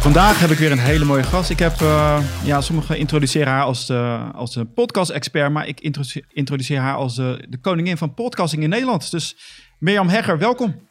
Vandaag 0.00 0.40
heb 0.40 0.50
ik 0.50 0.58
weer 0.58 0.72
een 0.72 0.78
hele 0.78 1.04
mooie 1.04 1.22
gast. 1.22 1.50
Ik 1.50 1.58
heb, 1.58 1.80
uh, 1.80 2.24
ja, 2.44 2.60
sommigen 2.60 2.98
introduceren 2.98 3.52
haar 3.52 3.64
als, 3.64 3.86
de, 3.86 4.18
als 4.34 4.56
een 4.56 4.72
podcast-expert, 4.72 5.52
maar 5.52 5.68
ik 5.68 5.80
introduceer, 5.80 6.24
introduceer 6.28 6.78
haar 6.78 6.94
als 6.94 7.16
de, 7.16 7.46
de 7.48 7.58
koningin 7.60 7.96
van 7.96 8.14
podcasting 8.14 8.62
in 8.62 8.68
Nederland. 8.68 9.10
Dus 9.10 9.36
Mirjam 9.78 10.08
Hegger, 10.08 10.38
welkom. 10.38 10.88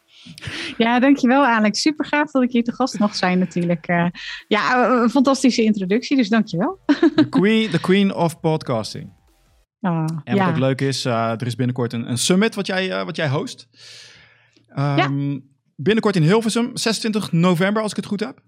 Ja, 0.76 1.00
dankjewel 1.00 1.46
Alex. 1.46 1.80
Super 1.80 2.06
gaaf 2.06 2.30
dat 2.30 2.42
ik 2.42 2.50
hier 2.50 2.64
te 2.64 2.72
gast 2.72 2.98
mag 2.98 3.16
zijn 3.16 3.38
natuurlijk. 3.38 3.88
Uh, 3.88 4.06
ja, 4.48 4.90
een 5.02 5.10
fantastische 5.10 5.62
introductie, 5.62 6.16
dus 6.16 6.28
dankjewel. 6.28 6.78
The 7.14 7.28
queen, 7.28 7.70
the 7.70 7.80
queen 7.80 8.14
of 8.14 8.40
podcasting. 8.40 9.12
Oh, 9.80 10.04
en 10.24 10.38
wat 10.38 10.48
ook 10.48 10.58
leuk 10.58 10.80
is, 10.80 11.06
uh, 11.06 11.30
er 11.30 11.46
is 11.46 11.56
binnenkort 11.56 11.92
een, 11.92 12.10
een 12.10 12.18
summit 12.18 12.54
wat 12.54 12.66
jij, 12.66 13.04
wat 13.04 13.16
jij 13.16 13.28
host. 13.28 13.68
Um, 14.76 14.96
ja. 14.96 15.38
Binnenkort 15.76 16.16
in 16.16 16.22
Hilversum, 16.22 16.70
26 16.76 17.32
november 17.32 17.82
als 17.82 17.90
ik 17.90 17.96
het 17.96 18.06
goed 18.06 18.20
heb. 18.20 18.42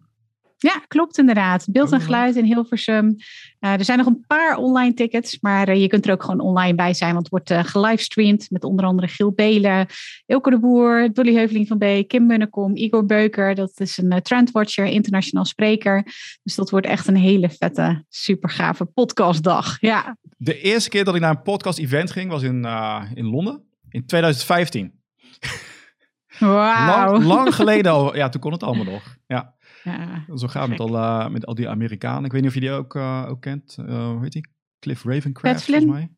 Ja, 0.62 0.82
klopt 0.88 1.18
inderdaad. 1.18 1.66
Beeld 1.70 1.92
en 1.92 2.00
geluid 2.00 2.36
in 2.36 2.44
Hilversum. 2.44 3.16
Uh, 3.60 3.72
er 3.72 3.84
zijn 3.84 3.98
nog 3.98 4.06
een 4.06 4.24
paar 4.26 4.56
online 4.56 4.94
tickets, 4.94 5.38
maar 5.40 5.68
uh, 5.68 5.80
je 5.80 5.86
kunt 5.86 6.06
er 6.06 6.12
ook 6.12 6.22
gewoon 6.22 6.40
online 6.40 6.74
bij 6.74 6.94
zijn, 6.94 7.12
want 7.12 7.22
het 7.22 7.30
wordt 7.30 7.50
uh, 7.50 7.64
gelivestreamd 7.64 8.50
met 8.50 8.64
onder 8.64 8.84
andere 8.84 9.08
Giel 9.08 9.32
Belen, 9.32 9.86
Ilke 10.26 10.50
de 10.50 10.58
Boer, 10.58 11.12
Dolly 11.12 11.34
Heuveling 11.34 11.68
van 11.68 11.78
B, 11.78 12.08
Kim 12.08 12.26
Munnekom, 12.26 12.76
Igor 12.76 13.06
Beuker. 13.06 13.54
Dat 13.54 13.72
is 13.76 13.98
een 13.98 14.22
trendwatcher, 14.22 14.86
internationaal 14.86 15.44
spreker. 15.44 16.02
Dus 16.42 16.54
dat 16.54 16.70
wordt 16.70 16.86
echt 16.86 17.06
een 17.06 17.16
hele 17.16 17.50
vette, 17.50 18.04
super 18.08 18.50
gave 18.50 18.84
podcastdag. 18.84 19.76
Ja. 19.80 20.16
De 20.36 20.60
eerste 20.60 20.90
keer 20.90 21.04
dat 21.04 21.14
ik 21.14 21.20
naar 21.20 21.30
een 21.30 21.42
podcast-event 21.42 22.10
ging 22.10 22.30
was 22.30 22.42
in, 22.42 22.66
in 23.14 23.26
Londen 23.26 23.62
in 23.88 24.06
2015. 24.06 24.92
Wauw. 26.38 27.12
Lang, 27.12 27.24
lang 27.24 27.54
geleden 27.54 27.92
al. 27.96 28.16
Ja, 28.16 28.28
toen 28.28 28.40
kon 28.40 28.52
het 28.52 28.62
allemaal 28.62 28.84
nog. 28.84 29.16
Ja. 29.26 29.54
Ja, 29.82 30.24
Zo 30.34 30.46
gaat 30.46 30.68
het 30.68 30.70
met 30.70 30.80
al, 30.80 30.94
uh, 30.94 31.28
met 31.28 31.46
al 31.46 31.54
die 31.54 31.68
Amerikanen. 31.68 32.24
Ik 32.24 32.32
weet 32.32 32.40
niet 32.40 32.50
of 32.50 32.54
je 32.54 32.60
die 32.60 32.70
ook, 32.70 32.94
uh, 32.94 33.26
ook 33.28 33.40
kent. 33.40 33.76
Uh, 33.80 34.06
hoe 34.06 34.22
heet 34.22 34.32
die? 34.32 34.50
Cliff 34.78 35.04
Ravencraft, 35.04 35.64
volgens 35.64 35.86
mij. 35.86 36.10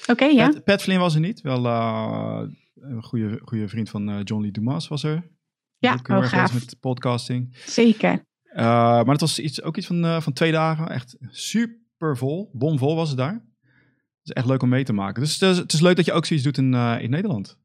Oké, 0.00 0.10
okay, 0.10 0.34
ja. 0.34 0.48
Pat, 0.48 0.64
Pat, 0.64 0.82
Flynn 0.82 1.00
was 1.00 1.14
er 1.14 1.20
niet. 1.20 1.40
Wel 1.40 1.66
een 1.66 3.02
goede, 3.02 3.40
goede 3.44 3.68
vriend 3.68 3.90
van 3.90 4.22
John 4.22 4.42
Lee 4.42 4.50
Dumas 4.50 4.88
was 4.88 5.02
er. 5.02 5.30
Ja, 5.78 5.92
ook 5.92 6.08
oh, 6.08 6.24
gaaf. 6.24 6.54
met 6.54 6.76
podcasting. 6.80 7.56
Zeker. 7.66 8.24
maar 8.54 9.06
het 9.06 9.20
was 9.20 9.38
iets, 9.38 9.62
ook 9.62 9.76
iets 9.76 9.86
van, 9.86 10.22
van 10.22 10.32
twee 10.32 10.52
dagen. 10.52 10.88
Echt 10.88 11.16
super 11.28 12.16
vol. 12.16 12.50
Bomvol 12.52 12.94
was 12.94 13.08
het 13.08 13.18
daar. 13.18 13.32
Het 13.32 14.30
is 14.30 14.32
echt 14.32 14.46
leuk 14.46 14.62
om 14.62 14.68
mee 14.68 14.84
te 14.84 14.92
maken. 14.92 15.22
Dus 15.22 15.40
het 15.40 15.50
is, 15.50 15.58
het 15.58 15.72
is 15.72 15.80
leuk 15.80 15.96
dat 15.96 16.04
je 16.04 16.12
ook 16.12 16.26
zoiets 16.26 16.44
doet 16.44 16.58
in, 16.58 16.74
in 16.74 17.10
Nederland. 17.10 17.58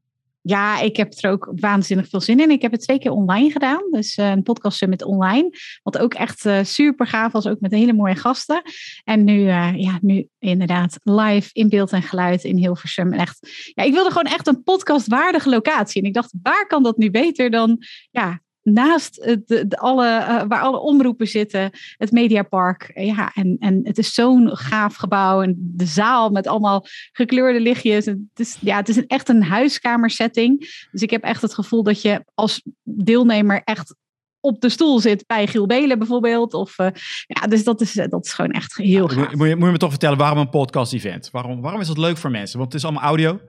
Ja, 0.48 0.80
ik 0.80 0.96
heb 0.96 1.12
er 1.20 1.30
ook 1.30 1.52
waanzinnig 1.54 2.08
veel 2.08 2.20
zin 2.20 2.40
in. 2.40 2.50
Ik 2.50 2.62
heb 2.62 2.72
het 2.72 2.80
twee 2.80 2.98
keer 2.98 3.10
online 3.10 3.50
gedaan. 3.50 3.82
Dus 3.90 4.16
uh, 4.16 4.30
een 4.30 4.42
podcast 4.42 4.78
summit 4.78 5.04
online. 5.04 5.50
Wat 5.82 5.98
ook 5.98 6.14
echt 6.14 6.44
uh, 6.44 6.58
super 6.62 7.06
gaaf 7.06 7.32
was. 7.32 7.46
Ook 7.46 7.60
met 7.60 7.70
hele 7.70 7.92
mooie 7.92 8.14
gasten. 8.14 8.62
En 9.04 9.24
nu, 9.24 9.38
uh, 9.38 9.76
ja, 9.76 9.98
nu 10.00 10.28
inderdaad 10.38 10.98
live 11.02 11.50
in 11.52 11.68
beeld 11.68 11.92
en 11.92 12.02
geluid 12.02 12.44
in 12.44 12.56
Hilversum. 12.56 13.12
Echt, 13.12 13.38
ja, 13.74 13.82
ik 13.82 13.92
wilde 13.92 14.10
gewoon 14.10 14.32
echt 14.32 14.46
een 14.46 14.62
podcastwaardige 14.62 15.48
locatie. 15.48 16.02
En 16.02 16.08
ik 16.08 16.14
dacht, 16.14 16.34
waar 16.42 16.66
kan 16.66 16.82
dat 16.82 16.96
nu 16.96 17.10
beter 17.10 17.50
dan 17.50 17.84
ja, 18.10 18.40
naast 18.72 19.14
de, 19.14 19.64
de 19.68 19.78
alle, 19.78 20.06
uh, 20.06 20.42
waar 20.48 20.60
alle 20.60 20.80
omroepen 20.80 21.26
zitten, 21.26 21.70
het 21.96 22.12
Mediapark. 22.12 22.90
Ja, 22.94 23.30
en, 23.34 23.56
en 23.58 23.80
het 23.82 23.98
is 23.98 24.14
zo'n 24.14 24.56
gaaf 24.56 24.94
gebouw. 24.94 25.42
En 25.42 25.54
de 25.58 25.86
zaal 25.86 26.30
met 26.30 26.46
allemaal 26.46 26.84
gekleurde 27.12 27.60
lichtjes. 27.60 28.06
Het 28.06 28.18
is, 28.34 28.56
ja, 28.60 28.76
het 28.76 28.88
is 28.88 28.96
een, 28.96 29.06
echt 29.06 29.28
een 29.28 29.42
huiskamersetting. 29.42 30.58
Dus 30.90 31.02
ik 31.02 31.10
heb 31.10 31.22
echt 31.22 31.42
het 31.42 31.54
gevoel 31.54 31.82
dat 31.82 32.02
je 32.02 32.24
als 32.34 32.62
deelnemer 32.82 33.62
echt 33.64 33.94
op 34.40 34.60
de 34.60 34.68
stoel 34.68 35.00
zit 35.00 35.26
bij 35.26 35.46
Giel 35.46 35.66
Belen 35.66 35.98
bijvoorbeeld. 35.98 36.54
Of, 36.54 36.78
uh, 36.78 36.86
ja, 37.26 37.46
dus 37.46 37.64
dat 37.64 37.80
is, 37.80 37.92
dat 37.92 38.24
is 38.24 38.32
gewoon 38.32 38.50
echt 38.50 38.76
heel 38.76 39.10
ja, 39.10 39.14
gaaf. 39.14 39.34
Moet 39.34 39.48
je, 39.48 39.56
moet 39.56 39.66
je 39.66 39.72
me 39.72 39.78
toch 39.78 39.90
vertellen 39.90 40.18
waarom 40.18 40.38
een 40.38 40.48
podcast-event? 40.48 41.30
Waarom, 41.30 41.60
waarom 41.60 41.80
is 41.80 41.86
dat 41.86 41.98
leuk 41.98 42.16
voor 42.16 42.30
mensen? 42.30 42.58
Want 42.58 42.72
het 42.72 42.82
is 42.82 42.88
allemaal 42.88 43.08
audio. 43.08 43.40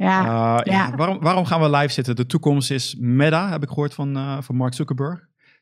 Ja, 0.00 0.58
uh, 0.58 0.72
ja. 0.72 0.96
Waarom, 0.96 1.20
waarom 1.20 1.44
gaan 1.44 1.60
we 1.60 1.70
live 1.70 1.92
zitten? 1.92 2.16
De 2.16 2.26
toekomst 2.26 2.70
is 2.70 2.96
meta, 2.98 3.50
heb 3.50 3.62
ik 3.62 3.68
gehoord 3.68 3.94
van, 3.94 4.16
uh, 4.16 4.40
van 4.40 4.56
Mark 4.56 4.74
Zuckerberg. 4.74 5.18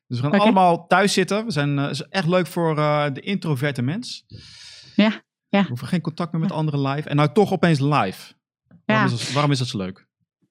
Dus 0.06 0.16
we 0.16 0.22
gaan 0.22 0.26
okay. 0.26 0.40
allemaal 0.40 0.86
thuis 0.86 1.12
zitten. 1.12 1.44
We 1.44 1.50
zijn 1.50 1.78
uh, 1.78 1.90
is 1.90 2.02
echt 2.02 2.26
leuk 2.26 2.46
voor 2.46 2.74
de 3.12 3.20
introverte 3.20 3.82
mens. 3.82 4.24
Ja, 4.94 5.22
ja. 5.48 5.62
We 5.62 5.68
hoeven 5.68 5.86
geen 5.86 6.00
contact 6.00 6.32
meer 6.32 6.40
met 6.40 6.52
anderen 6.52 6.82
live. 6.82 7.08
En 7.08 7.16
nou 7.16 7.32
toch 7.32 7.52
opeens 7.52 7.80
live. 7.80 8.32
Waarom, 8.84 9.06
is, 9.06 9.10
dat, 9.10 9.32
waarom 9.32 9.50
is 9.50 9.58
dat 9.58 9.68
zo 9.68 9.78
leuk? 9.78 10.06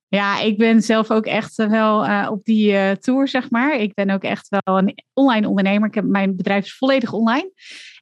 Ja, 0.08 0.40
ik 0.40 0.58
ben 0.58 0.82
zelf 0.82 1.12
ook 1.12 1.26
echt 1.26 1.56
wel 1.56 2.28
op 2.30 2.44
die 2.44 2.98
tour, 2.98 3.28
zeg 3.28 3.50
maar. 3.50 3.76
Ik 3.76 3.94
ben 3.94 4.10
ook 4.10 4.24
echt 4.24 4.48
wel 4.50 4.78
een 4.78 5.04
online 5.14 5.48
ondernemer. 5.48 5.88
Ik 5.88 5.96
heb, 5.96 6.06
mijn 6.06 6.36
bedrijf 6.36 6.66
is 6.66 6.78
volledig 6.78 7.14
online. 7.14 7.52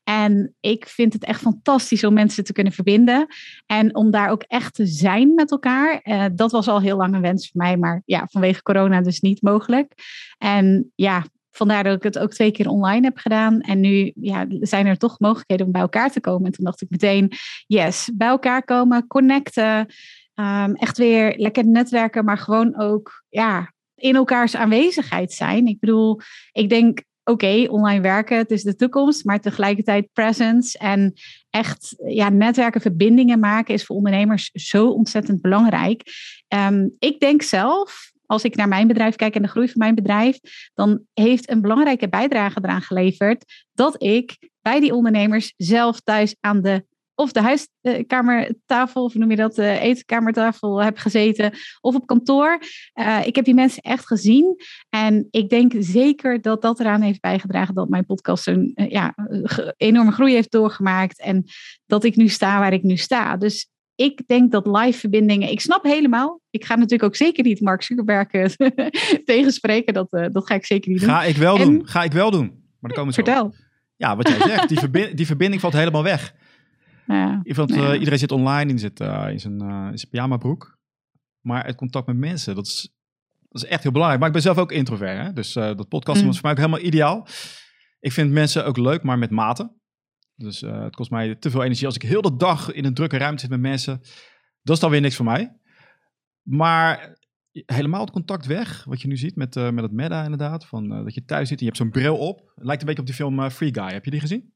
En 0.06 0.56
ik 0.60 0.88
vind 0.88 1.14
het 1.14 1.24
echt 1.24 1.42
fantastisch 1.42 2.04
om 2.04 2.14
mensen 2.14 2.44
te 2.44 2.54
kunnen 2.54 2.74
verbinden. 2.74 3.28
En 3.66 3.96
om 3.96 4.12
daar 4.12 4.30
ook 4.30 4.44
echt 4.48 4.74
te 4.74 4.86
zijn 4.86 5.34
met 5.34 5.52
elkaar. 5.52 6.00
Uh, 6.04 6.26
dat 6.34 6.52
was 6.52 6.68
al 6.68 6.82
heel 6.82 6.98
lang 6.98 7.16
een 7.16 7.22
wens 7.22 7.50
voor 7.50 7.62
mij. 7.62 7.78
Maar 7.78 8.02
ja, 8.06 8.28
vanwege 8.32 8.62
corona 8.62 9.02
dus 9.02 9.20
niet 9.20 9.42
mogelijk. 9.42 9.94
En 10.38 10.92
ja, 10.96 11.24
vandaar 11.52 11.84
dat 11.84 11.96
ik 11.96 12.04
het 12.04 12.20
ook 12.20 12.34
twee 12.34 12.52
keer 12.52 12.68
online 12.68 13.06
heb 13.06 13.18
gedaan. 13.18 13.62
En 13.62 13.80
nu 13.80 14.12
ja, 14.16 14.46
zijn 14.50 14.86
er 14.86 14.98
toch 14.98 15.20
mogelijkheden 15.20 15.66
om 15.66 15.72
bij 15.72 15.82
elkaar 15.82 16.12
te 16.12 16.20
komen. 16.20 16.46
En 16.46 16.52
toen 16.52 16.66
dacht 16.66 16.82
ik 16.82 16.90
meteen, 16.90 17.32
yes, 17.68 18.10
bij 18.14 18.28
elkaar 18.28 18.64
komen, 18.64 19.08
connecten. 19.08 19.94
Um, 20.36 20.76
echt 20.76 20.98
weer 20.98 21.34
lekker 21.38 21.68
netwerken, 21.68 22.26
maar 22.26 22.38
gewoon 22.38 22.80
ook 22.80 23.24
ja, 23.30 23.74
in 23.96 24.16
elkaars 24.16 24.56
aanwezigheid 24.56 25.32
zijn. 25.32 25.68
Ik 25.68 25.80
bedoel, 25.80 26.20
ik 26.52 26.70
denk 26.70 27.04
oké, 27.26 27.66
online 27.70 28.02
werken, 28.02 28.38
het 28.38 28.52
is 28.52 28.64
de 28.64 28.76
toekomst, 28.76 29.26
maar 29.26 29.40
tegelijkertijd 29.40 30.10
presence 30.14 30.78
en 30.78 31.14
echt 31.50 31.96
ja, 32.08 32.30
netwerken, 32.30 32.82
verbindingen 32.82 33.40
maken 33.40 33.74
is 33.74 33.86
voor 33.86 33.96
ondernemers 33.96 34.50
zo 34.54 34.88
ontzettend 34.88 35.42
belangrijk. 35.42 36.04
Um, 36.48 36.96
ik 37.00 37.20
denk 37.20 37.42
zelf, 37.42 38.12
als 38.26 38.44
ik 38.44 38.56
naar 38.56 38.68
mijn 38.68 38.88
bedrijf 38.88 39.16
kijk 39.16 39.36
en 39.36 39.42
de 39.42 39.48
groei 39.48 39.68
van 39.68 39.80
mijn 39.80 39.96
bedrijf, 39.96 40.40
dan 40.74 41.02
heeft 41.14 41.50
een 41.50 41.62
belangrijke 41.62 42.10
bijdrage 42.10 42.60
eraan 42.62 42.82
geleverd 42.82 43.46
dat 43.74 44.04
ik 44.04 44.50
bij 44.62 44.80
die 44.80 44.94
ondernemers 44.94 45.54
zelf 45.58 46.00
thuis 46.02 46.36
aan 46.40 46.62
de 46.62 46.86
of 47.16 47.32
de 47.32 47.42
huiskamertafel, 47.42 49.04
of 49.04 49.14
noem 49.14 49.30
je 49.30 49.36
dat, 49.36 49.56
de 49.56 49.80
eetkamertafel 49.80 50.84
heb 50.84 50.98
gezeten, 50.98 51.52
of 51.82 51.96
op 51.96 52.08
kantoor. 52.08 52.60
Uh, 52.94 53.26
ik 53.26 53.36
heb 53.36 53.46
die 53.46 53.54
mensen 53.54 53.82
echt 53.82 54.08
gezien. 54.08 54.56
En 54.90 55.28
ik 55.30 55.50
denk 55.50 55.74
zeker 55.80 56.42
dat 56.42 56.62
dat 56.62 56.80
eraan 56.80 57.02
heeft 57.02 57.22
bijgedragen 57.22 57.76
dat 57.76 57.90
mijn 57.90 58.06
podcast 58.06 58.48
een 58.48 58.72
uh, 58.76 58.90
ja, 58.90 59.16
enorme 59.78 60.12
groei 60.12 60.34
heeft 60.34 60.52
doorgemaakt. 60.52 61.20
En 61.20 61.44
dat 61.86 62.04
ik 62.04 62.16
nu 62.16 62.28
sta 62.28 62.60
waar 62.60 62.74
ik 62.74 62.84
nu 62.84 62.98
sta. 62.98 63.38
Dus 63.38 63.70
ik 63.96 64.28
denk 64.28 64.52
dat 64.52 64.66
live 64.66 65.00
verbindingen, 65.00 65.52
ik 65.52 65.62
snap 65.62 65.84
helemaal. 65.84 66.42
Ik 66.50 66.66
ga 66.66 66.76
natuurlijk 66.76 67.04
ook 67.04 67.16
zeker 67.16 67.44
niet 67.44 67.62
Mark 67.62 67.84
Zuckerberg 67.84 68.32
eh, 68.32 68.46
tegenspreken. 69.26 69.94
Dat, 69.94 70.08
dat 70.10 70.48
ga 70.48 70.56
ik 70.56 70.66
zeker 70.66 70.92
niet 70.92 71.00
doen. 71.00 71.10
Ga 71.10 71.24
ik 71.24 71.36
wel 71.36 71.58
doen. 71.58 71.88
Ga 71.88 72.04
ik 72.04 72.12
wel 72.12 72.32
doen. 72.32 72.48
Maar 72.80 72.94
dan 72.94 72.94
komen 72.94 73.14
ze 73.14 73.24
Vertel. 73.24 73.54
Ja, 73.96 74.16
wat 74.16 74.28
jij 74.28 74.40
zegt, 74.40 74.70
die, 74.70 74.80
verbind, 74.80 75.18
die 75.18 75.26
verbinding 75.26 75.62
valt 75.62 75.74
helemaal 75.74 76.04
weg. 76.04 76.34
Ja. 77.08 77.42
Uh, 77.44 77.94
iedereen 77.94 78.20
zit 78.20 78.32
online, 78.32 78.66
die 78.66 78.78
zit 78.78 79.00
uh, 79.00 79.28
in, 79.30 79.40
zijn, 79.40 79.64
uh, 79.64 79.88
in 79.92 79.98
zijn 79.98 80.10
pyjama 80.10 80.38
broek. 80.38 80.78
Maar 81.42 81.66
het 81.66 81.76
contact 81.76 82.08
met 82.08 82.18
mensen, 82.18 82.56
dat 82.56 82.66
is, 82.66 82.96
dat 83.50 83.64
is 83.64 83.70
echt 83.70 83.84
heel 83.84 83.92
belangrijk. 83.92 84.20
Maar 84.20 84.30
ik 84.30 84.36
ben 84.36 84.54
zelf 84.54 84.58
ook 84.58 84.72
introvert, 84.72 85.26
hè? 85.26 85.34
dus 85.34 85.54
dat 85.54 85.88
podcast 85.88 86.20
mm. 86.20 86.26
was 86.26 86.36
voor 86.40 86.44
mij 86.44 86.52
ook 86.52 86.66
helemaal 86.66 86.88
ideaal. 86.88 87.28
Ik 88.00 88.12
vind 88.12 88.32
mensen 88.32 88.66
ook 88.66 88.78
leuk, 88.78 89.04
maar 89.04 89.18
met 89.18 89.30
mate. 89.30 89.74
Dus 90.36 90.62
het 90.62 90.96
kost 90.96 91.12
mij 91.12 91.36
te 91.36 91.50
veel 91.50 91.64
energie. 91.64 91.86
Als 91.86 91.96
ik 91.96 92.02
heel 92.02 92.22
de 92.22 92.36
dag 92.36 92.72
in 92.72 92.86
een 92.86 92.94
drukke 92.94 93.18
ruimte 93.18 93.42
zit 93.42 93.50
met 93.50 93.60
mensen, 93.60 94.00
dat 94.62 94.76
is 94.76 94.82
dan 94.82 94.92
weer 94.92 95.02
niks 95.02 95.16
voor 95.16 95.26
mij. 95.26 95.58
Maar 96.42 97.18
helemaal 97.52 98.02
het 98.02 98.12
contact 98.12 98.46
weg, 98.46 98.84
wat 98.84 99.02
je 99.02 99.08
nu 99.08 99.18
ziet 99.18 99.36
met, 99.36 99.56
met 99.56 99.82
het 99.84 99.92
meta 99.92 100.24
inderdaad. 100.24 100.66
Van, 100.66 100.90
dat 100.90 101.14
je 101.14 101.24
thuis 101.24 101.48
zit 101.48 101.60
en 101.60 101.66
je 101.66 101.72
hebt 101.72 101.84
zo'n 101.84 102.02
bril 102.02 102.18
op. 102.18 102.52
Het 102.56 102.66
lijkt 102.66 102.82
een 102.82 102.88
beetje 102.88 103.02
op 103.02 103.08
die 103.08 103.16
film 103.16 103.50
Free 103.50 103.74
Guy. 103.74 103.94
Heb 103.94 104.06
je 104.06 104.12
die 104.12 104.20
gezien? 104.20 104.54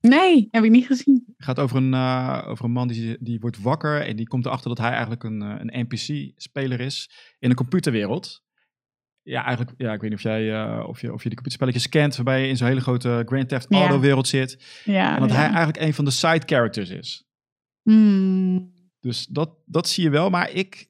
Nee, 0.00 0.48
heb 0.50 0.64
ik 0.64 0.70
niet 0.70 0.86
gezien. 0.86 1.24
Het 1.36 1.44
gaat 1.44 1.58
over 1.58 1.76
een, 1.76 1.92
uh, 1.92 2.44
over 2.46 2.64
een 2.64 2.70
man 2.70 2.88
die, 2.88 3.16
die 3.20 3.40
wordt 3.40 3.62
wakker 3.62 4.06
en 4.06 4.16
die 4.16 4.26
komt 4.26 4.46
erachter 4.46 4.68
dat 4.68 4.78
hij 4.78 4.90
eigenlijk 4.90 5.24
een, 5.24 5.42
uh, 5.42 5.54
een 5.58 5.86
NPC-speler 5.88 6.80
is 6.80 7.10
in 7.38 7.50
een 7.50 7.56
computerwereld. 7.56 8.44
Ja, 9.22 9.44
eigenlijk, 9.44 9.74
ja, 9.76 9.92
ik 9.92 10.00
weet 10.00 10.10
niet 10.10 10.18
of, 10.18 10.24
jij, 10.24 10.42
uh, 10.42 10.84
of, 10.88 11.00
je, 11.00 11.12
of 11.12 11.22
je 11.22 11.28
die 11.28 11.38
computerspelletjes 11.38 11.88
kent, 11.88 12.16
waarbij 12.16 12.42
je 12.42 12.48
in 12.48 12.56
zo'n 12.56 12.68
hele 12.68 12.80
grote 12.80 13.22
Grand 13.26 13.48
Theft 13.48 13.72
Auto-wereld 13.72 14.28
zit. 14.28 14.82
Ja, 14.84 15.14
en 15.14 15.20
dat 15.20 15.30
ja. 15.30 15.36
hij 15.36 15.46
eigenlijk 15.46 15.78
een 15.80 15.94
van 15.94 16.04
de 16.04 16.10
side 16.10 16.42
characters 16.46 16.90
is. 16.90 17.28
Hmm. 17.82 18.72
Dus 19.00 19.26
dat, 19.26 19.58
dat 19.66 19.88
zie 19.88 20.04
je 20.04 20.10
wel, 20.10 20.30
maar 20.30 20.50
ik... 20.50 20.88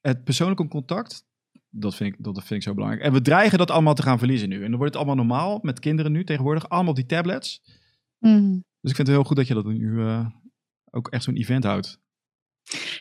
Het 0.00 0.24
persoonlijke 0.24 0.68
contact, 0.68 1.27
dat 1.70 1.94
vind, 1.94 2.14
ik, 2.14 2.24
dat 2.24 2.34
vind 2.34 2.50
ik 2.50 2.62
zo 2.62 2.74
belangrijk. 2.74 3.04
En 3.04 3.12
we 3.12 3.20
dreigen 3.20 3.58
dat 3.58 3.70
allemaal 3.70 3.94
te 3.94 4.02
gaan 4.02 4.18
verliezen 4.18 4.48
nu. 4.48 4.54
En 4.54 4.68
dan 4.68 4.78
wordt 4.78 4.94
het 4.94 4.96
allemaal 4.96 5.24
normaal 5.24 5.58
met 5.62 5.80
kinderen 5.80 6.12
nu 6.12 6.24
tegenwoordig. 6.24 6.68
Allemaal 6.68 6.90
op 6.90 6.96
die 6.96 7.06
tablets. 7.06 7.62
Mm. 8.18 8.64
Dus 8.80 8.90
ik 8.90 8.96
vind 8.96 9.08
het 9.08 9.16
heel 9.16 9.24
goed 9.24 9.36
dat 9.36 9.46
je 9.46 9.54
dat 9.54 9.66
nu 9.66 9.90
uh, 9.90 10.26
ook 10.90 11.08
echt 11.08 11.24
zo'n 11.24 11.36
event 11.36 11.64
houdt. 11.64 12.00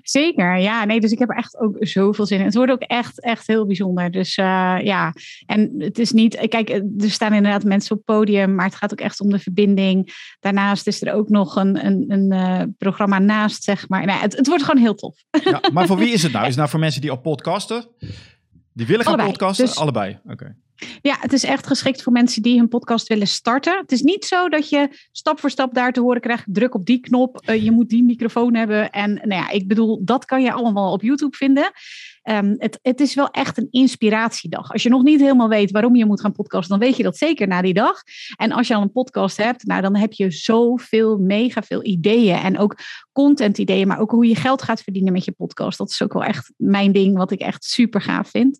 Zeker, 0.03 0.57
ja. 0.57 0.85
Nee, 0.85 0.99
dus 0.99 1.11
ik 1.11 1.19
heb 1.19 1.29
echt 1.29 1.57
ook 1.59 1.75
zoveel 1.79 2.25
zin 2.25 2.39
in. 2.39 2.45
Het 2.45 2.55
wordt 2.55 2.71
ook 2.71 2.81
echt, 2.81 3.21
echt 3.21 3.47
heel 3.47 3.65
bijzonder. 3.65 4.11
Dus 4.11 4.37
uh, 4.37 4.77
ja, 4.83 5.13
en 5.45 5.73
het 5.77 5.99
is 5.99 6.11
niet... 6.11 6.45
Kijk, 6.49 6.69
er 6.69 7.09
staan 7.09 7.33
inderdaad 7.33 7.63
mensen 7.63 7.91
op 7.91 7.97
het 7.97 8.15
podium, 8.15 8.55
maar 8.55 8.65
het 8.65 8.75
gaat 8.75 8.91
ook 8.91 8.99
echt 8.99 9.19
om 9.19 9.29
de 9.29 9.39
verbinding. 9.39 10.13
Daarnaast 10.39 10.87
is 10.87 11.01
er 11.01 11.13
ook 11.13 11.29
nog 11.29 11.55
een, 11.55 11.85
een, 11.85 12.05
een 12.07 12.33
uh, 12.33 12.63
programma 12.77 13.19
naast, 13.19 13.63
zeg 13.63 13.89
maar. 13.89 14.05
Nee, 14.05 14.15
het, 14.15 14.37
het 14.37 14.47
wordt 14.47 14.63
gewoon 14.63 14.81
heel 14.81 14.95
tof. 14.95 15.23
Ja, 15.43 15.61
maar 15.73 15.87
voor 15.87 15.97
wie 15.97 16.13
is 16.13 16.23
het 16.23 16.31
nou? 16.31 16.43
Is 16.47 16.49
het 16.49 16.57
nou 16.57 16.69
voor 16.69 16.79
mensen 16.79 17.01
die 17.01 17.11
al 17.11 17.21
podcasten? 17.21 17.85
Die 18.77 18.85
willen 18.85 19.05
gaan 19.05 19.13
Allebei. 19.13 19.37
podcasten? 19.37 19.65
Dus, 19.65 19.75
Allebei, 19.75 20.19
oké. 20.25 20.55
Ja, 21.01 21.17
het 21.19 21.33
is 21.33 21.43
echt 21.43 21.67
geschikt 21.67 22.03
voor 22.03 22.13
mensen 22.13 22.41
die 22.41 22.57
hun 22.57 22.67
podcast 22.67 23.07
willen 23.07 23.27
starten. 23.27 23.77
Het 23.77 23.91
is 23.91 24.01
niet 24.01 24.25
zo 24.25 24.49
dat 24.49 24.69
je 24.69 25.07
stap 25.11 25.39
voor 25.39 25.49
stap 25.49 25.73
daar 25.73 25.91
te 25.91 25.99
horen 25.99 26.21
krijgt: 26.21 26.43
druk 26.47 26.73
op 26.73 26.85
die 26.85 26.99
knop, 26.99 27.41
uh, 27.45 27.63
je 27.63 27.71
moet 27.71 27.89
die 27.89 28.03
microfoon 28.03 28.55
hebben. 28.55 28.91
En 28.91 29.13
nou 29.13 29.41
ja, 29.41 29.49
ik 29.49 29.67
bedoel, 29.67 30.01
dat 30.05 30.25
kan 30.25 30.41
je 30.41 30.51
allemaal 30.51 30.91
op 30.91 31.01
YouTube 31.01 31.35
vinden. 31.35 31.71
Um, 32.29 32.55
het, 32.57 32.79
het 32.81 32.99
is 32.99 33.15
wel 33.15 33.29
echt 33.29 33.57
een 33.57 33.67
inspiratiedag. 33.71 34.71
Als 34.71 34.83
je 34.83 34.89
nog 34.89 35.03
niet 35.03 35.19
helemaal 35.19 35.49
weet 35.49 35.71
waarom 35.71 35.95
je 35.95 36.05
moet 36.05 36.21
gaan 36.21 36.31
podcasten, 36.31 36.79
dan 36.79 36.87
weet 36.87 36.97
je 36.97 37.03
dat 37.03 37.17
zeker 37.17 37.47
na 37.47 37.61
die 37.61 37.73
dag. 37.73 38.01
En 38.35 38.51
als 38.51 38.67
je 38.67 38.75
al 38.75 38.81
een 38.81 38.91
podcast 38.91 39.37
hebt, 39.37 39.65
nou, 39.65 39.81
dan 39.81 39.95
heb 39.95 40.13
je 40.13 40.31
zoveel, 40.31 41.17
mega 41.17 41.61
veel 41.61 41.85
ideeën. 41.85 42.37
En 42.37 42.57
ook 42.57 42.77
content 43.11 43.57
ideeën, 43.57 43.87
maar 43.87 43.99
ook 43.99 44.11
hoe 44.11 44.27
je 44.27 44.35
geld 44.35 44.61
gaat 44.61 44.81
verdienen 44.81 45.13
met 45.13 45.25
je 45.25 45.31
podcast. 45.31 45.77
Dat 45.77 45.89
is 45.89 46.01
ook 46.01 46.13
wel 46.13 46.23
echt 46.23 46.53
mijn 46.57 46.91
ding, 46.91 47.17
wat 47.17 47.31
ik 47.31 47.39
echt 47.39 47.63
super 47.63 48.01
gaaf 48.01 48.29
vind 48.29 48.59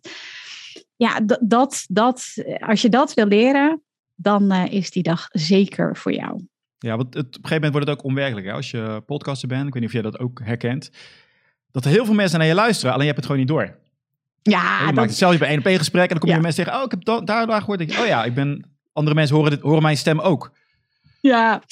ja, 0.98 1.20
dat, 1.20 1.86
dat, 1.88 2.34
als 2.58 2.82
je 2.82 2.88
dat 2.88 3.14
wil 3.14 3.26
leren, 3.26 3.82
dan 4.14 4.52
uh, 4.52 4.72
is 4.72 4.90
die 4.90 5.02
dag 5.02 5.26
zeker 5.30 5.96
voor 5.96 6.12
jou. 6.12 6.46
Ja, 6.78 6.96
want 6.96 7.14
het, 7.14 7.26
op 7.26 7.34
een 7.34 7.48
gegeven 7.48 7.54
moment 7.54 7.72
wordt 7.72 7.88
het 7.88 7.98
ook 7.98 8.04
onwerkelijk. 8.04 8.46
Hè? 8.46 8.52
Als 8.52 8.70
je 8.70 9.02
podcaster 9.06 9.48
bent, 9.48 9.66
ik 9.66 9.72
weet 9.72 9.82
niet 9.82 9.94
of 9.94 10.02
jij 10.02 10.10
dat 10.10 10.18
ook 10.18 10.40
herkent, 10.44 10.90
dat 11.70 11.84
er 11.84 11.90
heel 11.90 12.04
veel 12.04 12.14
mensen 12.14 12.38
naar 12.38 12.48
je 12.48 12.54
luisteren, 12.54 12.92
alleen 12.92 13.06
je 13.06 13.12
hebt 13.12 13.24
het 13.24 13.30
gewoon 13.30 13.46
niet 13.46 13.50
door. 13.50 13.76
Ja, 14.42 14.78
je 14.78 14.86
dat... 14.86 14.94
maakt 14.94 15.08
hetzelfde 15.08 15.38
bij 15.38 15.48
één 15.48 15.58
op 15.58 15.66
één 15.66 15.78
gesprek 15.78 16.02
en 16.02 16.08
dan 16.08 16.18
kom 16.18 16.28
je 16.28 16.34
ja. 16.34 16.40
mensen 16.40 16.64
zeggen, 16.64 16.80
oh, 16.80 16.84
ik 16.84 16.90
heb 16.90 17.26
daar, 17.26 17.46
daar 17.46 17.60
gehoord. 17.60 17.80
Ik, 17.80 17.98
oh 18.00 18.06
ja, 18.06 18.24
ik 18.24 18.34
ben, 18.34 18.64
andere 18.92 19.16
mensen 19.16 19.36
horen, 19.36 19.50
dit, 19.50 19.60
horen 19.60 19.82
mijn 19.82 19.96
stem 19.96 20.20
ook. 20.20 20.52
Ja, 21.28 21.62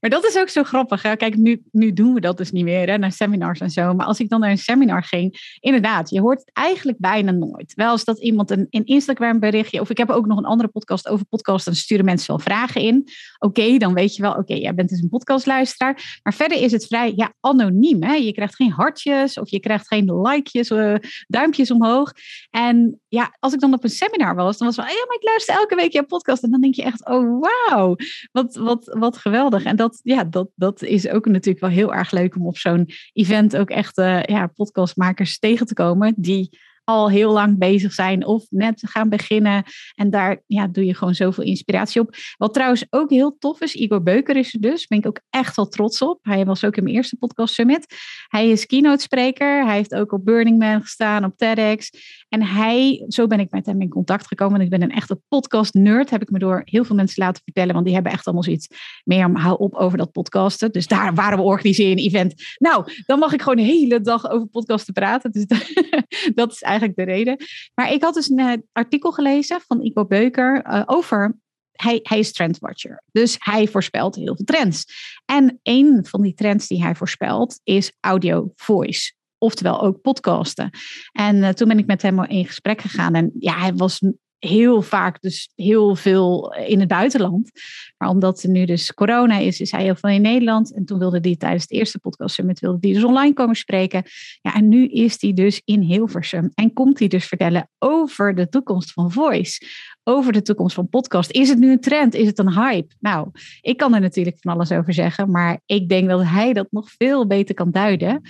maar 0.00 0.10
dat 0.10 0.24
is 0.24 0.38
ook 0.38 0.48
zo 0.48 0.62
grappig. 0.62 1.02
Hè? 1.02 1.16
Kijk, 1.16 1.36
nu, 1.36 1.62
nu 1.72 1.92
doen 1.92 2.14
we 2.14 2.20
dat 2.20 2.36
dus 2.36 2.50
niet 2.50 2.64
meer, 2.64 2.88
hè, 2.88 2.98
naar 2.98 3.12
seminars 3.12 3.60
en 3.60 3.70
zo. 3.70 3.94
Maar 3.94 4.06
als 4.06 4.20
ik 4.20 4.28
dan 4.28 4.40
naar 4.40 4.50
een 4.50 4.58
seminar 4.58 5.02
ging, 5.02 5.56
inderdaad, 5.60 6.10
je 6.10 6.20
hoort 6.20 6.38
het 6.38 6.50
eigenlijk 6.52 6.98
bijna 6.98 7.30
nooit. 7.30 7.74
Wel 7.74 7.92
eens 7.92 8.04
dat 8.04 8.22
iemand 8.22 8.50
een, 8.50 8.66
een 8.70 8.84
Instagram 8.84 9.38
berichtje, 9.38 9.80
of 9.80 9.90
ik 9.90 9.98
heb 9.98 10.10
ook 10.10 10.26
nog 10.26 10.38
een 10.38 10.44
andere 10.44 10.68
podcast 10.68 11.08
over 11.08 11.26
podcasts, 11.26 11.64
dan 11.64 11.74
sturen 11.74 12.04
mensen 12.04 12.28
wel 12.28 12.38
vragen 12.38 12.80
in. 12.80 13.08
Oké, 13.38 13.76
dan 13.76 13.94
weet 13.94 14.16
je 14.16 14.22
wel, 14.22 14.32
oké, 14.32 14.54
jij 14.54 14.74
bent 14.74 14.88
dus 14.88 15.00
een 15.00 15.08
podcastluisteraar. 15.08 16.20
Maar 16.22 16.34
verder 16.34 16.62
is 16.62 16.72
het 16.72 16.86
vrij 16.86 17.12
ja, 17.16 17.32
anoniem. 17.40 18.02
Hè? 18.02 18.14
Je 18.14 18.32
krijgt 18.32 18.54
geen 18.54 18.70
hartjes 18.70 19.38
of 19.38 19.50
je 19.50 19.60
krijgt 19.60 19.86
geen 19.86 20.20
likejes, 20.20 20.70
uh, 20.70 20.94
duimpjes 21.26 21.70
omhoog. 21.70 22.12
En 22.50 23.00
ja, 23.08 23.36
als 23.38 23.52
ik 23.52 23.60
dan 23.60 23.74
op 23.74 23.84
een 23.84 23.90
seminar 23.90 24.34
was, 24.34 24.58
dan 24.58 24.66
was 24.66 24.76
het 24.76 24.86
van, 24.86 24.94
maar 25.06 25.16
ik 25.16 25.28
luister 25.28 25.54
elke 25.54 25.74
week 25.74 25.92
jouw 25.92 26.04
podcast. 26.04 26.42
En 26.42 26.50
dan 26.50 26.60
denk 26.60 26.74
je 26.74 26.82
echt, 26.82 27.06
oh 27.06 27.40
wauw, 27.40 27.96
wat, 28.32 28.56
wat 28.56 29.05
geweldig. 29.14 29.64
En 29.64 29.76
dat, 29.76 30.00
ja, 30.02 30.24
dat, 30.24 30.48
dat 30.54 30.82
is 30.82 31.08
ook 31.08 31.26
natuurlijk 31.26 31.64
wel 31.64 31.74
heel 31.74 31.94
erg 31.94 32.10
leuk 32.10 32.36
om 32.36 32.46
op 32.46 32.58
zo'n 32.58 32.88
event 33.12 33.56
ook 33.56 33.70
echt 33.70 33.98
uh, 33.98 34.22
ja, 34.22 34.46
podcastmakers 34.46 35.38
tegen 35.38 35.66
te 35.66 35.74
komen 35.74 36.14
die 36.16 36.58
al 36.86 37.10
heel 37.10 37.32
lang 37.32 37.58
bezig 37.58 37.92
zijn 37.92 38.26
of 38.26 38.46
net 38.50 38.82
gaan 38.84 39.08
beginnen. 39.08 39.62
En 39.94 40.10
daar 40.10 40.42
ja, 40.46 40.66
doe 40.66 40.84
je 40.84 40.94
gewoon 40.94 41.14
zoveel 41.14 41.44
inspiratie 41.44 42.00
op. 42.00 42.16
Wat 42.36 42.54
trouwens 42.54 42.86
ook 42.90 43.10
heel 43.10 43.36
tof 43.38 43.60
is, 43.60 43.74
Igor 43.74 44.02
Beuker 44.02 44.36
is 44.36 44.54
er 44.54 44.60
dus. 44.60 44.86
Ben 44.86 44.98
ik 44.98 45.06
ook 45.06 45.20
echt 45.30 45.56
wel 45.56 45.68
trots 45.68 46.02
op. 46.02 46.18
Hij 46.22 46.44
was 46.44 46.64
ook 46.64 46.76
in 46.76 46.82
mijn 46.82 46.96
eerste 46.96 47.16
podcast 47.16 47.54
summit. 47.54 47.94
Hij 48.28 48.48
is 48.48 48.66
keynote 48.66 49.02
spreker. 49.02 49.64
Hij 49.64 49.76
heeft 49.76 49.94
ook 49.94 50.12
op 50.12 50.24
Burning 50.24 50.58
Man 50.58 50.82
gestaan, 50.82 51.24
op 51.24 51.36
TEDx. 51.36 51.90
En 52.28 52.42
hij, 52.42 53.04
zo 53.08 53.26
ben 53.26 53.40
ik 53.40 53.50
met 53.50 53.66
hem 53.66 53.80
in 53.80 53.88
contact 53.88 54.26
gekomen. 54.26 54.60
Ik 54.60 54.70
ben 54.70 54.82
een 54.82 54.90
echte 54.90 55.20
podcast 55.28 55.74
nerd. 55.74 56.10
Heb 56.10 56.22
ik 56.22 56.30
me 56.30 56.38
door 56.38 56.62
heel 56.64 56.84
veel 56.84 56.96
mensen 56.96 57.22
laten 57.22 57.42
vertellen. 57.44 57.72
Want 57.72 57.84
die 57.84 57.94
hebben 57.94 58.12
echt 58.12 58.26
allemaal 58.26 58.44
zoiets 58.44 58.68
meer 59.04 59.26
om 59.26 59.36
hou 59.36 59.58
op 59.58 59.74
over 59.74 59.98
dat 59.98 60.12
podcasten. 60.12 60.72
Dus 60.72 60.86
daar 60.86 61.14
waren 61.14 61.38
we 61.38 61.44
organiseren 61.44 61.92
een 61.92 62.04
event. 62.04 62.34
Nou, 62.58 62.92
dan 63.06 63.18
mag 63.18 63.32
ik 63.32 63.42
gewoon 63.42 63.56
de 63.56 63.62
hele 63.62 64.00
dag 64.00 64.30
over 64.30 64.46
podcasten 64.46 64.92
praten. 64.92 65.32
Dus 65.32 65.46
dat 66.34 66.52
is 66.52 66.62
eigenlijk 66.62 66.75
eigenlijk 66.80 67.08
de 67.08 67.14
reden. 67.14 67.36
Maar 67.74 67.92
ik 67.92 68.02
had 68.02 68.14
dus 68.14 68.30
een 68.30 68.38
eh, 68.38 68.52
artikel 68.72 69.12
gelezen 69.12 69.60
van 69.66 69.82
Ico 69.82 70.06
Beuker 70.06 70.64
uh, 70.66 70.82
over. 70.86 71.38
Hij, 71.72 72.00
hij 72.02 72.18
is 72.18 72.32
trendwatcher. 72.32 73.02
Dus 73.12 73.36
hij 73.38 73.68
voorspelt 73.68 74.14
heel 74.14 74.36
veel 74.36 74.44
trends. 74.44 74.84
En 75.24 75.60
een 75.62 76.06
van 76.08 76.22
die 76.22 76.34
trends 76.34 76.66
die 76.66 76.82
hij 76.82 76.94
voorspelt 76.94 77.60
is 77.64 77.92
audio 78.00 78.52
voice. 78.54 79.14
Oftewel 79.38 79.82
ook 79.82 80.00
podcasten. 80.00 80.70
En 81.12 81.36
uh, 81.36 81.48
toen 81.48 81.68
ben 81.68 81.78
ik 81.78 81.86
met 81.86 82.02
hem 82.02 82.24
in 82.24 82.46
gesprek 82.46 82.80
gegaan. 82.80 83.14
En 83.14 83.30
ja, 83.38 83.58
hij 83.58 83.74
was 83.74 84.00
heel 84.38 84.82
vaak 84.82 85.20
dus 85.20 85.50
heel 85.54 85.96
veel 85.96 86.54
in 86.54 86.80
het 86.80 86.88
buitenland. 86.88 87.50
Maar 87.96 88.08
omdat 88.08 88.42
er 88.42 88.48
nu 88.48 88.64
dus 88.64 88.94
corona 88.94 89.38
is, 89.38 89.60
is 89.60 89.70
hij 89.70 89.82
heel 89.82 89.94
veel 89.94 90.10
in 90.10 90.22
Nederland. 90.22 90.74
En 90.74 90.84
toen 90.84 90.98
wilde 90.98 91.18
hij 91.20 91.36
tijdens 91.36 91.62
het 91.62 91.72
eerste 91.72 91.98
podcast 91.98 92.34
summit 92.34 92.60
wilde 92.60 92.78
die 92.78 92.94
dus 92.94 93.04
online 93.04 93.32
komen 93.32 93.56
spreken. 93.56 94.02
Ja, 94.40 94.54
en 94.54 94.68
nu 94.68 94.86
is 94.86 95.20
hij 95.20 95.32
dus 95.32 95.62
in 95.64 95.80
Hilversum. 95.80 96.50
En 96.54 96.72
komt 96.72 96.98
hij 96.98 97.08
dus 97.08 97.24
vertellen 97.24 97.70
over 97.78 98.34
de 98.34 98.48
toekomst 98.48 98.92
van 98.92 99.12
voice. 99.12 99.66
Over 100.04 100.32
de 100.32 100.42
toekomst 100.42 100.74
van 100.74 100.88
podcast. 100.88 101.30
Is 101.30 101.48
het 101.48 101.58
nu 101.58 101.70
een 101.70 101.80
trend? 101.80 102.14
Is 102.14 102.26
het 102.26 102.38
een 102.38 102.52
hype? 102.52 102.94
Nou, 103.00 103.30
ik 103.60 103.76
kan 103.76 103.94
er 103.94 104.00
natuurlijk 104.00 104.36
van 104.40 104.52
alles 104.52 104.72
over 104.72 104.92
zeggen. 104.92 105.30
Maar 105.30 105.60
ik 105.66 105.88
denk 105.88 106.08
dat 106.08 106.22
hij 106.24 106.52
dat 106.52 106.66
nog 106.70 106.90
veel 106.90 107.26
beter 107.26 107.54
kan 107.54 107.70
duiden. 107.70 108.22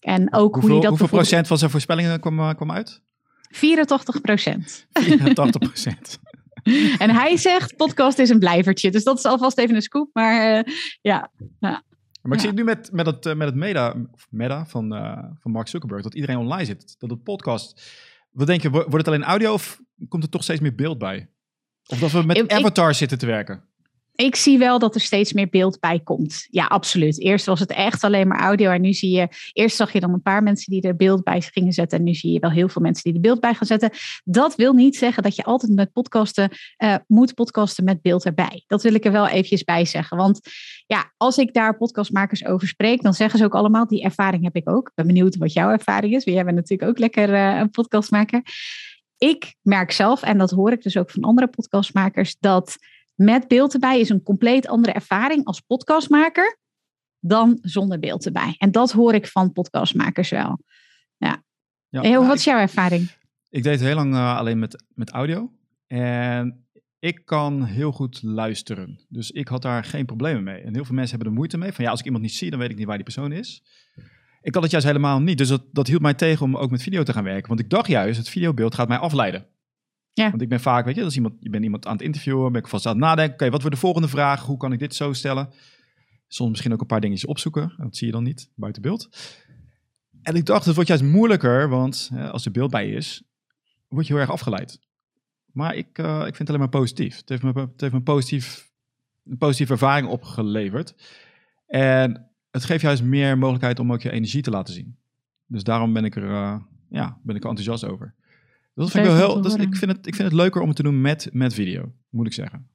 En 0.00 0.34
ook 0.34 0.54
hoeveel, 0.54 0.70
hoe 0.70 0.80
je 0.80 0.88
dat 0.88 0.98
hoeveel 0.98 1.18
procent 1.18 1.46
van 1.46 1.58
zijn 1.58 1.70
voorspellingen 1.70 2.20
kwam, 2.20 2.38
eh, 2.38 2.54
kwam 2.54 2.72
uit? 2.72 3.02
84 3.50 4.20
procent. 4.20 4.86
84 4.92 5.60
procent. 5.68 6.18
en 6.98 7.10
hij 7.10 7.36
zegt, 7.36 7.76
podcast 7.76 8.18
is 8.18 8.28
een 8.28 8.38
blijvertje. 8.38 8.90
Dus 8.90 9.04
dat 9.04 9.18
is 9.18 9.24
alvast 9.24 9.58
even 9.58 9.74
een 9.74 9.82
scoop. 9.82 10.10
Maar 10.12 10.66
uh, 10.66 10.74
ja. 11.00 11.30
ja. 11.58 11.82
Maar 12.22 12.32
ik 12.32 12.38
zie 12.38 12.48
het 12.48 12.58
nu 12.58 12.64
met, 12.64 12.92
met 12.92 13.06
het, 13.06 13.26
eh, 13.26 13.34
met 13.34 13.46
het 13.46 13.56
meta, 13.56 13.94
meta 14.30 14.66
van, 14.66 14.94
uh, 14.94 15.24
van 15.38 15.50
Mark 15.50 15.68
Zuckerberg, 15.68 16.02
dat 16.02 16.14
iedereen 16.14 16.36
online 16.36 16.64
zit. 16.64 16.94
Dat 16.98 17.10
het 17.10 17.22
podcast. 17.22 17.82
Wat 18.30 18.46
denk 18.46 18.62
je, 18.62 18.70
wordt 18.70 18.92
het 18.92 19.08
alleen 19.08 19.24
audio 19.24 19.52
of 19.52 19.80
komt 20.08 20.22
er 20.22 20.28
toch 20.28 20.42
steeds 20.42 20.60
meer 20.60 20.74
beeld 20.74 20.98
bij? 20.98 21.28
Of 21.86 21.98
dat 21.98 22.10
we 22.10 22.22
met 22.22 22.36
ik, 22.36 22.52
avatars 22.52 22.98
zitten 22.98 23.18
te 23.18 23.26
werken? 23.26 23.69
Ik 24.20 24.36
zie 24.36 24.58
wel 24.58 24.78
dat 24.78 24.94
er 24.94 25.00
steeds 25.00 25.32
meer 25.32 25.48
beeld 25.48 25.80
bij 25.80 26.00
komt. 26.00 26.46
Ja, 26.50 26.64
absoluut. 26.64 27.20
Eerst 27.20 27.46
was 27.46 27.60
het 27.60 27.70
echt 27.70 28.04
alleen 28.04 28.28
maar 28.28 28.40
audio. 28.40 28.70
En 28.70 28.80
nu 28.80 28.92
zie 28.92 29.10
je, 29.10 29.28
eerst 29.52 29.76
zag 29.76 29.92
je 29.92 30.00
dan 30.00 30.12
een 30.12 30.22
paar 30.22 30.42
mensen 30.42 30.72
die 30.72 30.82
er 30.82 30.96
beeld 30.96 31.22
bij 31.22 31.40
gingen 31.40 31.72
zetten. 31.72 31.98
En 31.98 32.04
nu 32.04 32.14
zie 32.14 32.32
je 32.32 32.38
wel 32.38 32.50
heel 32.50 32.68
veel 32.68 32.82
mensen 32.82 33.02
die 33.02 33.14
er 33.14 33.20
beeld 33.20 33.40
bij 33.40 33.54
gaan 33.54 33.66
zetten. 33.66 33.90
Dat 34.24 34.56
wil 34.56 34.72
niet 34.72 34.96
zeggen 34.96 35.22
dat 35.22 35.36
je 35.36 35.44
altijd 35.44 35.72
met 35.72 35.92
podcasten 35.92 36.50
uh, 36.78 36.94
moet 37.06 37.34
podcasten 37.34 37.84
met 37.84 38.02
beeld 38.02 38.24
erbij. 38.24 38.64
Dat 38.66 38.82
wil 38.82 38.94
ik 38.94 39.04
er 39.04 39.12
wel 39.12 39.28
eventjes 39.28 39.64
bij 39.64 39.84
zeggen. 39.84 40.16
Want 40.16 40.40
ja, 40.86 41.12
als 41.16 41.38
ik 41.38 41.54
daar 41.54 41.76
podcastmakers 41.76 42.44
over 42.44 42.68
spreek, 42.68 43.02
dan 43.02 43.14
zeggen 43.14 43.38
ze 43.38 43.44
ook 43.44 43.54
allemaal, 43.54 43.86
die 43.86 44.02
ervaring 44.02 44.44
heb 44.44 44.56
ik 44.56 44.68
ook. 44.68 44.88
Ik 44.88 44.94
ben 44.94 45.06
benieuwd 45.06 45.36
wat 45.36 45.52
jouw 45.52 45.70
ervaring 45.70 46.14
is. 46.14 46.24
We 46.24 46.30
hebben 46.30 46.54
natuurlijk 46.54 46.90
ook 46.90 46.98
lekker 46.98 47.28
uh, 47.28 47.58
een 47.58 47.70
podcastmaker. 47.70 48.42
Ik 49.18 49.54
merk 49.62 49.92
zelf, 49.92 50.22
en 50.22 50.38
dat 50.38 50.50
hoor 50.50 50.72
ik 50.72 50.82
dus 50.82 50.96
ook 50.96 51.10
van 51.10 51.22
andere 51.22 51.48
podcastmakers, 51.48 52.36
dat 52.38 52.76
met 53.20 53.48
beeld 53.48 53.72
erbij 53.72 54.00
is 54.00 54.08
een 54.08 54.22
compleet 54.22 54.66
andere 54.68 54.92
ervaring 54.92 55.44
als 55.44 55.60
podcastmaker 55.60 56.58
dan 57.18 57.58
zonder 57.62 57.98
beeld 57.98 58.26
erbij. 58.26 58.54
En 58.58 58.70
dat 58.70 58.92
hoor 58.92 59.14
ik 59.14 59.26
van 59.26 59.52
podcastmakers 59.52 60.30
wel. 60.30 60.58
Ja. 61.16 61.42
ja 61.88 62.26
wat 62.26 62.36
is 62.36 62.44
jouw 62.44 62.58
ervaring? 62.58 63.10
Ik 63.50 63.62
deed 63.62 63.80
heel 63.80 63.94
lang 63.94 64.14
uh, 64.14 64.36
alleen 64.36 64.58
met, 64.58 64.84
met 64.94 65.10
audio. 65.10 65.52
En 65.86 66.66
ik 66.98 67.24
kan 67.24 67.64
heel 67.64 67.92
goed 67.92 68.22
luisteren. 68.22 69.00
Dus 69.08 69.30
ik 69.30 69.48
had 69.48 69.62
daar 69.62 69.84
geen 69.84 70.06
problemen 70.06 70.42
mee. 70.42 70.60
En 70.60 70.74
heel 70.74 70.84
veel 70.84 70.94
mensen 70.94 71.14
hebben 71.16 71.32
er 71.32 71.38
moeite 71.38 71.58
mee. 71.58 71.72
Van 71.72 71.84
ja, 71.84 71.90
als 71.90 72.00
ik 72.00 72.06
iemand 72.06 72.24
niet 72.24 72.34
zie, 72.34 72.50
dan 72.50 72.58
weet 72.58 72.70
ik 72.70 72.76
niet 72.76 72.86
waar 72.86 72.96
die 72.96 73.04
persoon 73.04 73.32
is. 73.32 73.62
Ik 74.42 74.54
had 74.54 74.62
het 74.62 74.72
juist 74.72 74.86
helemaal 74.86 75.20
niet. 75.20 75.38
Dus 75.38 75.48
dat, 75.48 75.62
dat 75.72 75.86
hield 75.86 76.02
mij 76.02 76.14
tegen 76.14 76.44
om 76.44 76.56
ook 76.56 76.70
met 76.70 76.82
video 76.82 77.02
te 77.02 77.12
gaan 77.12 77.24
werken. 77.24 77.48
Want 77.48 77.60
ik 77.60 77.70
dacht 77.70 77.88
juist, 77.88 78.18
het 78.18 78.28
videobeeld 78.28 78.74
gaat 78.74 78.88
mij 78.88 78.98
afleiden. 78.98 79.46
Ja. 80.12 80.30
Want 80.30 80.42
ik 80.42 80.48
ben 80.48 80.60
vaak, 80.60 80.84
weet 80.84 80.94
je, 80.94 81.04
als 81.04 81.16
iemand, 81.16 81.34
je 81.38 81.50
bent 81.50 81.64
iemand 81.64 81.86
aan 81.86 81.92
het 81.92 82.02
interviewen, 82.02 82.52
ben 82.52 82.60
ik 82.60 82.68
vast 82.68 82.86
aan 82.86 82.92
het 82.92 83.00
nadenken. 83.00 83.34
Oké, 83.34 83.50
wat 83.50 83.60
wordt 83.60 83.74
de 83.74 83.82
volgende 83.82 84.08
vraag? 84.08 84.44
Hoe 84.44 84.56
kan 84.56 84.72
ik 84.72 84.78
dit 84.78 84.94
zo 84.94 85.12
stellen? 85.12 85.50
Soms 86.28 86.50
misschien 86.50 86.72
ook 86.72 86.80
een 86.80 86.86
paar 86.86 87.00
dingetjes 87.00 87.28
opzoeken. 87.28 87.74
Dat 87.76 87.96
zie 87.96 88.06
je 88.06 88.12
dan 88.12 88.22
niet 88.22 88.50
buiten 88.54 88.82
beeld. 88.82 89.08
En 90.22 90.34
ik 90.34 90.46
dacht, 90.46 90.64
het 90.64 90.74
wordt 90.74 90.88
juist 90.88 91.04
moeilijker, 91.04 91.68
want 91.68 92.10
hè, 92.14 92.30
als 92.30 92.44
er 92.44 92.50
beeld 92.50 92.70
bij 92.70 92.90
is, 92.90 93.22
word 93.88 94.06
je 94.06 94.12
heel 94.12 94.22
erg 94.22 94.30
afgeleid. 94.30 94.80
Maar 95.52 95.74
ik, 95.74 95.98
uh, 95.98 96.16
ik 96.16 96.22
vind 96.22 96.38
het 96.38 96.48
alleen 96.48 96.60
maar 96.60 96.68
positief. 96.68 97.16
Het 97.16 97.28
heeft 97.28 97.42
me, 97.42 97.52
het 97.52 97.80
heeft 97.80 97.92
me 97.92 98.02
positief, 98.02 98.70
een 99.24 99.36
positieve 99.36 99.72
ervaring 99.72 100.08
opgeleverd. 100.08 100.94
En 101.66 102.30
het 102.50 102.64
geeft 102.64 102.82
juist 102.82 103.02
meer 103.02 103.38
mogelijkheid 103.38 103.78
om 103.78 103.92
ook 103.92 104.02
je 104.02 104.10
energie 104.10 104.42
te 104.42 104.50
laten 104.50 104.74
zien. 104.74 104.98
Dus 105.46 105.62
daarom 105.62 105.92
ben 105.92 106.04
ik 106.04 106.16
er, 106.16 106.24
uh, 106.24 106.56
ja, 106.88 107.18
ben 107.22 107.36
ik 107.36 107.42
er 107.42 107.48
enthousiast 107.48 107.84
over. 107.84 108.14
Dat 108.80 108.90
vind 108.90 109.06
ik 109.06 109.12
wel 109.12 109.20
heel. 109.20 109.40
Dat 109.40 109.58
ik, 109.58 109.76
vind 109.76 109.92
het, 109.92 110.06
ik 110.06 110.14
vind 110.14 110.28
het 110.28 110.36
leuker 110.36 110.60
om 110.60 110.66
het 110.66 110.76
te 110.76 110.82
doen 110.82 111.00
met, 111.00 111.28
met 111.32 111.54
video, 111.54 111.92
moet 112.08 112.26
ik 112.26 112.32
zeggen. 112.32 112.68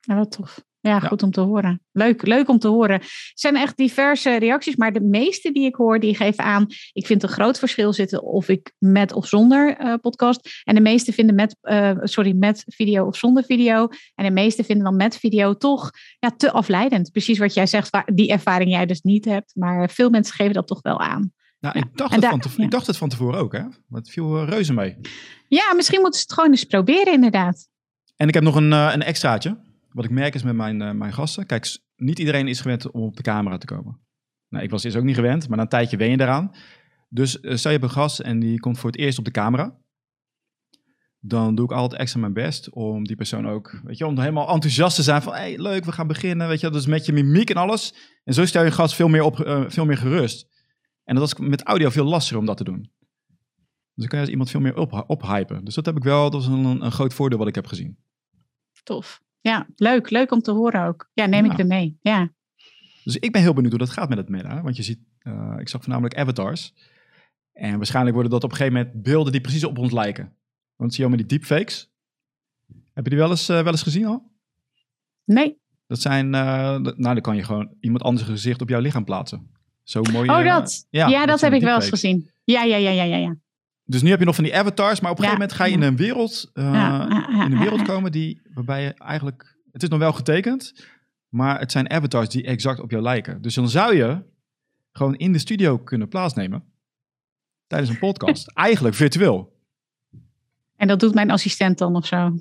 Ja, 0.00 0.14
wat 0.16 0.32
tof. 0.32 0.64
Ja, 0.80 1.00
goed 1.00 1.22
om 1.22 1.30
te 1.30 1.40
horen. 1.40 1.80
Leuk, 1.92 2.26
leuk 2.26 2.48
om 2.48 2.58
te 2.58 2.68
horen. 2.68 3.00
Er 3.00 3.32
zijn 3.34 3.56
echt 3.56 3.76
diverse 3.76 4.36
reacties, 4.36 4.76
maar 4.76 4.92
de 4.92 5.00
meeste 5.00 5.52
die 5.52 5.66
ik 5.66 5.74
hoor, 5.74 6.00
die 6.00 6.16
geven 6.16 6.44
aan, 6.44 6.66
ik 6.92 7.06
vind 7.06 7.22
een 7.22 7.28
groot 7.28 7.58
verschil 7.58 7.92
zitten 7.92 8.22
of 8.22 8.48
ik 8.48 8.72
met 8.78 9.12
of 9.12 9.26
zonder 9.26 9.80
uh, 9.80 9.94
podcast. 10.00 10.62
En 10.64 10.74
de 10.74 10.80
meeste 10.80 11.12
vinden 11.12 11.34
met, 11.34 11.56
uh, 11.62 11.90
sorry, 12.00 12.34
met 12.36 12.64
video 12.66 13.06
of 13.06 13.16
zonder 13.16 13.44
video. 13.44 13.88
En 14.14 14.24
de 14.24 14.30
meeste 14.30 14.64
vinden 14.64 14.84
dan 14.84 14.96
met 14.96 15.18
video 15.18 15.56
toch 15.56 15.90
ja, 16.18 16.30
te 16.36 16.50
afleidend. 16.50 17.10
Precies 17.10 17.38
wat 17.38 17.54
jij 17.54 17.66
zegt, 17.66 18.02
die 18.14 18.30
ervaring 18.30 18.70
jij 18.70 18.86
dus 18.86 19.00
niet 19.00 19.24
hebt. 19.24 19.52
Maar 19.54 19.90
veel 19.90 20.10
mensen 20.10 20.34
geven 20.34 20.54
dat 20.54 20.66
toch 20.66 20.82
wel 20.82 21.00
aan. 21.00 21.32
Nou, 21.64 21.78
ik, 21.78 21.96
dacht 21.96 22.14
het 22.14 22.24
van 22.24 22.40
tevoren, 22.40 22.64
ik 22.64 22.70
dacht 22.70 22.86
het 22.86 22.96
van 22.96 23.08
tevoren 23.08 23.38
ook, 23.40 23.52
hè? 23.52 23.62
Maar 23.62 24.00
het 24.00 24.10
viel 24.10 24.44
reuze 24.44 24.72
mee. 24.72 24.96
Ja, 25.48 25.74
misschien 25.74 26.00
moeten 26.00 26.20
ze 26.20 26.26
het 26.26 26.34
gewoon 26.34 26.50
eens 26.50 26.64
proberen, 26.64 27.12
inderdaad. 27.12 27.68
En 28.16 28.28
ik 28.28 28.34
heb 28.34 28.42
nog 28.42 28.56
een, 28.56 28.70
uh, 28.70 28.90
een 28.92 29.02
extraatje. 29.02 29.58
Wat 29.92 30.04
ik 30.04 30.10
merk 30.10 30.34
is 30.34 30.42
met 30.42 30.54
mijn, 30.54 30.80
uh, 30.80 30.90
mijn 30.90 31.12
gasten. 31.12 31.46
Kijk, 31.46 31.78
niet 31.96 32.18
iedereen 32.18 32.48
is 32.48 32.60
gewend 32.60 32.90
om 32.90 33.02
op 33.02 33.16
de 33.16 33.22
camera 33.22 33.58
te 33.58 33.66
komen. 33.66 34.00
Nou, 34.48 34.64
ik 34.64 34.70
was 34.70 34.84
eerst 34.84 34.96
ook 34.96 35.04
niet 35.04 35.14
gewend, 35.14 35.48
maar 35.48 35.56
na 35.56 35.62
een 35.62 35.68
tijdje 35.68 35.96
wen 35.96 36.10
je 36.10 36.20
eraan. 36.20 36.54
Dus 37.08 37.38
uh, 37.40 37.56
stel 37.56 37.70
je 37.70 37.78
hebt 37.78 37.90
een 37.90 38.00
gast 38.00 38.20
en 38.20 38.40
die 38.40 38.60
komt 38.60 38.78
voor 38.78 38.90
het 38.90 38.98
eerst 38.98 39.18
op 39.18 39.24
de 39.24 39.30
camera. 39.30 39.76
Dan 41.20 41.54
doe 41.54 41.64
ik 41.64 41.72
altijd 41.72 42.00
extra 42.00 42.20
mijn 42.20 42.32
best 42.32 42.70
om 42.70 43.04
die 43.04 43.16
persoon 43.16 43.48
ook, 43.48 43.80
weet 43.84 43.98
je, 43.98 44.06
om 44.06 44.18
helemaal 44.18 44.48
enthousiast 44.48 44.96
te 44.96 45.02
zijn 45.02 45.22
van, 45.22 45.34
hey, 45.34 45.58
leuk, 45.58 45.84
we 45.84 45.92
gaan 45.92 46.06
beginnen, 46.06 46.48
weet 46.48 46.60
je, 46.60 46.70
dus 46.70 46.86
met 46.86 47.06
je 47.06 47.12
mimiek 47.12 47.50
en 47.50 47.56
alles. 47.56 47.94
En 48.24 48.34
zo 48.34 48.46
stel 48.46 48.64
je 48.64 48.70
gast 48.70 48.94
veel 48.94 49.08
meer 49.08 49.22
op, 49.22 49.64
veel 49.68 49.84
meer 49.84 49.96
gerust. 49.96 50.52
En 51.04 51.14
dat 51.14 51.26
is 51.26 51.34
met 51.34 51.62
audio 51.62 51.88
veel 51.88 52.04
lastiger 52.04 52.38
om 52.38 52.46
dat 52.46 52.56
te 52.56 52.64
doen. 52.64 52.90
Dus 53.94 54.04
dan 54.04 54.06
kan 54.06 54.18
je 54.18 54.24
als 54.24 54.30
iemand 54.32 54.50
veel 54.50 54.60
meer 54.60 54.76
op, 54.76 55.04
ophypen. 55.06 55.64
Dus 55.64 55.74
dat 55.74 55.86
heb 55.86 55.96
ik 55.96 56.02
wel, 56.02 56.30
dat 56.30 56.40
is 56.40 56.46
een, 56.46 56.64
een 56.64 56.92
groot 56.92 57.14
voordeel 57.14 57.38
wat 57.38 57.48
ik 57.48 57.54
heb 57.54 57.66
gezien. 57.66 57.96
Tof. 58.82 59.22
Ja, 59.40 59.66
leuk. 59.76 60.10
Leuk 60.10 60.32
om 60.32 60.40
te 60.40 60.50
horen 60.50 60.86
ook. 60.86 61.10
Ja, 61.12 61.26
neem 61.26 61.44
ja. 61.44 61.52
ik 61.52 61.58
er 61.58 61.66
mee. 61.66 61.98
Ja. 62.00 62.32
Dus 63.04 63.16
ik 63.16 63.32
ben 63.32 63.42
heel 63.42 63.52
benieuwd 63.54 63.72
hoe 63.72 63.80
dat 63.80 63.90
gaat 63.90 64.08
met 64.08 64.18
het 64.18 64.28
meta. 64.28 64.62
Want 64.62 64.76
je 64.76 64.82
ziet, 64.82 64.98
uh, 65.22 65.56
ik 65.58 65.68
zag 65.68 65.80
voornamelijk 65.80 66.16
avatars. 66.16 66.74
En 67.52 67.76
waarschijnlijk 67.76 68.14
worden 68.14 68.32
dat 68.32 68.44
op 68.44 68.50
een 68.50 68.56
gegeven 68.56 68.78
moment 68.78 69.02
beelden 69.02 69.32
die 69.32 69.40
precies 69.40 69.64
op 69.64 69.78
ons 69.78 69.92
lijken. 69.92 70.36
Want 70.76 70.94
zie 70.94 71.04
je 71.04 71.10
al 71.10 71.16
met 71.16 71.28
die 71.28 71.38
deepfakes. 71.38 71.90
Heb 72.92 73.04
je 73.04 73.10
die 73.10 73.18
wel 73.18 73.30
eens, 73.30 73.50
uh, 73.50 73.62
wel 73.62 73.72
eens 73.72 73.82
gezien 73.82 74.06
al? 74.06 74.32
Nee. 75.24 75.58
Dat 75.86 76.00
zijn, 76.00 76.26
uh, 76.26 76.32
nou 76.76 76.94
dan 76.94 77.20
kan 77.20 77.36
je 77.36 77.42
gewoon 77.42 77.74
iemand 77.80 78.02
anders 78.02 78.26
gezicht 78.26 78.62
op 78.62 78.68
jouw 78.68 78.80
lichaam 78.80 79.04
plaatsen. 79.04 79.50
Zo 79.84 80.02
mooi. 80.12 80.30
Oh, 80.30 80.44
dat? 80.44 80.86
ja, 80.90 81.08
ja, 81.08 81.18
dat, 81.18 81.28
dat 81.28 81.40
heb 81.40 81.52
ik 81.52 81.60
wel 81.60 81.74
eens 81.74 81.88
gezien. 81.88 82.30
Ja, 82.44 82.62
ja, 82.62 82.76
ja, 82.76 82.90
ja, 82.90 83.02
ja, 83.02 83.16
ja. 83.16 83.36
Dus 83.84 84.02
nu 84.02 84.10
heb 84.10 84.18
je 84.18 84.24
nog 84.24 84.34
van 84.34 84.44
die 84.44 84.56
avatars, 84.56 85.00
maar 85.00 85.10
op 85.10 85.18
een 85.18 85.24
ja, 85.24 85.30
gegeven 85.30 85.48
moment 85.48 85.52
ga 85.52 85.64
je 85.64 85.72
in 85.72 85.82
een 85.82 85.96
wereld, 85.96 86.50
uh, 86.54 86.72
ja, 86.72 87.44
in 87.44 87.52
een 87.52 87.58
wereld 87.58 87.82
komen 87.82 88.12
die, 88.12 88.40
waarbij 88.54 88.82
je 88.82 88.94
eigenlijk, 88.94 89.56
het 89.72 89.82
is 89.82 89.88
nog 89.88 89.98
wel 89.98 90.12
getekend, 90.12 90.86
maar 91.28 91.58
het 91.58 91.72
zijn 91.72 91.90
avatars 91.90 92.28
die 92.28 92.44
exact 92.44 92.80
op 92.80 92.90
jou 92.90 93.02
lijken. 93.02 93.42
Dus 93.42 93.54
dan 93.54 93.68
zou 93.68 93.96
je 93.96 94.22
gewoon 94.92 95.14
in 95.14 95.32
de 95.32 95.38
studio 95.38 95.78
kunnen 95.78 96.08
plaatsnemen 96.08 96.64
tijdens 97.66 97.90
een 97.90 97.98
podcast, 97.98 98.50
eigenlijk 98.68 98.94
virtueel. 98.94 99.52
En 100.76 100.88
dat 100.88 101.00
doet 101.00 101.14
mijn 101.14 101.30
assistent 101.30 101.78
dan 101.78 101.96
of 101.96 102.06
zo? 102.06 102.38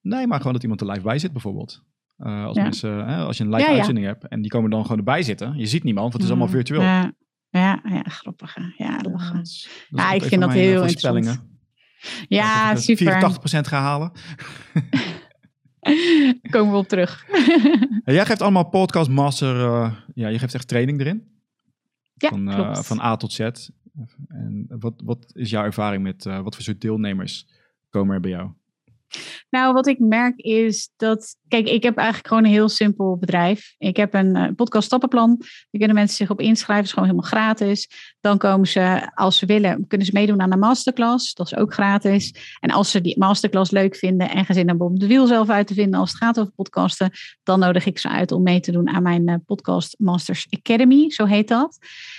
Nee, 0.00 0.26
maar 0.26 0.38
gewoon 0.38 0.52
dat 0.52 0.62
iemand 0.62 0.80
er 0.80 0.90
live 0.90 1.00
bij 1.02 1.18
zit 1.18 1.32
bijvoorbeeld. 1.32 1.84
Uh, 2.18 2.44
als, 2.44 2.56
mensen, 2.56 3.08
hè, 3.08 3.16
als 3.16 3.36
je 3.36 3.44
een 3.44 3.54
live 3.54 3.68
uitzending 3.68 4.06
hebt 4.06 4.28
en 4.28 4.42
die 4.42 4.50
komen 4.50 4.70
dan 4.70 4.82
gewoon 4.82 4.98
erbij 4.98 5.22
zitten. 5.22 5.56
Je 5.56 5.66
ziet 5.66 5.84
niemand, 5.84 6.12
want 6.12 6.14
het 6.14 6.22
is 6.22 6.28
allemaal 6.28 6.54
virtueel. 6.54 6.82
Ja, 6.82 7.12
ja, 7.48 7.80
ja 7.84 8.02
grappig. 8.02 8.56
Ja, 8.76 9.00
lachen. 9.10 9.42
Ja, 9.88 10.12
ik 10.12 10.22
vind 10.22 10.40
dat 10.40 10.52
heel 10.52 10.84
interessant. 10.84 11.44
Ja, 12.28 12.72
dat 12.72 12.82
super. 12.82 13.36
84% 13.38 13.38
gaan 13.42 13.82
halen. 13.82 14.12
komen 16.50 16.72
we 16.72 16.78
op 16.78 16.88
terug. 16.88 17.26
jij 18.04 18.26
geeft 18.26 18.42
allemaal 18.42 18.68
podcast 18.68 19.10
master. 19.10 19.56
Uh, 19.56 19.92
ja, 20.14 20.28
je 20.28 20.38
geeft 20.38 20.54
echt 20.54 20.68
training 20.68 21.00
erin. 21.00 21.34
Ja, 22.14 22.28
van, 22.28 22.48
uh, 22.48 22.74
van 22.74 23.00
A 23.00 23.16
tot 23.16 23.32
Z. 23.32 23.40
En 24.28 24.66
wat, 24.68 25.02
wat 25.04 25.30
is 25.32 25.50
jouw 25.50 25.64
ervaring 25.64 26.02
met 26.02 26.24
wat 26.24 26.54
voor 26.54 26.64
soort 26.64 26.80
deelnemers 26.80 27.46
komen 27.90 28.14
er 28.14 28.20
bij 28.20 28.30
jou? 28.30 28.50
Nou, 29.50 29.72
wat 29.72 29.86
ik 29.86 29.98
merk 29.98 30.38
is 30.38 30.90
dat. 30.96 31.36
Kijk, 31.48 31.68
ik 31.68 31.82
heb 31.82 31.96
eigenlijk 31.96 32.28
gewoon 32.28 32.44
een 32.44 32.50
heel 32.50 32.68
simpel 32.68 33.16
bedrijf. 33.16 33.74
Ik 33.78 33.96
heb 33.96 34.14
een 34.14 34.36
uh, 34.36 34.48
podcast 34.56 34.86
stappenplan. 34.86 35.36
Daar 35.38 35.48
kunnen 35.70 35.94
mensen 35.94 36.16
zich 36.16 36.30
op 36.30 36.40
inschrijven. 36.40 36.84
is 36.84 36.92
gewoon 36.92 37.08
helemaal 37.08 37.30
gratis. 37.30 37.90
Dan 38.20 38.38
komen 38.38 38.68
ze, 38.68 39.10
als 39.14 39.38
ze 39.38 39.46
willen, 39.46 39.86
kunnen 39.86 40.06
ze 40.06 40.12
meedoen 40.12 40.40
aan 40.40 40.50
de 40.50 40.56
masterclass. 40.56 41.34
Dat 41.34 41.46
is 41.46 41.56
ook 41.56 41.72
gratis. 41.72 42.56
En 42.60 42.70
als 42.70 42.90
ze 42.90 43.00
die 43.00 43.18
masterclass 43.18 43.70
leuk 43.70 43.96
vinden 43.96 44.30
en 44.30 44.44
gezin 44.44 44.68
hebben 44.68 44.86
om 44.86 44.98
de 44.98 45.06
wiel 45.06 45.26
zelf 45.26 45.48
uit 45.48 45.66
te 45.66 45.74
vinden 45.74 46.00
als 46.00 46.10
het 46.10 46.18
gaat 46.18 46.38
over 46.38 46.52
podcasten, 46.52 47.10
dan 47.42 47.58
nodig 47.58 47.86
ik 47.86 47.98
ze 47.98 48.08
uit 48.08 48.32
om 48.32 48.42
mee 48.42 48.60
te 48.60 48.72
doen 48.72 48.88
aan 48.88 49.02
mijn 49.02 49.28
uh, 49.28 49.34
Podcast 49.46 49.94
Masters 49.98 50.46
Academy. 50.50 51.10
Zo 51.10 51.24
heet 51.24 51.48
dat. 51.48 51.78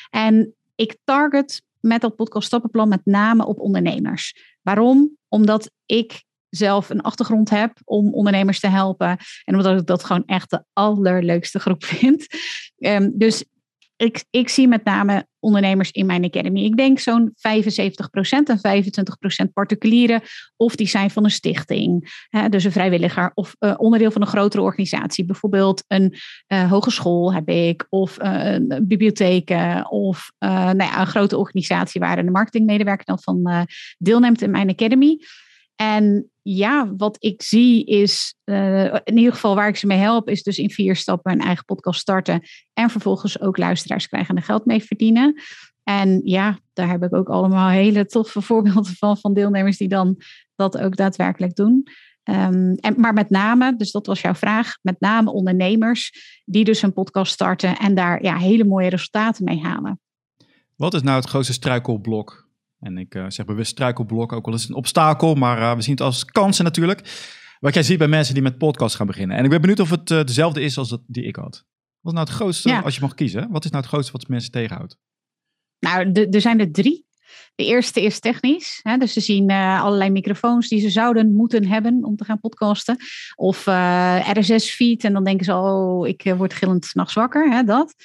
En 0.10 0.54
ik 0.76 0.98
target 1.04 1.62
met 1.80 2.02
dat 2.02 2.16
podcast 2.16 2.48
stappenplan 2.48 2.90
met 2.90 3.02
name 3.04 3.46
op 3.46 3.60
ondernemers. 3.60 4.56
Waarom? 4.62 5.18
Omdat 5.28 5.72
ik 5.86 6.24
zelf 6.50 6.90
een 6.90 7.02
achtergrond 7.02 7.50
heb 7.50 7.78
om 7.84 8.14
ondernemers 8.14 8.60
te 8.60 8.68
helpen. 8.68 9.18
En 9.44 9.56
omdat 9.56 9.80
ik 9.80 9.86
dat 9.86 10.04
gewoon 10.04 10.26
echt 10.26 10.50
de 10.50 10.64
allerleukste 10.74 11.60
groep 11.60 11.84
vind. 11.94 12.28
Um, 12.78 13.12
dus 13.18 13.46
ik, 13.98 14.26
ik 14.30 14.50
zie 14.50 14.68
met 14.68 14.84
name 14.84 15.28
ondernemers 15.40 15.92
in 15.92 16.06
mijn 16.06 16.24
academy. 16.24 16.64
Ik 16.64 16.78
denk 16.78 17.00
zo'n 17.00 17.34
75% 17.36 17.40
en 18.44 18.84
25% 19.48 19.52
particulieren. 19.54 20.22
Of 20.56 20.76
die 20.76 20.88
zijn 20.88 21.10
van 21.10 21.24
een 21.24 21.32
stichting, 21.32 22.24
hè, 22.30 22.50
dus 22.50 22.64
een 22.64 22.72
vrijwilliger. 22.72 23.32
Of 23.34 23.56
uh, 23.60 23.74
onderdeel 23.78 24.12
van 24.12 24.22
een 24.22 24.28
grotere 24.28 24.64
organisatie. 24.64 25.26
Bijvoorbeeld 25.26 25.84
een 25.88 26.14
uh, 26.48 26.72
hogeschool 26.72 27.34
heb 27.34 27.50
ik. 27.50 27.86
Of 27.90 28.22
uh, 28.22 28.52
een 28.52 28.84
bibliotheken. 28.88 29.92
Of 29.92 30.32
nou 30.40 30.78
ja, 30.78 31.00
een 31.00 31.08
grote 31.08 31.38
organisatie 31.38 32.02
waar 32.02 32.18
een 32.18 32.32
marketingmedewerker 32.32 33.06
dan 33.06 33.22
van 33.22 33.68
deelneemt 33.98 34.42
in 34.42 34.52
mijn 34.52 34.70
academy. 34.70 35.18
En 35.78 36.32
ja, 36.42 36.94
wat 36.98 37.18
ik 37.20 37.42
zie 37.42 37.86
is, 37.86 38.36
uh, 38.46 38.84
in 38.84 39.18
ieder 39.18 39.34
geval 39.34 39.56
waar 39.56 39.68
ik 39.68 39.76
ze 39.76 39.88
mee 39.88 39.98
help, 39.98 40.30
is 40.30 40.44
dus 40.44 40.58
in 40.58 40.70
vier 40.70 40.96
stappen 40.96 41.32
een 41.32 41.42
eigen 41.42 41.66
podcast 41.66 42.00
starten. 42.00 42.42
En 42.74 42.90
vervolgens 42.90 43.42
ook 43.42 43.58
luisteraars 43.58 44.08
krijgen 44.08 44.30
en 44.30 44.36
er 44.36 44.48
geld 44.48 44.66
mee 44.66 44.84
verdienen. 44.84 45.42
En 45.84 46.22
ja, 46.24 46.60
daar 46.74 46.90
heb 46.90 47.04
ik 47.04 47.16
ook 47.16 47.30
allemaal 47.30 47.70
hele 47.70 48.06
toffe 48.06 48.42
voorbeelden 48.42 48.96
van, 48.96 49.18
van 49.18 49.34
deelnemers 49.34 49.78
die 49.78 49.88
dan 49.88 50.22
dat 50.56 50.78
ook 50.78 50.96
daadwerkelijk 50.96 51.56
doen. 51.56 51.88
Um, 52.24 52.76
en, 52.76 52.94
maar 52.98 53.14
met 53.14 53.30
name, 53.30 53.76
dus 53.76 53.92
dat 53.92 54.06
was 54.06 54.22
jouw 54.22 54.36
vraag, 54.36 54.78
met 54.82 55.00
name 55.00 55.32
ondernemers 55.32 56.12
die 56.46 56.64
dus 56.64 56.82
een 56.82 56.94
podcast 56.94 57.34
starten 57.34 57.78
en 57.78 57.96
daar 57.96 58.24
ja, 58.24 58.38
hele 58.38 58.66
mooie 58.66 58.90
resultaten 58.90 59.44
mee 59.44 59.60
halen. 59.60 60.00
Wat 60.76 60.94
is 60.94 61.02
nou 61.02 61.16
het 61.16 61.30
grootste 61.30 61.54
struikelblok 61.54 62.47
en 62.80 62.98
ik 62.98 63.16
uh, 63.16 63.26
zeg 63.28 63.46
bewust 63.46 63.72
struikelblok, 63.72 64.34
ook 64.34 64.46
al 64.48 64.54
is 64.54 64.62
het 64.62 64.70
een 64.70 64.76
obstakel, 64.76 65.36
maar 65.36 65.60
uh, 65.60 65.76
we 65.76 65.82
zien 65.82 65.94
het 65.94 66.04
als 66.04 66.26
kansen 66.26 66.64
natuurlijk. 66.64 67.36
Wat 67.60 67.74
jij 67.74 67.84
ziet 67.84 67.98
bij 67.98 68.08
mensen 68.08 68.34
die 68.34 68.44
met 68.44 68.58
podcasts 68.58 68.98
gaan 68.98 69.08
beginnen. 69.08 69.38
En 69.38 69.44
ik 69.44 69.50
ben 69.50 69.62
benieuwd 69.62 69.80
of 69.80 69.90
het 69.90 70.10
uh, 70.10 70.24
dezelfde 70.24 70.62
is 70.62 70.78
als 70.78 70.90
dat 70.90 71.02
die 71.08 71.24
ik 71.24 71.36
had. 71.36 71.66
Wat 72.02 72.14
is 72.14 72.20
nou 72.20 72.26
het 72.26 72.30
grootste, 72.30 72.70
ja. 72.70 72.80
als 72.80 72.96
je 72.96 73.02
mag 73.02 73.14
kiezen, 73.14 73.52
wat 73.52 73.66
is 73.66 73.72
nou 73.72 73.84
het 73.84 73.92
grootste 73.92 74.12
wat 74.12 74.28
mensen 74.28 74.52
tegenhoudt? 74.52 74.98
Nou, 75.80 76.12
er 76.12 76.42
zijn 76.42 76.60
er 76.60 76.72
drie. 76.72 77.06
De 77.56 77.66
eerste 77.66 78.02
is 78.02 78.20
technisch. 78.20 78.80
Hè? 78.84 78.98
Dus 78.98 79.14
ze 79.14 79.20
zien 79.20 79.52
uh, 79.52 79.84
allerlei 79.84 80.10
microfoons 80.10 80.68
die 80.68 80.80
ze 80.80 80.90
zouden 80.90 81.36
moeten 81.36 81.68
hebben 81.68 82.04
om 82.04 82.16
te 82.16 82.24
gaan 82.24 82.40
podcasten. 82.40 82.98
Of 83.36 83.68
uh, 83.68 84.30
RSS-feed. 84.34 85.04
En 85.04 85.14
dan 85.14 85.24
denken 85.24 85.46
ze, 85.46 85.54
oh, 85.56 86.08
ik 86.08 86.34
word 86.38 86.54
gillend 86.54 86.86
s'nachts 86.86 87.14
wakker. 87.14 87.52
Hè? 87.52 87.64
Dat. 87.64 87.96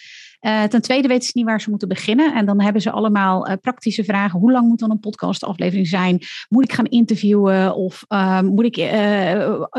Uh, 0.47 0.63
ten 0.63 0.83
tweede 0.83 1.09
weten 1.09 1.25
ze 1.25 1.33
niet 1.35 1.45
waar 1.45 1.61
ze 1.61 1.71
moeten 1.71 1.89
beginnen. 1.89 2.35
En 2.35 2.47
dan 2.47 2.63
hebben 2.63 2.83
ze 2.83 2.91
allemaal 2.91 3.49
uh, 3.49 3.55
praktische 3.61 4.05
vragen. 4.05 4.41
Hoe 4.41 4.53
lang 4.53 4.69
moet 4.69 4.79
dan 4.79 4.91
een 4.91 5.01
podcastaflevering 5.01 5.87
zijn? 5.87 6.19
Moet 6.49 6.65
ik 6.65 6.73
gaan 6.73 6.87
interviewen? 6.87 7.75
Of 7.75 8.05
uh, 8.09 8.41
moet 8.41 8.77
ik 8.77 8.77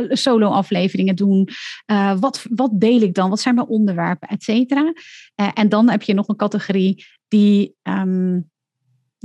solo-afleveringen 0.10 1.16
doen? 1.16 1.48
wat, 2.20 2.46
wat 2.50 2.72
deel 2.74 3.02
ik 3.02 3.14
dan? 3.14 3.30
Wat 3.30 3.40
zijn 3.40 3.56
mijn 3.56 3.68
onderwerpen? 3.68 4.28
Et 4.28 4.44
cetera. 4.44 4.94
en 5.54 5.70
dan 5.70 5.90
heb 5.90 6.02
je 6.02 6.14
nog 6.14 6.28
een 6.28 6.36
categorie 6.36 7.06
die... 7.28 7.76
Um, 7.84 8.52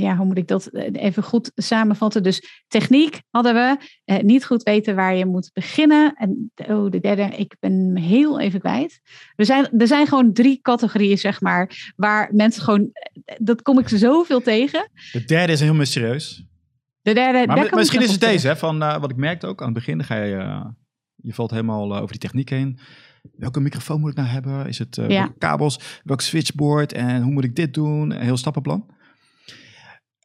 ja, 0.02 0.16
hoe 0.16 0.26
moet 0.26 0.38
ik 0.38 0.48
dat 0.48 0.74
even 0.92 1.22
goed 1.22 1.52
samenvatten? 1.54 2.22
Dus 2.22 2.64
techniek 2.68 3.20
hadden 3.30 3.54
we, 3.54 3.76
eh, 4.04 4.18
niet 4.18 4.44
goed 4.44 4.62
weten 4.62 4.94
waar 4.94 5.14
je 5.14 5.26
moet 5.26 5.50
beginnen. 5.52 6.14
En 6.14 6.52
oh, 6.68 6.90
de 6.90 7.00
derde, 7.00 7.22
ik 7.22 7.56
ben 7.60 7.96
heel 7.96 8.40
even 8.40 8.60
kwijt. 8.60 9.00
Er 9.36 9.44
zijn, 9.44 9.78
er 9.78 9.86
zijn 9.86 10.06
gewoon 10.06 10.32
drie 10.32 10.58
categorieën, 10.62 11.18
zeg 11.18 11.40
maar, 11.40 11.92
waar 11.96 12.30
mensen 12.32 12.62
gewoon, 12.62 12.90
dat 13.38 13.62
kom 13.62 13.78
ik 13.78 13.88
zoveel 13.88 14.40
tegen. 14.40 14.90
De 15.12 15.24
derde 15.24 15.52
is 15.52 15.60
heel 15.60 15.74
mysterieus. 15.74 16.46
De 17.02 17.12
derde, 17.12 17.46
maar 17.46 17.74
misschien 17.74 18.02
is 18.02 18.10
het 18.10 18.20
deze, 18.20 18.46
hè, 18.46 18.56
van 18.56 18.82
uh, 18.82 19.00
wat 19.00 19.10
ik 19.10 19.16
merkte 19.16 19.46
ook 19.46 19.60
aan 19.60 19.74
het 19.74 19.74
begin, 19.74 20.04
ga 20.04 20.22
je, 20.22 20.34
uh, 20.34 20.66
je 21.16 21.34
valt 21.34 21.50
helemaal 21.50 21.96
over 21.96 22.10
die 22.10 22.20
techniek 22.20 22.48
heen. 22.48 22.78
Welke 23.36 23.60
microfoon 23.60 24.00
moet 24.00 24.10
ik 24.10 24.16
nou 24.16 24.28
hebben? 24.28 24.66
Is 24.66 24.78
het 24.78 24.98
ja. 25.08 25.32
kabels? 25.38 26.00
Welk 26.04 26.20
switchboard? 26.20 26.92
En 26.92 27.22
hoe 27.22 27.32
moet 27.32 27.44
ik 27.44 27.56
dit 27.56 27.74
doen? 27.74 28.10
Een 28.10 28.20
heel 28.20 28.36
stappenplan. 28.36 28.96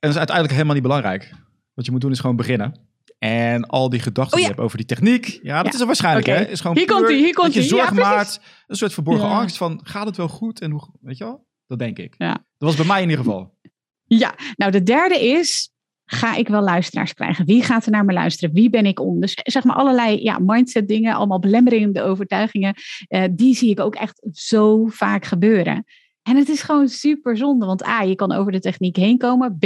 En 0.03 0.09
dat 0.09 0.17
is 0.17 0.27
uiteindelijk 0.27 0.51
helemaal 0.51 0.73
niet 0.73 0.83
belangrijk. 0.83 1.33
Wat 1.73 1.85
je 1.85 1.91
moet 1.91 2.01
doen 2.01 2.11
is 2.11 2.19
gewoon 2.19 2.35
beginnen. 2.35 2.79
En 3.19 3.65
al 3.65 3.89
die 3.89 3.99
gedachten 3.99 4.33
oh, 4.33 4.37
die 4.37 4.41
je 4.41 4.47
hebt 4.47 4.65
over 4.65 4.77
die 4.77 4.85
techniek. 4.85 5.39
Ja, 5.43 5.63
dat 5.63 5.73
is 5.73 5.79
er 5.79 5.85
waarschijnlijk. 5.85 6.25
Hè? 6.25 6.47
Is 6.47 6.61
gewoon 6.61 6.77
hier 6.77 6.85
komt 6.85 7.07
hij, 7.07 7.17
hier 7.17 7.33
komt 7.33 7.53
hij. 7.53 7.63
je 7.63 7.67
zorg 7.67 7.93
maakt. 7.93 8.39
Een 8.67 8.75
soort 8.75 8.93
verborgen 8.93 9.27
angst 9.27 9.57
van, 9.57 9.79
gaat 9.83 10.05
het 10.05 10.17
wel 10.17 10.27
goed? 10.27 10.61
En 10.61 10.71
hoe, 10.71 10.81
weet 11.01 11.17
je 11.17 11.23
wel? 11.23 11.47
Dat 11.67 11.79
denk 11.79 11.97
ik. 11.97 12.15
Ja. 12.17 12.31
Dat 12.31 12.45
was 12.57 12.75
bij 12.75 12.85
mij 12.85 13.01
in 13.01 13.09
ieder 13.09 13.23
geval. 13.23 13.57
Ja, 14.03 14.35
nou 14.55 14.71
de 14.71 14.83
derde 14.83 15.25
is, 15.25 15.71
ga 16.05 16.35
ik 16.35 16.47
wel 16.47 16.61
luisteraars 16.61 17.13
krijgen? 17.13 17.45
Wie 17.45 17.63
gaat 17.63 17.85
er 17.85 17.91
naar 17.91 18.05
me 18.05 18.13
luisteren? 18.13 18.55
Wie 18.55 18.69
ben 18.69 18.85
ik 18.85 18.99
om? 18.99 19.19
Dus 19.19 19.37
zeg 19.43 19.63
maar 19.63 19.75
allerlei 19.75 20.23
ja, 20.23 20.39
mindset 20.39 20.87
dingen, 20.87 21.15
allemaal 21.15 21.39
belemmerende 21.39 22.01
overtuigingen. 22.01 22.75
Uh, 23.09 23.23
die 23.31 23.55
zie 23.55 23.69
ik 23.69 23.79
ook 23.79 23.95
echt 23.95 24.27
zo 24.31 24.85
vaak 24.85 25.25
gebeuren. 25.25 25.85
En 26.23 26.35
het 26.35 26.49
is 26.49 26.61
gewoon 26.61 26.87
super 26.87 27.37
zonde, 27.37 27.65
want 27.65 27.85
A, 27.85 28.01
je 28.01 28.15
kan 28.15 28.31
over 28.31 28.51
de 28.51 28.59
techniek 28.59 28.95
heen 28.95 29.17
komen. 29.17 29.57
B, 29.57 29.65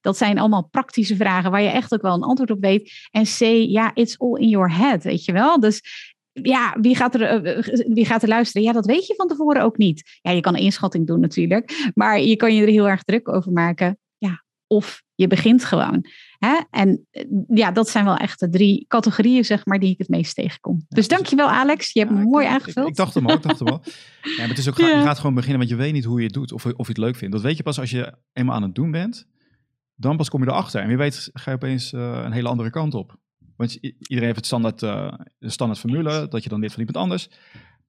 dat 0.00 0.16
zijn 0.16 0.38
allemaal 0.38 0.68
praktische 0.70 1.16
vragen 1.16 1.50
waar 1.50 1.62
je 1.62 1.68
echt 1.68 1.94
ook 1.94 2.02
wel 2.02 2.14
een 2.14 2.22
antwoord 2.22 2.50
op 2.50 2.60
weet. 2.60 2.92
En 3.10 3.24
C, 3.24 3.38
ja, 3.70 3.90
it's 3.94 4.18
all 4.18 4.40
in 4.40 4.48
your 4.48 4.72
head, 4.76 5.02
weet 5.02 5.24
je 5.24 5.32
wel. 5.32 5.60
Dus 5.60 5.82
ja, 6.32 6.76
wie 6.80 6.96
gaat, 6.96 7.14
er, 7.14 7.22
eh, 7.22 7.58
eh, 7.58 7.86
wie 7.94 8.06
gaat 8.06 8.22
er 8.22 8.28
luisteren? 8.28 8.66
Ja, 8.66 8.72
dat 8.72 8.86
weet 8.86 9.06
je 9.06 9.14
van 9.14 9.28
tevoren 9.28 9.62
ook 9.62 9.76
niet. 9.76 10.18
Ja, 10.22 10.30
je 10.30 10.40
kan 10.40 10.54
een 10.54 10.62
inschatting 10.62 11.06
doen 11.06 11.20
natuurlijk, 11.20 11.90
maar 11.94 12.20
je 12.20 12.36
kan 12.36 12.54
je 12.54 12.62
er 12.62 12.68
heel 12.68 12.88
erg 12.88 13.02
druk 13.02 13.28
over 13.28 13.52
maken. 13.52 13.98
Ja, 14.64 14.76
of 14.76 15.02
je 15.14 15.26
begint 15.26 15.64
gewoon. 15.64 16.06
Hè? 16.38 16.60
En 16.70 17.06
eh, 17.10 17.24
ja, 17.48 17.70
dat 17.70 17.88
zijn 17.88 18.04
wel 18.04 18.16
echt 18.16 18.40
de 18.40 18.48
drie 18.48 18.84
categorieën, 18.88 19.44
zeg 19.44 19.66
maar, 19.66 19.78
die 19.78 19.90
ik 19.90 19.98
het 19.98 20.08
meest 20.08 20.34
tegenkom. 20.34 20.84
Ja, 20.88 20.96
dus 20.96 21.08
dankjewel, 21.08 21.48
Alex. 21.48 21.92
Je 21.92 22.00
hebt 22.00 22.12
me 22.12 22.24
mooi 22.24 22.46
aangevuld. 22.46 22.84
Ik, 22.84 22.90
ik, 22.90 22.96
dacht 22.96 23.14
hem 23.14 23.26
al, 23.26 23.34
ik 23.34 23.42
dacht 23.42 23.58
hem 23.58 23.68
al. 23.68 23.82
Ja, 24.22 24.36
maar 24.36 24.48
het 24.48 24.58
is 24.58 24.68
ook, 24.68 24.76
je 24.76 24.84
gaat 24.84 25.18
gewoon 25.18 25.34
beginnen, 25.34 25.58
want 25.58 25.70
je 25.70 25.76
weet 25.76 25.92
niet 25.92 26.04
hoe 26.04 26.18
je 26.18 26.24
het 26.24 26.34
doet 26.34 26.52
of, 26.52 26.66
of 26.66 26.86
je 26.86 26.92
het 26.92 26.98
leuk 26.98 27.16
vindt. 27.16 27.34
Dat 27.34 27.42
weet 27.42 27.56
je 27.56 27.62
pas 27.62 27.80
als 27.80 27.90
je 27.90 28.14
eenmaal 28.32 28.54
aan 28.54 28.62
het 28.62 28.74
doen 28.74 28.90
bent. 28.90 29.26
Dan 29.96 30.16
pas 30.16 30.28
kom 30.28 30.44
je 30.44 30.50
erachter. 30.50 30.80
En 30.80 30.88
wie 30.88 30.96
weet 30.96 31.30
ga 31.32 31.50
je 31.50 31.56
opeens 31.56 31.92
een 31.92 32.32
hele 32.32 32.48
andere 32.48 32.70
kant 32.70 32.94
op. 32.94 33.18
Want 33.56 33.74
iedereen 33.82 34.24
heeft 34.24 34.36
het 34.36 34.46
standaard, 34.46 34.82
uh, 34.82 35.12
standaard 35.40 35.80
formule, 35.80 36.28
dat 36.28 36.42
je 36.42 36.48
dan 36.48 36.60
leert 36.60 36.72
van 36.72 36.80
iemand 36.80 37.04
anders. 37.04 37.28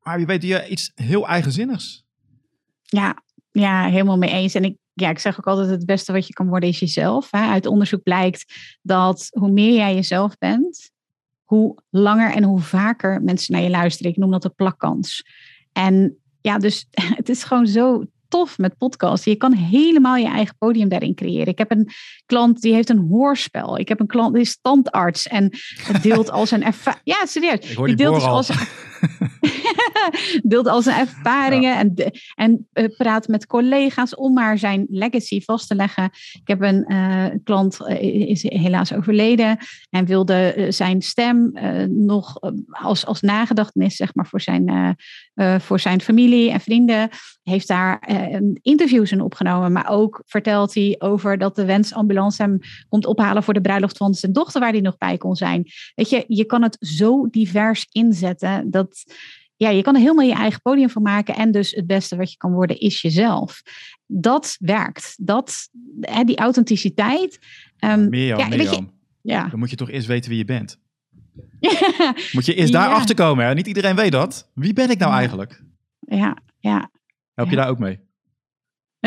Maar 0.02 0.18
wie 0.18 0.26
weet 0.26 0.44
je 0.44 0.68
iets 0.68 0.92
heel 0.96 1.28
eigenzinnigs. 1.28 2.06
Ja, 2.82 3.24
ja, 3.52 3.86
helemaal 3.86 4.18
mee 4.18 4.30
eens. 4.30 4.54
En 4.54 4.64
ik, 4.64 4.78
ja, 4.96 5.10
ik 5.10 5.20
zeg 5.20 5.40
ook 5.40 5.48
altijd: 5.48 5.70
het 5.70 5.86
beste 5.86 6.12
wat 6.12 6.28
je 6.28 6.34
kan 6.34 6.48
worden 6.48 6.70
is 6.70 6.80
jezelf. 6.80 7.32
Hè. 7.32 7.40
Uit 7.40 7.66
onderzoek 7.66 8.04
blijkt 8.04 8.54
dat 8.82 9.28
hoe 9.30 9.52
meer 9.52 9.74
jij 9.74 9.96
jezelf 9.96 10.38
bent, 10.38 10.92
hoe 11.44 11.78
langer 11.90 12.32
en 12.32 12.44
hoe 12.44 12.60
vaker 12.60 13.22
mensen 13.22 13.54
naar 13.54 13.64
je 13.64 13.70
luisteren. 13.70 14.12
Ik 14.12 14.18
noem 14.18 14.32
dat 14.32 14.42
de 14.42 14.50
plakkans. 14.50 15.26
En 15.72 16.18
ja, 16.42 16.58
dus 16.58 16.88
het 17.20 17.30
is 17.30 17.44
gewoon 17.44 17.68
zo 17.68 18.06
tof 18.28 18.58
met 18.58 18.78
podcast. 18.78 19.26
Je 19.26 19.36
kan 19.36 19.54
helemaal 19.54 20.16
je 20.16 20.28
eigen 20.28 20.56
podium 20.58 20.90
daarin 20.90 21.16
creëren. 21.16 21.48
Ik 21.48 21.58
heb 21.58 21.72
een 21.72 21.90
klant 22.26 22.62
die 22.62 22.74
heeft 22.74 22.90
een 22.90 23.08
hoorspel. 23.10 23.80
Ik 23.80 23.88
heb 23.88 24.00
een 24.00 24.08
klant 24.08 24.34
die 24.34 24.42
is 24.42 24.50
standaards 24.50 25.28
en 25.28 25.50
deelt 26.02 26.32
al 26.38 26.46
zijn 26.46 26.64
ervaring. 26.64 27.02
Ja, 27.04 27.26
serieus. 27.26 27.76
Die 27.76 27.96
deelt 27.96 28.16
dus 28.16 28.24
al 28.24 28.44
zijn 28.44 28.60
deelt 30.44 30.68
al 30.68 30.82
zijn 30.82 31.00
ervaringen 31.00 31.78
en, 31.78 32.12
en 32.36 32.68
uh, 32.74 32.86
praat 32.98 33.28
met 33.28 33.48
collega's 33.48 34.16
om 34.16 34.34
maar 34.34 34.58
zijn 34.58 34.86
legacy 34.90 35.42
vast 35.42 35.68
te 35.68 35.76
leggen. 35.76 36.04
Ik 36.34 36.42
heb 36.48 36.62
een 36.62 36.86
uh, 36.88 37.26
klant, 37.44 37.78
uh, 37.82 38.02
is 38.30 38.44
helaas 38.44 38.94
overleden 38.94 39.58
en 39.90 40.06
wilde 40.06 40.66
zijn 40.70 41.02
stem 41.02 41.52
nog 41.90 42.38
als, 42.70 43.06
als 43.06 43.22
nagedachtenis 43.22 43.96
zeg 43.96 44.16
maar, 44.16 44.28
voor, 44.28 44.42
zijn, 44.42 44.96
voor 45.60 45.80
zijn 45.80 46.02
familie 46.02 46.52
en 46.52 46.60
vrienden. 46.60 47.10
Heeft 47.44 47.68
daar 47.68 48.10
interviews 48.62 49.12
in 49.12 49.22
opgenomen, 49.22 49.72
maar 49.72 49.90
ook 49.90 50.22
vertelt 50.26 50.74
hij 50.74 50.96
over 51.00 51.38
dat 51.38 51.56
de 51.56 51.66
wensambulance 51.66 52.42
hem 52.42 52.60
komt 52.90 53.06
ophalen 53.06 53.44
voor 53.44 53.54
de 53.54 53.62
bruiloft 53.62 53.98
van 53.98 54.14
zijn 54.14 54.34
dochter, 54.34 54.62
waar 54.62 54.72
hij 54.72 54.82
nog 54.82 54.98
bij 54.98 55.18
kon 55.18 55.36
zijn. 55.36 55.66
Weet 55.96 56.10
je, 56.10 56.24
je 56.28 56.46
kan 56.46 56.62
het 56.62 56.78
zo 56.80 57.28
divers 57.30 57.88
inzetten 57.92 58.72
dat 58.72 59.04
ja, 59.58 59.70
je 59.70 59.82
kan 59.82 59.96
er 59.96 60.02
helemaal 60.02 60.26
je 60.26 60.34
eigen 60.34 60.62
podium 60.62 60.90
van 60.90 61.02
maken. 61.02 61.36
En 61.36 61.52
dus 61.52 61.72
het 61.72 61.88
beste 61.88 62.16
wat 62.16 62.32
je 62.32 62.38
kan 62.38 62.52
worden 62.52 62.80
is 62.80 63.02
jezelf. 63.02 63.62
Dat 64.06 64.56
werkt. 64.60 65.16
Dat, 65.18 65.70
hè, 66.02 66.24
die 66.24 66.38
authenticiteit. 66.38 67.40
Um, 67.80 68.10
meer, 68.10 68.38
ja, 68.38 68.48
Je, 68.48 68.86
ja. 69.22 69.48
Dan 69.48 69.60
moet 69.60 69.70
je 69.70 69.76
toch 69.76 69.90
eerst 69.90 70.08
weten 70.08 70.30
wie 70.30 70.38
je 70.38 70.46
bent. 70.46 70.80
moet 72.32 72.46
je 72.46 72.54
eerst 72.54 72.74
daar 72.74 72.90
achter 72.90 73.16
komen. 73.16 73.46
Hè? 73.46 73.54
Niet 73.54 73.68
iedereen 73.68 73.96
weet 73.96 74.12
dat. 74.12 74.52
Wie 74.54 74.74
ben 74.74 74.90
ik 74.90 74.98
nou 74.98 75.14
eigenlijk? 75.14 75.64
Ja, 76.00 76.38
ja. 76.60 76.92
Help 77.34 77.50
je 77.50 77.56
daar 77.56 77.70
ook 77.70 77.80
mee? 77.80 78.00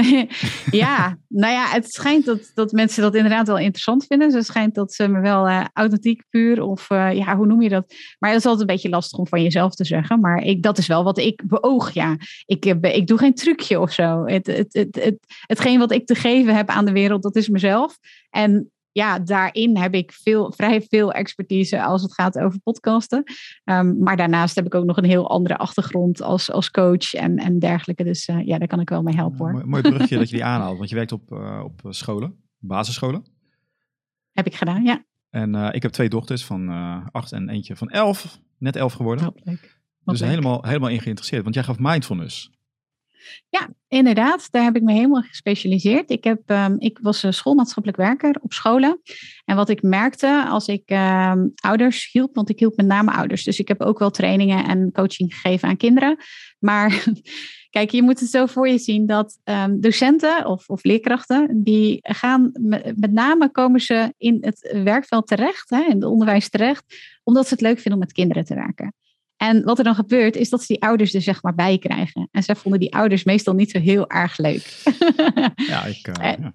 ja, 0.71 1.19
nou 1.29 1.53
ja, 1.53 1.67
het 1.67 1.93
schijnt 1.93 2.25
dat, 2.25 2.51
dat 2.55 2.73
mensen 2.73 3.03
dat 3.03 3.15
inderdaad 3.15 3.47
wel 3.47 3.59
interessant 3.59 4.07
vinden. 4.07 4.35
het 4.35 4.47
schijnt 4.47 4.75
dat 4.75 4.93
ze 4.93 5.09
me 5.09 5.21
wel 5.21 5.49
uh, 5.49 5.65
authentiek, 5.73 6.25
puur 6.31 6.63
of 6.63 6.91
uh, 6.91 7.13
ja, 7.13 7.37
hoe 7.37 7.47
noem 7.47 7.63
je 7.63 7.69
dat? 7.69 7.95
Maar 8.19 8.31
dat 8.31 8.39
is 8.39 8.47
altijd 8.47 8.69
een 8.69 8.75
beetje 8.75 8.89
lastig 8.89 9.19
om 9.19 9.27
van 9.27 9.43
jezelf 9.43 9.75
te 9.75 9.85
zeggen. 9.85 10.21
Maar 10.21 10.43
ik, 10.43 10.63
dat 10.63 10.79
is 10.79 10.87
wel 10.87 11.05
wat 11.05 11.19
ik 11.19 11.43
beoog, 11.47 11.91
ja. 11.91 12.17
Ik, 12.47 12.67
uh, 12.67 12.95
ik 12.95 13.07
doe 13.07 13.19
geen 13.19 13.35
trucje 13.35 13.81
of 13.81 13.93
zo. 13.93 14.25
Het, 14.25 14.47
het, 14.47 14.73
het, 14.73 14.95
het, 14.95 15.19
hetgeen 15.47 15.79
wat 15.79 15.93
ik 15.93 16.07
te 16.07 16.15
geven 16.15 16.57
heb 16.57 16.69
aan 16.69 16.85
de 16.85 16.93
wereld, 16.93 17.23
dat 17.23 17.37
is 17.37 17.49
mezelf. 17.49 17.99
En 18.31 18.71
ja, 18.99 19.19
daarin 19.19 19.77
heb 19.77 19.95
ik 19.95 20.13
veel, 20.13 20.53
vrij 20.53 20.83
veel 20.83 21.13
expertise 21.13 21.83
als 21.83 22.03
het 22.03 22.15
gaat 22.15 22.39
over 22.39 22.61
podcasten. 22.61 23.23
Um, 23.65 23.99
maar 23.99 24.17
daarnaast 24.17 24.55
heb 24.55 24.67
ik 24.67 24.75
ook 24.75 24.85
nog 24.85 24.97
een 24.97 25.05
heel 25.05 25.31
andere 25.31 25.57
achtergrond 25.57 26.23
als, 26.23 26.51
als 26.51 26.71
coach 26.71 27.15
en, 27.15 27.37
en 27.37 27.59
dergelijke. 27.59 28.05
Dus 28.05 28.29
uh, 28.29 28.47
ja, 28.47 28.59
daar 28.59 28.69
kan 28.69 28.81
ik 28.81 28.89
wel 28.89 29.03
mee 29.03 29.15
helpen 29.15 29.39
hoor. 29.39 29.53
mooi, 29.53 29.65
mooi 29.65 29.83
brugje 29.83 30.19
dat 30.19 30.29
je 30.29 30.35
die 30.35 30.45
aanhaalt, 30.53 30.79
want 30.79 30.89
je 30.89 30.95
werkt 30.95 31.13
op, 31.13 31.31
uh, 31.33 31.61
op 31.65 31.81
scholen, 31.89 32.45
basisscholen. 32.59 33.25
Heb 34.33 34.47
ik 34.47 34.55
gedaan, 34.55 34.83
ja. 34.83 35.05
En 35.31 35.55
uh, 35.55 35.69
ik 35.73 35.83
heb 35.83 35.93
twee 35.93 36.09
dochters 36.09 36.45
van 36.45 36.69
acht 37.13 37.33
en 37.33 37.49
eentje 37.49 37.77
van 37.77 37.89
elf, 37.89 38.41
net 38.59 38.77
elf 38.77 38.93
geworden. 38.93 39.29
Oh, 39.29 39.37
leuk. 39.45 39.81
Dus 40.05 40.21
helemaal, 40.21 40.63
helemaal 40.63 40.91
in 40.91 41.01
geïnteresseerd, 41.01 41.43
want 41.43 41.55
jij 41.55 41.65
gaf 41.65 41.79
mindfulness. 41.79 42.51
Ja, 43.49 43.69
inderdaad. 43.89 44.49
Daar 44.51 44.65
heb 44.65 44.77
ik 44.77 44.83
me 44.83 44.93
helemaal 44.93 45.23
gespecialiseerd. 45.23 46.11
Ik, 46.11 46.25
heb, 46.25 46.51
um, 46.51 46.77
ik 46.79 46.99
was 47.03 47.27
schoolmaatschappelijk 47.29 48.01
werker 48.01 48.37
op 48.41 48.53
scholen. 48.53 49.01
En 49.45 49.57
wat 49.57 49.69
ik 49.69 49.83
merkte 49.83 50.45
als 50.49 50.67
ik 50.67 50.91
um, 50.91 51.53
ouders 51.55 52.09
hielp, 52.13 52.35
want 52.35 52.49
ik 52.49 52.59
hielp 52.59 52.77
met 52.77 52.87
name 52.87 53.13
ouders. 53.13 53.45
Dus 53.45 53.59
ik 53.59 53.69
heb 53.69 53.81
ook 53.81 53.99
wel 53.99 54.11
trainingen 54.11 54.65
en 54.65 54.93
coaching 54.93 55.35
gegeven 55.35 55.69
aan 55.69 55.77
kinderen. 55.77 56.17
Maar 56.59 57.05
kijk, 57.71 57.91
je 57.91 58.03
moet 58.03 58.21
het 58.21 58.31
zo 58.31 58.47
voor 58.47 58.69
je 58.69 58.79
zien 58.79 59.07
dat 59.07 59.39
um, 59.45 59.81
docenten 59.81 60.47
of, 60.47 60.69
of 60.69 60.85
leerkrachten, 60.85 61.63
die 61.63 61.99
gaan 62.03 62.51
met, 62.53 63.01
met, 63.01 63.13
name 63.13 63.51
komen 63.51 63.81
ze 63.81 64.15
in 64.17 64.39
het 64.41 64.81
werkveld 64.85 65.27
terecht, 65.27 65.71
hè, 65.71 65.81
in 65.81 65.95
het 65.95 66.05
onderwijs 66.05 66.49
terecht, 66.49 66.85
omdat 67.25 67.47
ze 67.47 67.53
het 67.53 67.63
leuk 67.63 67.79
vinden 67.79 67.93
om 67.93 67.99
met 67.99 68.13
kinderen 68.13 68.45
te 68.45 68.55
werken. 68.55 68.95
En 69.39 69.65
wat 69.65 69.79
er 69.79 69.85
dan 69.85 69.95
gebeurt, 69.95 70.37
is 70.37 70.49
dat 70.49 70.61
ze 70.61 70.67
die 70.67 70.83
ouders 70.83 71.15
er 71.15 71.23
zeg 71.23 71.43
maar 71.43 71.55
bij 71.55 71.79
krijgen. 71.79 72.29
En 72.33 72.43
zij 72.43 72.55
vonden 72.55 72.81
die 72.81 72.95
ouders 72.95 73.25
meestal 73.25 73.55
niet 73.55 73.71
zo 73.71 73.79
heel 73.79 74.09
erg 74.11 74.39
leuk. 74.39 74.83
ja, 75.57 75.85
ik. 75.85 76.09
Uh, 76.09 76.27
en, 76.27 76.55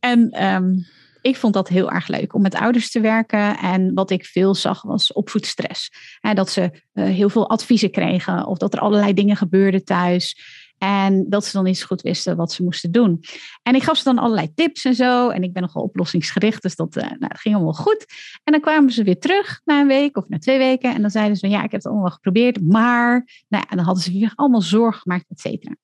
en 0.00 0.30
ehm, 0.30 0.72
ik 1.20 1.36
vond 1.36 1.54
dat 1.54 1.68
heel 1.68 1.90
erg 1.90 2.08
leuk 2.08 2.34
om 2.34 2.42
met 2.42 2.54
ouders 2.54 2.90
te 2.90 3.00
werken. 3.00 3.58
En 3.58 3.94
wat 3.94 4.10
ik 4.10 4.24
veel 4.24 4.54
zag 4.54 4.82
was 4.82 5.12
opvoedstress. 5.12 5.90
En 6.20 6.34
dat 6.34 6.50
ze 6.50 6.70
uh, 6.94 7.04
heel 7.04 7.28
veel 7.28 7.50
adviezen 7.50 7.90
kregen 7.90 8.46
of 8.46 8.58
dat 8.58 8.74
er 8.74 8.80
allerlei 8.80 9.14
dingen 9.14 9.36
gebeurden 9.36 9.84
thuis. 9.84 10.38
En 10.78 11.26
dat 11.28 11.44
ze 11.44 11.52
dan 11.52 11.64
niet 11.64 11.78
zo 11.78 11.86
goed 11.86 12.02
wisten 12.02 12.36
wat 12.36 12.52
ze 12.52 12.62
moesten 12.62 12.92
doen. 12.92 13.24
En 13.62 13.74
ik 13.74 13.82
gaf 13.82 13.96
ze 13.96 14.04
dan 14.04 14.18
allerlei 14.18 14.54
tips 14.54 14.84
en 14.84 14.94
zo. 14.94 15.28
En 15.28 15.42
ik 15.42 15.52
ben 15.52 15.62
nogal 15.62 15.82
oplossingsgericht, 15.82 16.62
dus 16.62 16.76
dat, 16.76 16.96
uh, 16.96 17.02
nou, 17.02 17.32
ging 17.36 17.54
allemaal 17.54 17.72
goed. 17.72 18.06
En 18.44 18.52
dan 18.52 18.60
kwamen 18.60 18.92
ze 18.92 19.02
weer 19.02 19.18
terug 19.18 19.60
na 19.64 19.80
een 19.80 19.86
week 19.86 20.16
of 20.16 20.28
na 20.28 20.38
twee 20.38 20.58
weken. 20.58 20.94
En 20.94 21.00
dan 21.00 21.10
zeiden 21.10 21.36
ze 21.36 21.48
ja, 21.48 21.56
ik 21.56 21.70
heb 21.70 21.82
het 21.82 21.86
allemaal 21.86 22.10
geprobeerd. 22.10 22.60
Maar, 22.62 23.28
nou 23.48 23.64
ja, 23.68 23.76
dan 23.76 23.84
hadden 23.84 24.02
ze 24.02 24.12
weer 24.12 24.32
allemaal 24.34 24.62
zorgen 24.62 25.00
gemaakt, 25.00 25.24
et 25.28 25.40
cetera. 25.40 25.76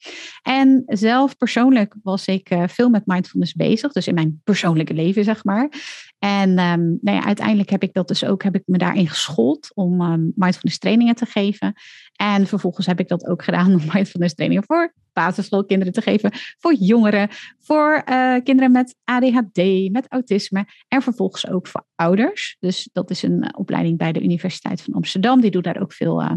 En 0.42 0.82
zelf 0.86 1.36
persoonlijk 1.36 1.94
was 2.02 2.26
ik 2.26 2.50
uh, 2.50 2.62
veel 2.66 2.88
met 2.88 3.06
mindfulness 3.06 3.54
bezig. 3.54 3.92
Dus 3.92 4.06
in 4.06 4.14
mijn 4.14 4.40
persoonlijke 4.44 4.94
leven, 4.94 5.24
zeg 5.24 5.44
maar. 5.44 5.72
En 6.18 6.48
um, 6.48 6.98
nou 7.00 7.16
ja, 7.16 7.24
uiteindelijk 7.24 7.70
heb 7.70 7.82
ik 7.82 7.92
dat 7.92 8.08
dus 8.08 8.24
ook, 8.24 8.42
heb 8.42 8.54
ik 8.54 8.62
me 8.66 8.78
daarin 8.78 9.08
geschoold 9.08 9.70
om 9.74 10.00
um, 10.00 10.32
mindfulness 10.34 10.78
trainingen 10.78 11.14
te 11.14 11.26
geven. 11.26 11.74
En 12.20 12.46
vervolgens 12.46 12.86
heb 12.86 13.00
ik 13.00 13.08
dat 13.08 13.26
ook 13.26 13.44
gedaan 13.44 13.74
om 13.74 13.80
mindfulness 13.92 14.34
trainingen 14.34 14.64
voor 14.66 14.92
basisschoolkinderen 15.12 15.92
te 15.92 16.00
geven, 16.00 16.30
voor 16.58 16.74
jongeren, 16.74 17.28
voor 17.58 18.02
uh, 18.08 18.36
kinderen 18.44 18.72
met 18.72 18.96
ADHD, 19.04 19.90
met 19.92 20.06
autisme 20.08 20.64
en 20.88 21.02
vervolgens 21.02 21.48
ook 21.48 21.66
voor 21.66 21.86
ouders. 21.94 22.56
Dus 22.60 22.88
dat 22.92 23.10
is 23.10 23.22
een 23.22 23.42
uh, 23.42 23.48
opleiding 23.52 23.98
bij 23.98 24.12
de 24.12 24.22
Universiteit 24.22 24.82
van 24.82 24.94
Amsterdam. 24.94 25.40
Die 25.40 25.50
doen 25.50 25.62
daar 25.62 25.80
ook 25.80 25.92
veel, 25.92 26.22
uh, 26.22 26.32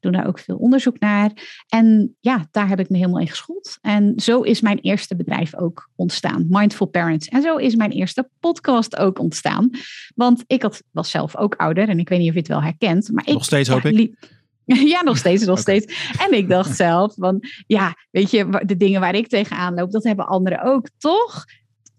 doen 0.00 0.12
daar 0.12 0.26
ook 0.26 0.38
veel 0.38 0.56
onderzoek 0.56 0.98
naar. 0.98 1.30
En 1.68 2.16
ja, 2.20 2.46
daar 2.50 2.68
heb 2.68 2.80
ik 2.80 2.88
me 2.88 2.96
helemaal 2.96 3.20
in 3.20 3.28
geschoold. 3.28 3.78
En 3.80 4.12
zo 4.16 4.40
is 4.40 4.60
mijn 4.60 4.78
eerste 4.78 5.16
bedrijf 5.16 5.56
ook 5.56 5.90
ontstaan, 5.96 6.46
Mindful 6.48 6.86
Parents. 6.86 7.28
En 7.28 7.42
zo 7.42 7.56
is 7.56 7.74
mijn 7.74 7.90
eerste 7.90 8.28
podcast 8.40 8.96
ook 8.96 9.18
ontstaan. 9.18 9.70
Want 10.14 10.44
ik 10.46 10.62
had, 10.62 10.82
was 10.90 11.10
zelf 11.10 11.36
ook 11.36 11.54
ouder 11.54 11.88
en 11.88 11.98
ik 11.98 12.08
weet 12.08 12.18
niet 12.18 12.28
of 12.28 12.34
je 12.34 12.40
het 12.40 12.48
wel 12.48 12.62
herkent. 12.62 13.12
Maar 13.12 13.24
Nog 13.26 13.36
ik, 13.36 13.42
steeds 13.42 13.68
hoop 13.68 13.84
ik. 13.84 14.36
Ja, 14.94 15.02
nog 15.02 15.16
steeds, 15.16 15.44
nog 15.44 15.58
steeds. 15.58 16.12
En 16.18 16.32
ik 16.32 16.48
dacht 16.48 16.76
zelf 16.86 17.14
van, 17.14 17.40
ja, 17.66 17.96
weet 18.10 18.30
je, 18.30 18.62
de 18.66 18.76
dingen 18.76 19.00
waar 19.00 19.14
ik 19.14 19.28
tegenaan 19.28 19.74
loop, 19.74 19.90
dat 19.90 20.04
hebben 20.04 20.26
anderen 20.26 20.62
ook, 20.62 20.88
toch? 20.98 21.44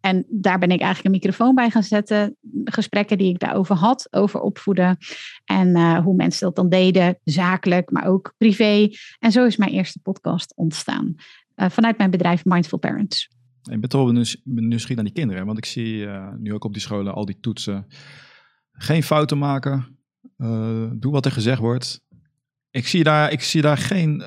En 0.01 0.25
daar 0.29 0.60
ben 0.60 0.71
ik 0.71 0.82
eigenlijk 0.82 1.05
een 1.05 1.21
microfoon 1.21 1.55
bij 1.55 1.69
gaan 1.69 1.84
zetten. 1.84 2.38
Gesprekken 2.63 3.17
die 3.17 3.29
ik 3.29 3.39
daarover 3.39 3.75
had, 3.75 4.08
over 4.12 4.39
opvoeden. 4.39 4.97
En 5.45 5.67
uh, 5.67 6.03
hoe 6.03 6.15
mensen 6.15 6.45
dat 6.45 6.55
dan 6.55 6.69
deden, 6.69 7.19
zakelijk, 7.23 7.91
maar 7.91 8.08
ook 8.08 8.34
privé. 8.38 8.89
En 9.19 9.32
zo 9.32 9.45
is 9.45 9.58
mijn 9.58 9.71
eerste 9.71 9.99
podcast 9.99 10.55
ontstaan. 10.55 11.15
Uh, 11.55 11.69
vanuit 11.69 11.97
mijn 11.97 12.12
bedrijf 12.12 12.45
Mindful 12.45 12.77
Parents. 12.77 13.29
Ik 13.71 13.79
ben 13.79 13.89
toch 13.89 14.03
wel 14.03 14.25
nieuwsgierig 14.43 14.95
naar 14.95 15.05
die 15.05 15.13
kinderen. 15.13 15.45
Want 15.45 15.58
ik 15.58 15.65
zie 15.65 15.95
uh, 15.95 16.34
nu 16.38 16.53
ook 16.53 16.63
op 16.63 16.73
die 16.73 16.82
scholen 16.82 17.13
al 17.13 17.25
die 17.25 17.39
toetsen. 17.39 17.88
Geen 18.71 19.03
fouten 19.03 19.38
maken. 19.38 19.99
doe 20.93 21.12
wat 21.12 21.25
er 21.25 21.32
gezegd 21.32 21.60
wordt. 21.60 22.01
Ik 22.71 22.88
zie 22.88 23.03
daar, 23.03 23.32
ik 23.32 23.41
zie 23.41 23.62
daar 23.62 23.77
geen 23.77 24.23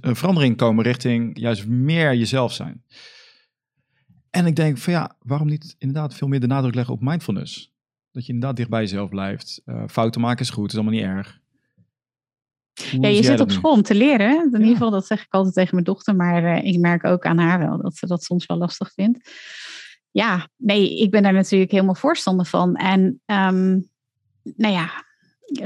verandering 0.00 0.56
komen 0.56 0.84
richting 0.84 1.38
juist 1.38 1.66
meer 1.66 2.14
jezelf 2.14 2.52
zijn. 2.52 2.84
En 4.30 4.46
ik 4.46 4.56
denk 4.56 4.78
van 4.78 4.92
ja, 4.92 5.16
waarom 5.22 5.48
niet 5.48 5.74
inderdaad 5.78 6.14
veel 6.14 6.28
meer 6.28 6.40
de 6.40 6.46
nadruk 6.46 6.74
leggen 6.74 6.94
op 6.94 7.00
mindfulness? 7.00 7.72
Dat 8.10 8.26
je 8.26 8.32
inderdaad 8.32 8.56
dicht 8.56 8.68
bij 8.68 8.80
jezelf 8.80 9.08
blijft. 9.08 9.62
Uh, 9.66 9.82
fouten 9.86 10.20
maken 10.20 10.44
is 10.44 10.50
goed, 10.50 10.68
is 10.68 10.74
allemaal 10.74 10.92
niet 10.92 11.02
erg. 11.02 11.40
ja, 13.00 13.08
je 13.08 13.22
zit 13.22 13.40
op 13.40 13.50
school 13.50 13.72
om 13.72 13.82
te 13.82 13.94
leren. 13.94 14.52
In 14.52 14.60
ieder 14.60 14.72
geval, 14.72 14.90
dat 14.90 15.06
zeg 15.06 15.24
ik 15.24 15.32
altijd 15.32 15.54
tegen 15.54 15.74
mijn 15.74 15.84
dochter. 15.84 16.16
Maar 16.16 16.42
uh, 16.42 16.64
ik 16.64 16.78
merk 16.78 17.04
ook 17.04 17.24
aan 17.24 17.38
haar 17.38 17.58
wel 17.58 17.82
dat 17.82 17.96
ze 17.96 18.06
dat 18.06 18.22
soms 18.22 18.46
wel 18.46 18.56
lastig 18.56 18.92
vindt. 18.92 19.30
Ja, 20.10 20.48
nee, 20.56 20.98
ik 20.98 21.10
ben 21.10 21.22
daar 21.22 21.32
natuurlijk 21.32 21.70
helemaal 21.70 21.94
voorstander 21.94 22.46
van. 22.46 22.76
En 22.76 23.00
um, 23.26 23.88
nou 24.42 24.74
ja, 24.74 25.04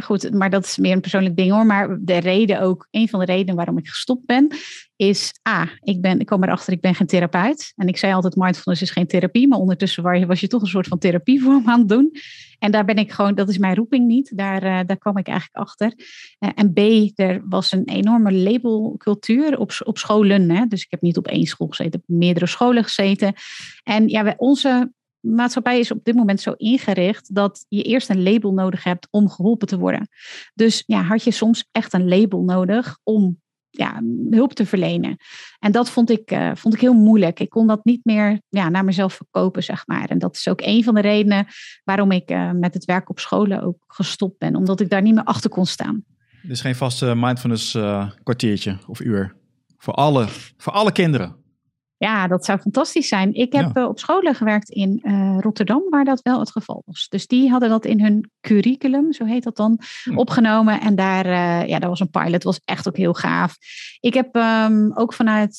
goed, 0.02 0.34
maar 0.34 0.50
dat 0.50 0.64
is 0.64 0.76
meer 0.76 0.92
een 0.92 1.00
persoonlijk 1.00 1.36
ding 1.36 1.50
hoor. 1.50 1.66
Maar 1.66 1.98
de 2.00 2.18
reden 2.18 2.60
ook, 2.60 2.88
een 2.90 3.08
van 3.08 3.20
de 3.20 3.26
redenen 3.26 3.54
waarom 3.54 3.78
ik 3.78 3.88
gestopt 3.88 4.26
ben, 4.26 4.56
is 4.96 5.32
A, 5.48 5.68
ik, 5.80 6.00
ben, 6.00 6.20
ik 6.20 6.26
kom 6.26 6.42
erachter, 6.42 6.72
ik 6.72 6.80
ben 6.80 6.94
geen 6.94 7.06
therapeut. 7.06 7.72
En 7.76 7.86
ik 7.86 7.96
zei 7.96 8.12
altijd, 8.12 8.36
mindfulness 8.36 8.82
is 8.82 8.90
geen 8.90 9.06
therapie, 9.06 9.48
maar 9.48 9.58
ondertussen 9.58 10.26
was 10.26 10.40
je 10.40 10.46
toch 10.46 10.60
een 10.62 10.66
soort 10.66 10.86
van 10.86 10.98
therapie 10.98 11.42
voor 11.42 11.60
me 11.60 11.70
aan 11.70 11.78
het 11.78 11.88
doen. 11.88 12.10
En 12.58 12.70
daar 12.70 12.84
ben 12.84 12.96
ik 12.96 13.12
gewoon, 13.12 13.34
dat 13.34 13.48
is 13.48 13.58
mijn 13.58 13.74
roeping 13.74 14.06
niet. 14.06 14.32
Daar, 14.36 14.64
uh, 14.64 14.80
daar 14.86 14.98
kwam 14.98 15.16
ik 15.16 15.26
eigenlijk 15.26 15.56
achter. 15.56 15.92
Uh, 16.38 16.50
en 16.54 16.72
B, 16.72 16.78
er 17.18 17.42
was 17.48 17.72
een 17.72 17.84
enorme 17.84 18.32
labelcultuur 18.32 19.58
op, 19.58 19.72
op 19.84 19.98
scholen. 19.98 20.50
Hè? 20.50 20.66
Dus 20.66 20.82
ik 20.82 20.90
heb 20.90 21.00
niet 21.00 21.16
op 21.16 21.26
één 21.26 21.46
school 21.46 21.68
gezeten, 21.68 22.00
ik 22.00 22.04
heb 22.06 22.16
meerdere 22.18 22.46
scholen 22.46 22.84
gezeten. 22.84 23.34
En 23.82 24.08
ja, 24.08 24.34
onze 24.36 24.92
maatschappij 25.22 25.78
is 25.78 25.90
op 25.90 26.04
dit 26.04 26.14
moment 26.14 26.40
zo 26.40 26.52
ingericht 26.56 27.34
dat 27.34 27.66
je 27.68 27.82
eerst 27.82 28.10
een 28.10 28.22
label 28.22 28.52
nodig 28.52 28.84
hebt 28.84 29.08
om 29.10 29.28
geholpen 29.28 29.68
te 29.68 29.78
worden. 29.78 30.08
Dus 30.54 30.82
ja, 30.86 31.02
had 31.02 31.24
je 31.24 31.30
soms 31.30 31.68
echt 31.70 31.92
een 31.92 32.08
label 32.08 32.42
nodig 32.42 32.98
om 33.02 33.40
ja, 33.70 34.02
hulp 34.30 34.52
te 34.52 34.66
verlenen. 34.66 35.16
En 35.58 35.72
dat 35.72 35.90
vond 35.90 36.10
ik, 36.10 36.30
uh, 36.30 36.50
vond 36.54 36.74
ik 36.74 36.80
heel 36.80 36.94
moeilijk. 36.94 37.40
Ik 37.40 37.50
kon 37.50 37.66
dat 37.66 37.84
niet 37.84 38.04
meer 38.04 38.40
ja, 38.48 38.68
naar 38.68 38.84
mezelf 38.84 39.14
verkopen, 39.14 39.62
zeg 39.62 39.86
maar. 39.86 40.08
En 40.08 40.18
dat 40.18 40.36
is 40.36 40.48
ook 40.48 40.60
een 40.60 40.84
van 40.84 40.94
de 40.94 41.00
redenen 41.00 41.46
waarom 41.84 42.10
ik 42.10 42.30
uh, 42.30 42.50
met 42.50 42.74
het 42.74 42.84
werk 42.84 43.10
op 43.10 43.18
scholen 43.18 43.62
ook 43.62 43.76
gestopt 43.86 44.38
ben. 44.38 44.56
Omdat 44.56 44.80
ik 44.80 44.90
daar 44.90 45.02
niet 45.02 45.14
meer 45.14 45.24
achter 45.24 45.50
kon 45.50 45.66
staan. 45.66 46.04
Er 46.42 46.50
is 46.50 46.60
geen 46.60 46.74
vaste 46.74 47.14
mindfulness 47.16 47.74
uh, 47.74 48.10
kwartiertje 48.22 48.78
of 48.86 49.00
uur 49.00 49.36
voor 49.76 49.94
alle, 49.94 50.26
voor 50.56 50.72
alle 50.72 50.92
kinderen. 50.92 51.41
Ja, 52.02 52.26
dat 52.26 52.44
zou 52.44 52.58
fantastisch 52.58 53.08
zijn. 53.08 53.34
Ik 53.34 53.52
heb 53.52 53.76
eh, 53.76 53.84
op 53.84 53.98
scholen 53.98 54.34
gewerkt 54.34 54.68
in 54.68 55.00
uh, 55.02 55.36
Rotterdam, 55.40 55.82
waar 55.90 56.04
dat 56.04 56.22
wel 56.22 56.38
het 56.38 56.50
geval 56.50 56.82
was. 56.86 57.08
Dus 57.08 57.26
die 57.26 57.50
hadden 57.50 57.68
dat 57.68 57.84
in 57.84 58.00
hun 58.00 58.30
curriculum, 58.40 59.12
zo 59.12 59.24
heet 59.24 59.42
dat 59.42 59.56
dan, 59.56 59.80
hm. 60.04 60.18
opgenomen. 60.18 60.80
En 60.80 60.94
daar, 60.94 61.26
uh, 61.26 61.68
ja, 61.68 61.78
dat 61.78 61.88
was 61.88 62.00
een 62.00 62.10
pilot, 62.10 62.42
was 62.42 62.60
echt 62.64 62.88
ook 62.88 62.96
heel 62.96 63.14
gaaf. 63.14 63.56
Ik 64.00 64.14
heb 64.14 64.36
um, 64.36 64.92
ook 64.94 65.12
vanuit 65.12 65.56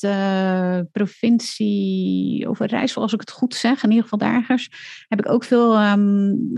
provincie 0.92 2.48
Overijssel, 2.48 3.02
als 3.02 3.12
ik 3.12 3.20
het 3.20 3.30
goed 3.30 3.54
zeg, 3.54 3.82
in 3.82 3.88
ieder 3.88 4.02
geval 4.02 4.18
daar 4.18 4.34
ergens, 4.34 4.68
heb 5.08 5.18
ik 5.18 5.28
ook 5.28 5.44
veel 5.44 5.82
um, 5.82 6.52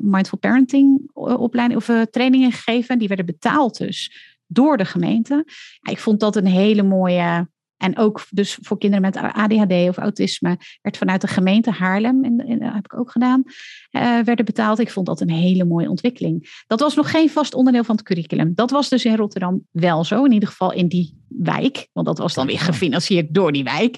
mindful 0.00 0.38
parenting 0.38 1.10
opleiding 1.14 1.80
of 1.80 2.06
trainingen 2.10 2.52
gegeven. 2.52 2.98
Die 2.98 3.08
werden 3.08 3.26
betaald 3.26 3.78
dus 3.78 4.12
door 4.46 4.76
de 4.76 4.84
gemeente. 4.84 5.44
Ja, 5.80 5.92
ik 5.92 5.98
vond 5.98 6.20
dat 6.20 6.36
een 6.36 6.46
hele 6.46 6.82
mooie 6.82 7.48
en 7.78 7.98
ook 7.98 8.26
dus 8.30 8.58
voor 8.60 8.78
kinderen 8.78 9.04
met 9.04 9.16
ADHD 9.16 9.72
of 9.88 9.96
autisme 9.96 10.58
werd 10.82 10.96
vanuit 10.96 11.20
de 11.20 11.26
gemeente 11.26 11.70
Haarlem, 11.70 12.36
dat 12.58 12.72
heb 12.74 12.84
ik 12.84 12.98
ook 12.98 13.10
gedaan, 13.10 13.42
uh, 13.44 14.20
werden 14.20 14.44
betaald. 14.44 14.78
Ik 14.78 14.90
vond 14.90 15.06
dat 15.06 15.20
een 15.20 15.30
hele 15.30 15.64
mooie 15.64 15.90
ontwikkeling. 15.90 16.62
Dat 16.66 16.80
was 16.80 16.94
nog 16.94 17.10
geen 17.10 17.30
vast 17.30 17.54
onderdeel 17.54 17.84
van 17.84 17.96
het 17.96 18.04
curriculum. 18.04 18.54
Dat 18.54 18.70
was 18.70 18.88
dus 18.88 19.04
in 19.04 19.16
Rotterdam 19.16 19.66
wel 19.70 20.04
zo, 20.04 20.24
in 20.24 20.32
ieder 20.32 20.48
geval 20.48 20.72
in 20.72 20.88
die 20.88 21.16
wijk. 21.28 21.88
Want 21.92 22.06
dat 22.06 22.18
was 22.18 22.34
dan 22.34 22.46
weer 22.46 22.58
gefinancierd 22.60 23.34
door 23.34 23.52
die 23.52 23.64
wijk. 23.64 23.96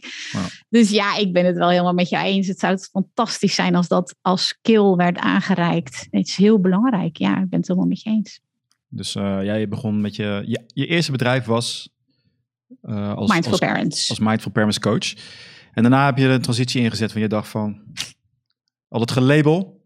Dus 0.69 0.91
ja, 0.91 1.17
ik 1.17 1.33
ben 1.33 1.47
het 1.47 1.57
wel 1.57 1.69
helemaal 1.69 1.93
met 1.93 2.09
je 2.09 2.17
eens. 2.17 2.47
Het 2.47 2.59
zou 2.59 2.79
fantastisch 2.79 3.55
zijn 3.55 3.75
als 3.75 3.89
dat 3.89 4.17
als 4.21 4.47
skill 4.47 4.95
werd 4.95 5.19
aangereikt. 5.19 6.07
Het 6.11 6.27
is 6.27 6.37
heel 6.37 6.61
belangrijk. 6.61 7.17
Ja, 7.17 7.31
ik 7.31 7.49
ben 7.49 7.59
het 7.59 7.69
helemaal 7.69 7.89
met 7.89 8.03
je 8.03 8.11
eens. 8.11 8.41
Dus 8.89 9.15
uh, 9.15 9.39
jij 9.43 9.69
begon 9.69 10.01
met 10.01 10.17
je, 10.17 10.43
je, 10.47 10.65
je 10.67 10.87
eerste 10.87 11.13
bedrijf 11.13 11.45
was 11.45 11.91
uh, 12.83 13.15
als, 13.15 13.31
Mindful 13.31 13.51
als, 13.51 13.61
Parents. 13.61 14.09
Als 14.09 14.19
Mindful 14.19 14.51
Parents 14.51 14.79
coach. 14.79 15.15
En 15.73 15.83
daarna 15.83 16.05
heb 16.05 16.19
je 16.19 16.29
een 16.29 16.43
transitie 16.43 16.83
ingezet 16.83 17.13
van 17.13 17.21
je 17.21 17.29
dacht 17.29 17.49
van, 17.49 17.83
al 18.89 19.01
het 19.01 19.11
gelabel, 19.11 19.85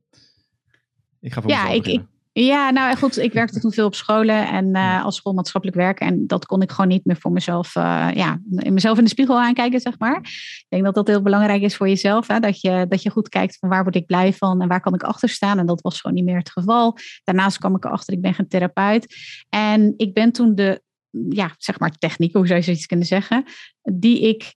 ik 1.20 1.32
ga 1.32 1.40
voor 1.40 1.50
ja, 1.50 1.68
ik, 1.68 1.86
ik, 1.86 2.02
ja, 2.42 2.70
nou 2.70 2.96
goed, 2.96 3.18
ik 3.18 3.32
werkte 3.32 3.60
toen 3.60 3.72
veel 3.72 3.86
op 3.86 3.94
scholen 3.94 4.48
en 4.48 4.76
uh, 4.76 5.04
als 5.04 5.16
schoolmaatschappelijk 5.16 5.78
werken. 5.78 6.06
En 6.06 6.26
dat 6.26 6.46
kon 6.46 6.62
ik 6.62 6.70
gewoon 6.70 6.88
niet 6.88 7.04
meer 7.04 7.16
voor 7.16 7.32
mezelf, 7.32 7.76
uh, 7.76 8.08
ja, 8.14 8.40
mezelf 8.48 8.98
in 8.98 9.04
de 9.04 9.10
spiegel 9.10 9.40
aankijken, 9.40 9.80
zeg 9.80 9.98
maar. 9.98 10.16
Ik 10.16 10.66
denk 10.68 10.84
dat 10.84 10.94
dat 10.94 11.06
heel 11.06 11.22
belangrijk 11.22 11.62
is 11.62 11.76
voor 11.76 11.88
jezelf. 11.88 12.26
Hè? 12.26 12.40
Dat, 12.40 12.60
je, 12.60 12.86
dat 12.88 13.02
je 13.02 13.10
goed 13.10 13.28
kijkt 13.28 13.58
van 13.58 13.68
waar 13.68 13.82
word 13.82 13.94
ik 13.94 14.06
blij 14.06 14.32
van 14.32 14.62
en 14.62 14.68
waar 14.68 14.80
kan 14.80 14.94
ik 14.94 15.02
achter 15.02 15.28
staan. 15.28 15.58
En 15.58 15.66
dat 15.66 15.80
was 15.80 16.00
gewoon 16.00 16.16
niet 16.16 16.24
meer 16.24 16.38
het 16.38 16.50
geval. 16.50 16.98
Daarnaast 17.24 17.58
kwam 17.58 17.76
ik 17.76 17.84
erachter, 17.84 18.14
ik 18.14 18.20
ben 18.20 18.34
geen 18.34 18.48
therapeut. 18.48 19.16
En 19.48 19.94
ik 19.96 20.14
ben 20.14 20.32
toen 20.32 20.54
de 20.54 20.82
ja, 21.28 21.54
zeg 21.58 21.78
maar 21.78 21.98
techniek, 21.98 22.32
hoe 22.32 22.46
zou 22.46 22.58
je 22.58 22.64
zoiets 22.64 22.86
kunnen 22.86 23.06
zeggen, 23.06 23.44
die 23.82 24.20
ik 24.20 24.54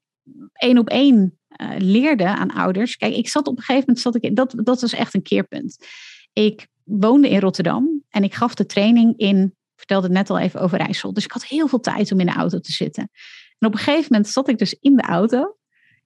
één 0.53 0.79
op 0.79 0.89
één 0.89 1.39
uh, 1.61 1.71
leerde 1.79 2.27
aan 2.27 2.53
ouders. 2.53 2.97
Kijk, 2.97 3.15
ik 3.15 3.29
zat 3.29 3.47
op 3.47 3.57
een 3.57 3.63
gegeven 3.63 3.85
moment, 3.87 4.01
zat 4.01 4.25
ik, 4.25 4.37
dat, 4.37 4.55
dat 4.65 4.81
was 4.81 4.93
echt 4.93 5.15
een 5.15 5.23
keerpunt. 5.23 5.87
Ik 6.33 6.67
woonde 6.85 7.29
in 7.29 7.41
Rotterdam 7.41 8.03
en 8.09 8.23
ik 8.23 8.35
gaf 8.35 8.55
de 8.55 8.67
training 8.67 9.17
in, 9.17 9.55
vertelde 9.77 10.07
het 10.07 10.17
net 10.17 10.31
al 10.31 10.39
even 10.39 10.61
over 10.61 10.79
Rijssel. 10.79 11.13
Dus 11.13 11.25
ik 11.25 11.33
had 11.33 11.45
heel 11.45 11.69
veel 11.69 11.81
tijd 11.81 12.13
om 12.13 12.21
in 12.21 12.27
de 12.27 12.33
auto 12.33 12.59
te 12.59 12.73
zitten. 12.73 13.11
En 13.59 13.69
op 13.69 13.73
een 13.73 13.79
gegeven 13.79 14.07
moment 14.11 14.29
zat 14.29 14.49
ik 14.49 14.59
dus 14.59 14.77
in 14.81 14.97
de 14.97 15.03
auto 15.03 15.57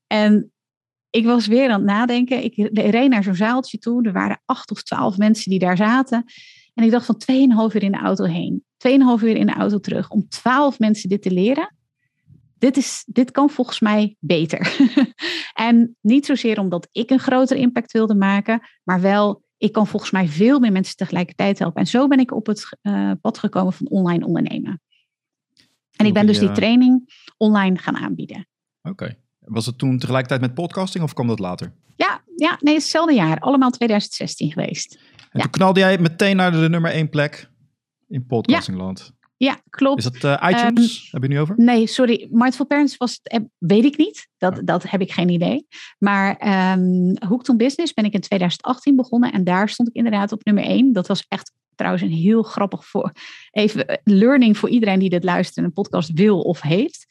en 0.07 0.53
ik 1.11 1.25
was 1.25 1.47
weer 1.47 1.71
aan 1.71 1.81
het 1.81 1.91
nadenken. 1.91 2.45
Ik 2.45 2.71
reed 2.73 3.11
naar 3.11 3.23
zo'n 3.23 3.35
zaaltje 3.35 3.79
toe. 3.79 4.07
Er 4.07 4.13
waren 4.13 4.43
acht 4.45 4.71
of 4.71 4.83
twaalf 4.83 5.17
mensen 5.17 5.51
die 5.51 5.59
daar 5.59 5.77
zaten. 5.77 6.25
En 6.75 6.85
ik 6.85 6.91
dacht 6.91 7.07
van 7.07 7.23
2,5 7.71 7.75
uur 7.75 7.83
in 7.83 7.93
de 7.93 7.99
auto 7.99 8.25
heen. 8.25 8.65
2,5 8.89 9.25
uur 9.25 9.37
in 9.37 9.47
de 9.47 9.53
auto 9.53 9.79
terug 9.79 10.11
om 10.11 10.29
12 10.29 10.79
mensen 10.79 11.09
dit 11.09 11.23
te 11.23 11.31
leren. 11.31 11.75
Dit, 12.59 12.77
is, 12.77 13.03
dit 13.07 13.31
kan 13.31 13.51
volgens 13.51 13.81
mij 13.81 14.17
beter. 14.19 14.77
en 15.69 15.97
niet 16.01 16.27
zozeer 16.27 16.59
omdat 16.59 16.89
ik 16.93 17.11
een 17.11 17.19
grotere 17.19 17.61
impact 17.61 17.93
wilde 17.93 18.15
maken, 18.15 18.61
maar 18.83 19.01
wel, 19.01 19.43
ik 19.59 19.73
kan 19.73 19.87
volgens 19.87 20.11
mij 20.11 20.29
veel 20.29 20.61
meer 20.61 20.73
mensen 20.73 20.97
tegelijkertijd 20.97 21.59
helpen. 21.59 21.81
En 21.81 21.87
zo 21.87 22.09
ben 22.09 22.19
ik 22.19 22.33
op 22.33 22.47
het 22.47 22.79
uh, 22.83 23.11
pad 23.21 23.39
gekomen 23.39 23.73
van 23.73 23.89
online 23.89 24.27
ondernemen. 24.27 24.81
En 25.97 26.07
ik 26.07 26.15
ben 26.15 26.27
dus 26.27 26.39
die 26.39 26.49
eh, 26.49 26.55
training 26.55 27.13
online 27.37 27.79
gaan 27.79 27.97
aanbieden. 27.97 28.49
Oké. 28.83 29.17
Was 29.39 29.67
het 29.67 29.79
toen 29.79 29.99
tegelijkertijd 29.99 30.41
met 30.41 30.55
podcasting 30.55 31.05
of 31.05 31.13
kwam 31.13 31.27
dat 31.27 31.39
later? 31.39 31.73
Ja, 31.97 32.21
ja 32.37 32.59
nee, 32.61 32.75
hetzelfde 32.75 33.15
jaar. 33.15 33.39
Allemaal 33.39 33.71
2016 33.71 34.53
geweest. 34.53 34.99
En 35.31 35.41
toen 35.41 35.51
knalde 35.51 35.81
jij 35.81 35.99
meteen 35.99 36.37
naar 36.37 36.53
de 36.53 36.69
nummer 36.69 36.91
één 36.91 37.09
plek 37.09 37.51
in 38.13 38.27
podcastingland. 38.27 39.13
Ja, 39.37 39.61
klopt. 39.71 40.05
Is 40.05 40.11
dat 40.21 40.41
uh, 40.41 40.51
iTunes? 40.51 41.05
Um, 41.05 41.09
heb 41.11 41.23
je 41.23 41.29
nu 41.29 41.41
over? 41.41 41.55
Nee, 41.59 41.87
sorry. 41.87 42.29
Mindful 42.31 42.67
Parents 42.67 42.97
was, 42.97 43.21
eh, 43.23 43.41
weet 43.59 43.85
ik 43.85 43.97
niet. 43.97 44.29
Dat, 44.39 44.59
oh. 44.59 44.65
dat 44.65 44.91
heb 44.91 45.01
ik 45.01 45.13
geen 45.13 45.29
idee. 45.29 45.67
Maar 45.99 46.31
um, 46.77 47.17
Hooked 47.29 47.49
on 47.49 47.57
Business 47.57 47.93
ben 47.93 48.05
ik 48.05 48.13
in 48.13 48.21
2018 48.21 48.97
begonnen. 48.97 49.33
En 49.33 49.45
daar 49.45 49.69
stond 49.69 49.89
ik 49.89 49.95
inderdaad 49.95 50.33
op 50.33 50.45
nummer 50.45 50.65
1. 50.65 50.93
Dat 50.93 51.07
was 51.07 51.25
echt 51.29 51.53
trouwens 51.75 52.03
een 52.03 52.11
heel 52.11 52.43
grappig 52.43 52.87
voor. 52.87 53.13
Even 53.51 53.87
eh, 53.87 53.97
learning 54.05 54.59
voor 54.59 54.69
iedereen 54.69 54.99
die 54.99 55.11
dit 55.11 55.25
luistert 55.25 55.57
en 55.57 55.65
een 55.65 55.73
podcast 55.73 56.13
wil 56.13 56.41
of 56.41 56.61
heeft. 56.61 57.07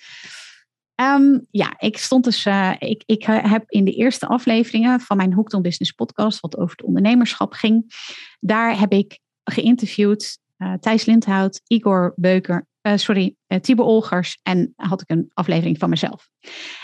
Um, 1.02 1.48
ja, 1.52 1.74
ik 1.78 1.98
stond 1.98 2.24
dus. 2.24 2.46
Uh, 2.46 2.72
ik, 2.80 3.04
ik 3.06 3.24
heb 3.26 3.64
in 3.68 3.86
de 3.86 3.94
eerste 3.94 4.28
afleveringen 4.28 5.00
van 5.00 5.18
mijn 5.18 5.34
Hooked 5.34 5.54
on 5.54 5.62
Business 5.62 5.92
podcast, 5.92 6.40
wat 6.40 6.58
over 6.58 6.76
het 6.76 6.86
ondernemerschap 6.86 7.54
ging, 7.54 7.94
daar 8.40 8.80
heb 8.80 8.92
ik 8.92 9.20
geïnterviewd 9.44 10.40
Thijs 10.62 11.08
Lindhout, 11.08 11.60
Igor 11.70 12.14
Beuker, 12.20 12.64
uh, 12.86 12.98
sorry, 12.98 13.36
Tibor 13.60 13.86
Olgers 13.86 14.40
en 14.44 14.74
had 14.76 15.02
ik 15.02 15.10
een 15.10 15.32
aflevering 15.34 15.78
van 15.78 15.90
mezelf. 15.90 16.30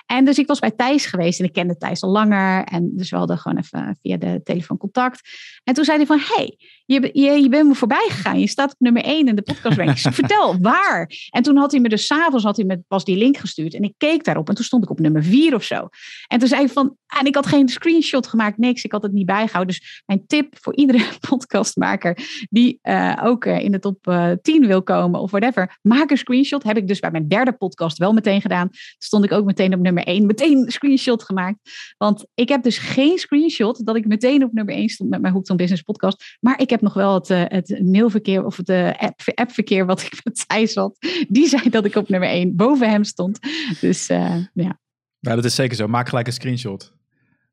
En 0.06 0.26
dus 0.26 0.38
ik 0.38 0.48
was 0.48 0.60
bij 0.60 0.72
Thijs 0.72 1.06
geweest 1.06 1.40
en 1.40 1.46
ik 1.46 1.54
kende 1.54 1.78
Thijs 1.78 2.02
al 2.02 2.10
langer. 2.10 2.64
En 2.64 2.92
dus 2.96 3.10
we 3.10 3.18
hadden 3.18 3.38
gewoon 3.38 3.58
even 3.58 3.98
via 4.02 4.18
de 4.18 4.42
telefoon 4.44 4.78
contact. 4.78 5.30
En 5.64 5.74
toen 5.74 5.86
zei 5.86 5.98
hij 5.98 6.06
van, 6.06 6.20
hey, 6.20 6.58
je, 6.86 7.10
je, 7.14 7.32
je 7.32 7.50
bent 7.50 7.68
me 7.68 7.76
voorbij 7.76 8.08
gegaan. 8.10 8.40
Je 8.40 8.48
staat 8.48 8.72
op 8.72 8.80
nummer 8.80 9.04
1 9.04 9.28
in 9.28 9.36
de 9.36 9.42
podcast 9.42 10.02
Vertel, 10.16 10.58
waar? 10.62 11.12
En 11.30 11.44
toen 11.44 11.58
had 11.58 11.72
hij 11.72 11.80
me 11.80 11.90
dus 11.90 12.06
s'avonds 12.06 12.44
had 12.44 12.56
hij 12.56 12.66
me 12.66 12.80
pas 12.88 13.06
die 13.06 13.18
link 13.18 13.38
gestuurd. 13.38 13.74
En 13.74 13.82
ik 13.82 13.94
keek 13.98 14.24
daarop 14.24 14.50
en 14.50 14.56
toen 14.56 14.66
stond 14.66 14.84
ik 14.84 14.90
op 14.90 15.00
nummer 15.00 15.24
4 15.24 15.56
of 15.56 15.64
zo. 15.64 15.90
En 16.28 16.40
toen 16.40 16.48
zei 16.48 16.62
hij 16.62 16.70
van, 16.70 16.96
en 17.20 17.26
ik 17.26 17.36
had 17.36 17.46
geen 17.46 17.70
screenshot 17.70 18.28
gemaakt, 18.28 18.58
niks. 18.58 18.84
Ik 18.84 18.92
had 18.92 19.04
het 19.04 19.12
niet 19.12 19.26
bijgehouden. 19.26 19.76
Dus 19.76 20.04
mijn 20.06 20.28
tip 20.28 20.58
voor 20.60 20.76
iedere 20.76 21.06
podcastmaker 21.30 22.46
die 22.50 22.80
uh, 22.84 23.18
ook 23.24 23.46
uh, 23.46 23.60
in 23.60 23.72
de 23.72 23.80
top 23.80 24.08
uh, 24.08 24.32
10 24.42 24.68
wil 24.68 24.84
komen 24.84 25.20
of 25.20 25.32
whatever. 25.32 25.78
Maak 25.82 26.10
een 26.10 26.18
screenshot. 26.18 26.57
Heb 26.64 26.78
ik 26.78 26.88
dus 26.88 27.00
bij 27.00 27.12
mijn 27.12 27.28
derde 27.28 27.52
podcast 27.52 27.98
wel 27.98 28.14
meteen 28.14 28.42
gedaan. 28.42 28.70
Stond 28.98 29.24
ik 29.24 29.32
ook 29.32 29.46
meteen 29.46 29.74
op 29.74 29.80
nummer 29.80 30.04
1. 30.04 30.26
Meteen 30.26 30.58
een 30.58 30.72
screenshot 30.72 31.24
gemaakt. 31.24 31.58
Want 31.98 32.26
ik 32.34 32.50
heb 32.50 32.64
dus 32.64 32.78
geen 32.78 33.18
screenshot 33.18 33.86
dat 33.86 33.96
ik 33.96 34.08
meteen 34.08 34.44
op 34.44 34.54
nummer 34.54 34.76
1 34.76 34.90
stond 34.90 35.10
met 35.10 35.22
mijn 35.22 35.34
Hoekton 35.34 35.58
Business 35.58 35.82
podcast. 35.82 36.38
Maar 36.40 36.62
ik 36.62 36.70
heb 36.70 36.82
nog 36.82 36.94
wel 36.94 37.14
het, 37.14 37.28
het 37.28 37.82
mailverkeer 37.84 38.46
of 38.46 38.58
het 38.58 38.70
app, 38.98 39.22
appverkeer 39.36 39.86
wat 39.86 40.02
ik 40.02 40.20
met 40.24 40.48
Thijs 40.48 40.76
had. 40.76 40.98
Die 41.28 41.48
zei 41.48 41.70
dat 41.70 41.86
ik 41.86 41.96
op 41.96 42.10
nummer 42.10 42.30
1 42.30 42.56
boven 42.56 42.90
hem 42.90 43.04
stond. 43.04 43.40
Dus 43.80 44.08
ja. 44.54 44.80
Ja, 45.20 45.36
dat 45.36 45.46
is 45.46 45.56
zeker 45.56 45.76
zo. 45.76 45.88
Maak 45.88 46.10
gelijk 46.10 46.28
een 46.28 46.34
screenshot. 46.34 46.96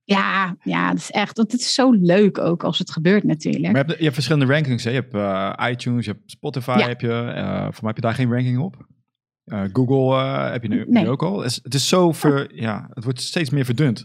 Ja, 0.05 0.57
ja, 0.63 0.89
dat 0.89 0.99
is 0.99 1.11
echt. 1.11 1.37
Want 1.37 1.53
het 1.53 1.61
is 1.61 1.75
zo 1.75 1.91
leuk 1.91 2.39
ook 2.39 2.65
als 2.65 2.79
het 2.79 2.91
gebeurt 2.91 3.25
natuurlijk. 3.25 3.73
Maar 3.73 3.73
je 3.73 3.79
hebt, 3.79 3.99
je 3.99 4.03
hebt 4.03 4.15
verschillende 4.15 4.53
rankings. 4.53 4.85
Hè? 4.85 4.91
Je 4.91 4.97
hebt 4.97 5.15
uh, 5.15 5.53
iTunes, 5.71 6.05
je 6.05 6.11
hebt 6.11 6.31
Spotify. 6.31 6.83
Heb 6.83 7.01
je, 7.01 7.09
uh, 7.37 7.63
voor 7.63 7.83
mij 7.83 7.93
heb 7.93 7.97
je 7.97 8.01
daar 8.01 8.15
geen 8.15 8.33
ranking 8.33 8.59
op. 8.59 8.87
Uh, 9.45 9.65
Google 9.73 10.17
heb 10.51 10.63
je 10.63 10.69
nu, 10.69 10.85
nee. 10.89 11.09
ook 11.09 11.23
al. 11.23 11.43
Het 11.43 11.75
is, 11.75 11.89
zo 11.89 12.13
ver, 12.13 12.55
ja, 12.55 12.89
het 12.95 13.05
wordt 13.05 13.21
steeds 13.21 13.51
meer 13.51 13.65
verdund. 13.65 14.05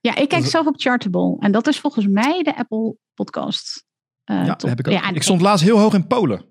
Ja, 0.00 0.16
ik 0.16 0.28
kijk 0.28 0.44
zelf 0.44 0.66
op 0.66 0.74
Chartable. 0.80 1.36
En 1.38 1.52
dat 1.52 1.66
is 1.66 1.80
volgens 1.80 2.06
mij 2.06 2.42
de 2.42 2.56
Apple 2.56 2.96
podcast. 3.14 3.86
ja, 4.24 4.56
top. 4.56 4.68
heb 4.68 4.78
ik 4.78 4.86
ook. 4.88 4.92
Ja, 4.92 5.10
ik 5.10 5.22
stond 5.22 5.40
laatst 5.40 5.64
heel 5.64 5.78
hoog 5.78 5.94
in 5.94 6.06
Polen. 6.06 6.44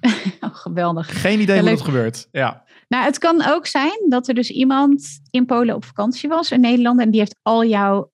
oh, 0.40 0.54
geweldig. 0.54 1.20
Geen 1.20 1.40
idee 1.40 1.60
hoe 1.60 1.68
dat 1.68 1.80
gebeurt. 1.80 2.28
Ja. 2.32 2.64
Nou, 2.88 3.04
het 3.04 3.18
kan 3.18 3.44
ook 3.44 3.66
zijn 3.66 4.06
dat 4.08 4.28
er 4.28 4.34
dus 4.34 4.50
iemand 4.50 5.20
in 5.30 5.46
Polen 5.46 5.74
op 5.74 5.84
vakantie 5.84 6.28
was 6.28 6.50
in 6.50 6.60
Nederland 6.60 7.00
en 7.00 7.10
die 7.10 7.20
heeft 7.20 7.36
al 7.42 7.64
jouw 7.64 8.08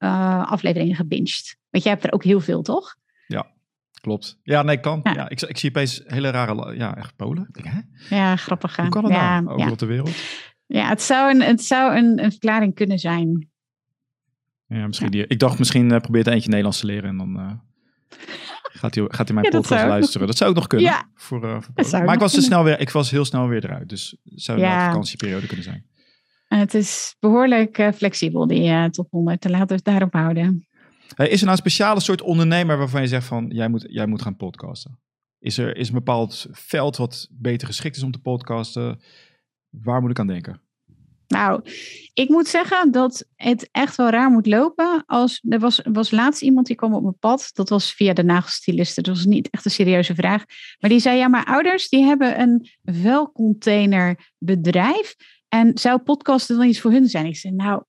afleveringen 0.44 0.96
gebinged. 0.96 1.56
Want 1.70 1.84
jij 1.84 1.92
hebt 1.92 2.04
er 2.04 2.12
ook 2.12 2.24
heel 2.24 2.40
veel, 2.40 2.62
toch? 2.62 2.96
Klopt. 4.02 4.38
Ja, 4.42 4.62
nee, 4.62 4.80
kan. 4.80 5.00
Ja. 5.02 5.28
ik, 5.28 5.40
ik, 5.40 5.58
zie 5.58 5.70
opeens 5.70 6.02
hele 6.06 6.30
rare, 6.30 6.76
ja, 6.76 6.96
echt 6.96 7.16
Polen. 7.16 7.48
hè? 7.52 7.80
Ja, 8.16 8.36
grappig. 8.36 8.76
Hoe 8.76 8.88
kan 8.88 9.04
het 9.04 9.12
ja, 9.12 9.40
nou? 9.40 9.58
Over 9.58 9.70
op 9.70 9.78
de 9.78 9.86
wereld. 9.86 10.10
Ja, 10.66 10.88
het 10.88 11.02
zou 11.02 11.34
een, 11.34 11.42
het 11.42 11.62
zou 11.64 11.96
een, 11.96 12.24
een 12.24 12.30
verklaring 12.30 12.74
kunnen 12.74 12.98
zijn. 12.98 13.50
Ja, 14.66 14.86
misschien 14.86 15.10
die, 15.10 15.26
ik 15.26 15.38
dacht 15.38 15.58
misschien 15.58 15.92
uh, 15.92 15.98
probeert 15.98 16.26
eentje 16.26 16.48
Nederlands 16.48 16.80
te 16.80 16.86
leren 16.86 17.08
en 17.08 17.16
dan... 17.16 17.38
Uh... 17.38 17.52
Gaat 18.62 18.94
hij, 18.94 19.04
gaat 19.08 19.28
hij 19.28 19.36
mijn 19.36 19.52
podcast 19.52 19.86
luisteren? 19.86 20.26
Dat 20.26 20.36
zou 20.36 20.50
ook 20.50 20.56
nog 20.56 20.66
kunnen. 20.66 20.90
Ja, 20.90 21.10
voor, 21.14 21.44
uh, 21.44 21.56
voor 21.60 22.04
maar 22.04 22.14
ik 22.14 22.20
was, 22.20 22.32
te 22.32 22.40
snel 22.40 22.64
weer, 22.64 22.80
ik 22.80 22.90
was 22.90 23.10
heel 23.10 23.24
snel 23.24 23.48
weer 23.48 23.64
eruit. 23.64 23.88
Dus 23.88 24.16
het 24.24 24.42
zou 24.42 24.60
een 24.60 24.70
vakantieperiode 24.70 25.46
kunnen 25.46 25.64
zijn. 25.64 25.86
Het 26.46 26.74
is 26.74 27.16
behoorlijk 27.20 27.90
flexibel, 27.94 28.46
die 28.46 28.90
top 28.90 29.10
100. 29.10 29.40
Te 29.40 29.50
laten 29.50 29.68
we 29.68 29.74
het 29.74 29.84
daarop 29.84 30.12
houden. 30.12 30.66
Is 31.16 31.16
er 31.16 31.38
nou 31.38 31.50
een 31.50 31.56
speciale 31.56 32.00
soort 32.00 32.22
ondernemer 32.22 32.78
waarvan 32.78 33.00
je 33.00 33.08
zegt 33.08 33.26
van... 33.26 33.46
jij 33.48 33.68
moet, 33.68 33.86
jij 33.88 34.06
moet 34.06 34.22
gaan 34.22 34.36
podcasten? 34.36 35.00
Is 35.38 35.58
er, 35.58 35.76
is 35.76 35.88
een 35.88 35.94
bepaald 35.94 36.46
veld 36.50 36.96
wat 36.96 37.28
beter 37.30 37.66
geschikt 37.66 37.96
is 37.96 38.02
om 38.02 38.10
te 38.10 38.18
podcasten? 38.18 39.00
Waar 39.68 40.00
moet 40.00 40.10
ik 40.10 40.18
aan 40.18 40.26
denken? 40.26 40.60
Nou, 41.32 41.60
ik 42.14 42.28
moet 42.28 42.48
zeggen 42.48 42.92
dat 42.92 43.26
het 43.34 43.68
echt 43.70 43.96
wel 43.96 44.08
raar 44.08 44.30
moet 44.30 44.46
lopen. 44.46 45.02
Als, 45.06 45.42
er 45.48 45.58
was, 45.58 45.80
was 45.92 46.10
laatst 46.10 46.42
iemand 46.42 46.66
die 46.66 46.76
kwam 46.76 46.94
op 46.94 47.02
mijn 47.02 47.18
pad. 47.18 47.50
Dat 47.52 47.68
was 47.68 47.92
via 47.92 48.12
de 48.12 48.24
nagelstilisten. 48.24 49.02
Dat 49.02 49.14
was 49.14 49.24
niet 49.24 49.50
echt 49.50 49.64
een 49.64 49.70
serieuze 49.70 50.14
vraag. 50.14 50.44
Maar 50.78 50.90
die 50.90 51.00
zei, 51.00 51.18
ja, 51.18 51.28
mijn 51.28 51.44
ouders 51.44 51.88
die 51.88 52.04
hebben 52.04 52.40
een 52.40 52.68
vuilcontainerbedrijf. 52.84 55.14
En 55.48 55.78
zou 55.78 55.98
podcasten 55.98 56.56
dan 56.56 56.66
iets 56.66 56.80
voor 56.80 56.90
hun 56.90 57.08
zijn? 57.08 57.26
Ik 57.26 57.36
zei, 57.36 57.54
nou, 57.54 57.82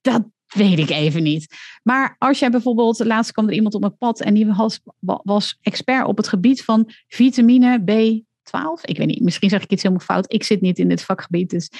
dat 0.00 0.26
weet 0.46 0.78
ik 0.78 0.90
even 0.90 1.22
niet. 1.22 1.54
Maar 1.82 2.16
als 2.18 2.38
jij 2.38 2.50
bijvoorbeeld, 2.50 3.04
laatst 3.04 3.32
kwam 3.32 3.48
er 3.48 3.54
iemand 3.54 3.74
op 3.74 3.80
mijn 3.80 3.96
pad. 3.96 4.20
En 4.20 4.34
die 4.34 4.46
was, 4.46 4.80
was 5.00 5.58
expert 5.60 6.06
op 6.06 6.16
het 6.16 6.28
gebied 6.28 6.64
van 6.64 6.90
vitamine 7.08 7.80
B12. 7.80 8.80
Ik 8.82 8.96
weet 8.96 9.06
niet, 9.06 9.20
misschien 9.20 9.50
zeg 9.50 9.62
ik 9.62 9.70
iets 9.70 9.82
helemaal 9.82 10.06
fout. 10.06 10.32
Ik 10.32 10.44
zit 10.44 10.60
niet 10.60 10.78
in 10.78 10.88
dit 10.88 11.02
vakgebied, 11.02 11.50
dus... 11.50 11.70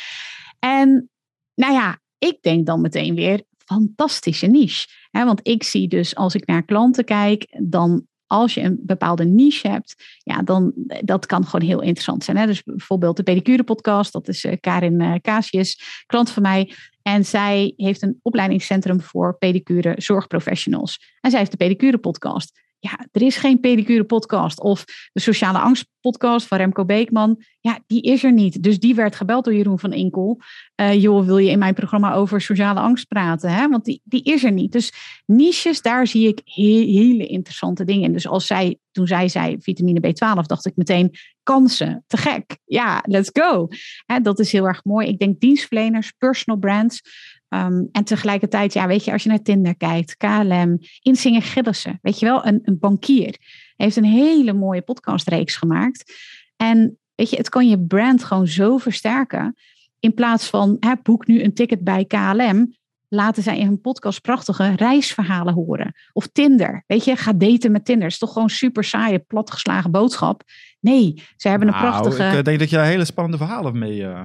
En 0.58 1.10
nou 1.54 1.72
ja, 1.72 1.98
ik 2.18 2.42
denk 2.42 2.66
dan 2.66 2.80
meteen 2.80 3.14
weer 3.14 3.42
fantastische 3.56 4.46
niche. 4.46 4.86
Want 5.10 5.40
ik 5.42 5.62
zie 5.62 5.88
dus 5.88 6.14
als 6.14 6.34
ik 6.34 6.46
naar 6.46 6.64
klanten 6.64 7.04
kijk, 7.04 7.56
dan 7.62 8.06
als 8.26 8.54
je 8.54 8.60
een 8.60 8.78
bepaalde 8.80 9.24
niche 9.24 9.68
hebt, 9.68 9.94
ja, 10.18 10.42
dan 10.42 10.72
dat 11.00 11.26
kan 11.26 11.44
gewoon 11.44 11.66
heel 11.66 11.80
interessant 11.80 12.24
zijn. 12.24 12.36
Hè? 12.36 12.46
Dus 12.46 12.62
bijvoorbeeld 12.62 13.16
de 13.16 13.22
pedicure 13.22 13.64
podcast, 13.64 14.12
dat 14.12 14.28
is 14.28 14.44
uh, 14.44 14.52
Karin 14.60 15.02
uh, 15.02 15.14
Casius, 15.20 16.02
klant 16.06 16.30
van 16.30 16.42
mij. 16.42 16.74
En 17.02 17.24
zij 17.24 17.72
heeft 17.76 18.02
een 18.02 18.20
opleidingscentrum 18.22 19.00
voor 19.00 19.38
pedicure 19.38 19.94
zorgprofessionals. 19.96 21.14
En 21.20 21.30
zij 21.30 21.38
heeft 21.38 21.50
de 21.50 21.56
pedicure 21.56 21.98
podcast 21.98 22.64
ja, 22.90 23.06
er 23.12 23.22
is 23.22 23.36
geen 23.36 23.60
pedicure 23.60 24.04
podcast 24.04 24.60
of 24.60 24.84
de 25.12 25.20
sociale 25.20 25.58
angst 25.58 25.86
podcast 26.00 26.46
van 26.46 26.58
Remco 26.58 26.84
Beekman. 26.84 27.42
Ja, 27.60 27.78
die 27.86 28.02
is 28.02 28.24
er 28.24 28.32
niet. 28.32 28.62
Dus 28.62 28.78
die 28.78 28.94
werd 28.94 29.16
gebeld 29.16 29.44
door 29.44 29.54
Jeroen 29.54 29.78
van 29.78 29.92
Inkel. 29.92 30.40
Uh, 30.80 31.02
joh, 31.02 31.24
wil 31.24 31.38
je 31.38 31.50
in 31.50 31.58
mijn 31.58 31.74
programma 31.74 32.12
over 32.12 32.40
sociale 32.40 32.80
angst 32.80 33.08
praten? 33.08 33.50
Hè? 33.50 33.68
Want 33.68 33.84
die, 33.84 34.00
die 34.04 34.22
is 34.22 34.44
er 34.44 34.52
niet. 34.52 34.72
Dus 34.72 34.92
niches, 35.26 35.82
daar 35.82 36.06
zie 36.06 36.28
ik 36.28 36.40
hele 36.44 37.26
interessante 37.26 37.84
dingen 37.84 38.04
in. 38.04 38.12
Dus 38.12 38.28
als 38.28 38.46
zij, 38.46 38.78
toen 38.92 39.06
zij 39.06 39.28
zei 39.28 39.56
vitamine 39.60 40.00
B12, 40.00 40.40
dacht 40.46 40.66
ik 40.66 40.76
meteen 40.76 41.14
kansen. 41.42 42.04
Te 42.06 42.16
gek. 42.16 42.58
Ja, 42.64 43.02
let's 43.06 43.30
go. 43.32 43.68
Hè, 44.06 44.20
dat 44.20 44.38
is 44.38 44.52
heel 44.52 44.66
erg 44.66 44.84
mooi. 44.84 45.08
Ik 45.08 45.18
denk 45.18 45.40
dienstverleners, 45.40 46.12
personal 46.18 46.60
brands. 46.60 47.02
Ehm, 47.48 47.84
en 47.92 48.04
tegelijkertijd, 48.04 48.72
ja, 48.72 48.86
weet 48.86 49.04
je, 49.04 49.12
als 49.12 49.22
je 49.22 49.28
naar 49.28 49.42
Tinder 49.42 49.76
kijkt, 49.76 50.16
KLM, 50.16 50.78
Insinger 51.02 51.42
Gillissen, 51.42 51.98
weet 52.02 52.18
je 52.18 52.26
wel, 52.26 52.46
een, 52.46 52.60
een 52.62 52.78
bankier, 52.78 53.36
heeft 53.76 53.96
een 53.96 54.04
hele 54.04 54.52
mooie 54.52 54.82
podcastreeks 54.82 55.56
gemaakt. 55.56 56.12
En 56.56 56.98
weet 57.14 57.30
je, 57.30 57.36
het 57.36 57.48
kan 57.48 57.68
je 57.68 57.80
brand 57.80 58.24
gewoon 58.24 58.46
zo 58.46 58.78
versterken. 58.78 59.54
In 60.00 60.14
plaats 60.14 60.48
van, 60.48 60.76
hè, 60.80 60.92
boek 61.02 61.26
nu 61.26 61.42
een 61.42 61.54
ticket 61.54 61.84
bij 61.84 62.04
KLM, 62.04 62.74
laten 63.08 63.42
zij 63.42 63.58
in 63.58 63.66
hun 63.66 63.80
podcast 63.80 64.20
prachtige 64.20 64.74
reisverhalen 64.76 65.54
horen. 65.54 65.94
Of 66.12 66.26
Tinder, 66.26 66.84
weet 66.86 67.04
je, 67.04 67.16
ga 67.16 67.32
daten 67.32 67.72
met 67.72 67.84
Tinder. 67.84 68.06
is 68.06 68.18
toch 68.18 68.32
gewoon 68.32 68.50
super 68.50 68.84
saaie, 68.84 69.18
platgeslagen 69.18 69.90
boodschap. 69.90 70.42
Nee, 70.80 71.22
ze 71.36 71.48
hebben 71.48 71.68
een 71.68 71.74
nou, 71.74 71.86
prachtige... 71.86 72.28
ik 72.28 72.34
eh, 72.34 72.42
denk 72.42 72.58
dat 72.58 72.70
je 72.70 72.78
hele 72.78 73.04
spannende 73.04 73.38
verhalen 73.38 73.78
mee... 73.78 74.00
Uh 74.00 74.20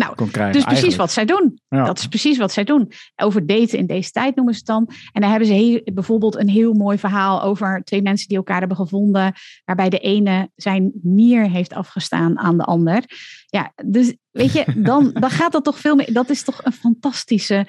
nou, 0.00 0.52
dus 0.52 0.64
precies 0.64 0.96
wat 0.96 1.12
zij 1.12 1.24
doen. 1.24 1.60
Dat 1.68 1.98
is 1.98 2.06
precies 2.06 2.38
wat 2.38 2.52
zij 2.52 2.64
doen. 2.64 2.92
Over 3.16 3.46
daten 3.46 3.78
in 3.78 3.86
deze 3.86 4.10
tijd 4.10 4.36
noemen 4.36 4.54
ze 4.54 4.58
het 4.58 4.68
dan. 4.68 4.90
En 5.12 5.20
dan 5.20 5.30
hebben 5.30 5.48
ze 5.48 5.54
heel, 5.54 5.80
bijvoorbeeld 5.84 6.36
een 6.36 6.48
heel 6.48 6.72
mooi 6.72 6.98
verhaal 6.98 7.42
over 7.42 7.82
twee 7.84 8.02
mensen 8.02 8.28
die 8.28 8.36
elkaar 8.36 8.58
hebben 8.58 8.76
gevonden. 8.76 9.32
Waarbij 9.64 9.88
de 9.88 9.98
ene 9.98 10.50
zijn 10.56 10.92
nier 11.02 11.50
heeft 11.50 11.72
afgestaan 11.72 12.38
aan 12.38 12.56
de 12.56 12.64
ander. 12.64 13.04
Ja, 13.46 13.72
dus 13.84 14.14
weet 14.30 14.52
je, 14.52 14.64
dan, 14.90 15.12
dan 15.12 15.30
gaat 15.30 15.52
dat 15.52 15.64
toch 15.64 15.78
veel 15.78 15.96
meer. 15.96 16.12
Dat 16.12 16.30
is 16.30 16.42
toch 16.42 16.64
een 16.64 16.72
fantastische 16.72 17.66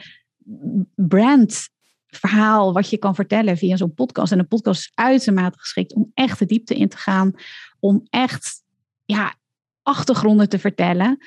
brand 0.96 1.70
verhaal 2.08 2.74
wat 2.74 2.90
je 2.90 2.98
kan 2.98 3.16
vertellen 3.16 3.58
via 3.58 3.76
zo'n 3.76 3.94
podcast. 3.94 4.32
En 4.32 4.40
een 4.40 4.48
podcast 4.48 4.80
is 4.80 4.92
uitermate 4.94 5.60
geschikt 5.60 5.94
om 5.94 6.12
echt 6.14 6.40
de 6.40 6.46
diepte 6.46 6.76
in 6.76 6.90
te 6.90 6.98
gaan. 6.98 7.34
Om 7.80 8.08
echt 8.10 8.64
ja, 9.06 9.36
achtergronden 9.82 10.50
te 10.50 10.60
vertellen. 10.60 11.18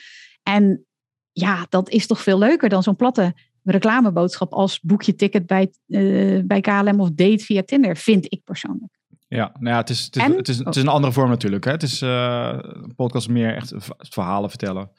En 0.43 0.87
ja, 1.35 1.67
dat 1.69 1.89
is 1.89 2.07
toch 2.07 2.23
veel 2.23 2.39
leuker 2.39 2.69
dan 2.69 2.83
zo'n 2.83 2.97
platte 2.97 3.35
reclameboodschap 3.63 4.53
als 4.53 4.81
boek 4.81 5.03
je 5.03 5.15
ticket 5.15 5.47
bij, 5.47 5.73
uh, 5.87 6.43
bij 6.45 6.61
KLM 6.61 7.01
of 7.01 7.11
date 7.11 7.45
via 7.45 7.63
Tinder, 7.63 7.97
vind 7.97 8.33
ik 8.33 8.45
persoonlijk. 8.45 8.99
Ja, 9.29 9.53
nou 9.59 9.75
ja, 9.75 9.77
het 9.81 9.91
is, 9.91 10.05
het 10.05 10.17
is, 10.17 10.23
het 10.23 10.49
is, 10.49 10.59
het 10.59 10.77
is 10.77 10.83
een 10.83 10.89
andere 10.89 11.13
vorm 11.13 11.29
natuurlijk. 11.29 11.65
Hè? 11.65 11.71
Het 11.71 11.83
is 11.83 12.03
uh, 12.03 12.59
een 12.59 12.95
podcast 12.95 13.29
meer 13.29 13.55
echt 13.55 13.75
verhalen 13.99 14.49
vertellen. 14.49 14.91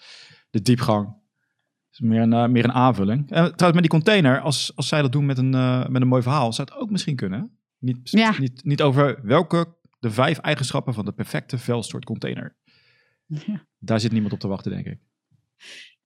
De 0.49 0.61
diepgang. 0.61 1.05
Het 1.05 1.93
is 1.93 1.99
meer 1.99 2.21
een, 2.21 2.33
uh, 2.33 2.47
meer 2.47 2.63
een 2.63 2.73
aanvulling. 2.73 3.19
En 3.19 3.27
trouwens, 3.27 3.81
met 3.81 3.81
die 3.81 3.87
container, 3.87 4.39
als, 4.39 4.71
als 4.75 4.87
zij 4.87 5.01
dat 5.01 5.11
doen 5.11 5.25
met 5.25 5.37
een, 5.37 5.49
met 5.91 6.01
een 6.01 6.07
mooi 6.07 6.21
verhaal, 6.21 6.53
zou 6.53 6.67
het 6.71 6.79
ook 6.79 6.89
misschien 6.89 7.15
kunnen. 7.15 7.57
Niet, 7.79 8.09
ja. 8.09 8.35
niet, 8.39 8.63
niet 8.63 8.81
over 8.81 9.19
welke 9.23 9.75
de 9.99 10.11
vijf 10.11 10.37
eigenschappen 10.37 10.93
van 10.93 11.05
de 11.05 11.11
perfecte 11.11 11.57
vuilstort 11.57 12.05
container. 12.05 12.55
Ja. 13.25 13.65
Daar 13.79 13.99
zit 13.99 14.11
niemand 14.11 14.33
op 14.33 14.39
te 14.39 14.47
wachten, 14.47 14.71
denk 14.71 14.85
ik. 14.85 14.99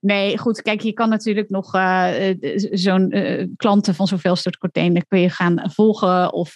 Nee, 0.02 0.38
goed. 0.38 0.62
Kijk, 0.62 0.82
je 0.82 0.94
kan 0.94 1.10
natuurlijk 1.10 1.50
nog 1.50 1.76
uh, 1.76 2.08
zo'n 2.72 3.18
uh, 3.18 3.48
klanten 3.56 3.96
van 3.96 4.08
zoveel 4.08 4.36
soort 4.36 4.58
container 4.58 5.06
kun 5.08 5.20
je 5.20 5.30
gaan 5.30 5.72
volgen. 5.72 6.34
Of 6.34 6.56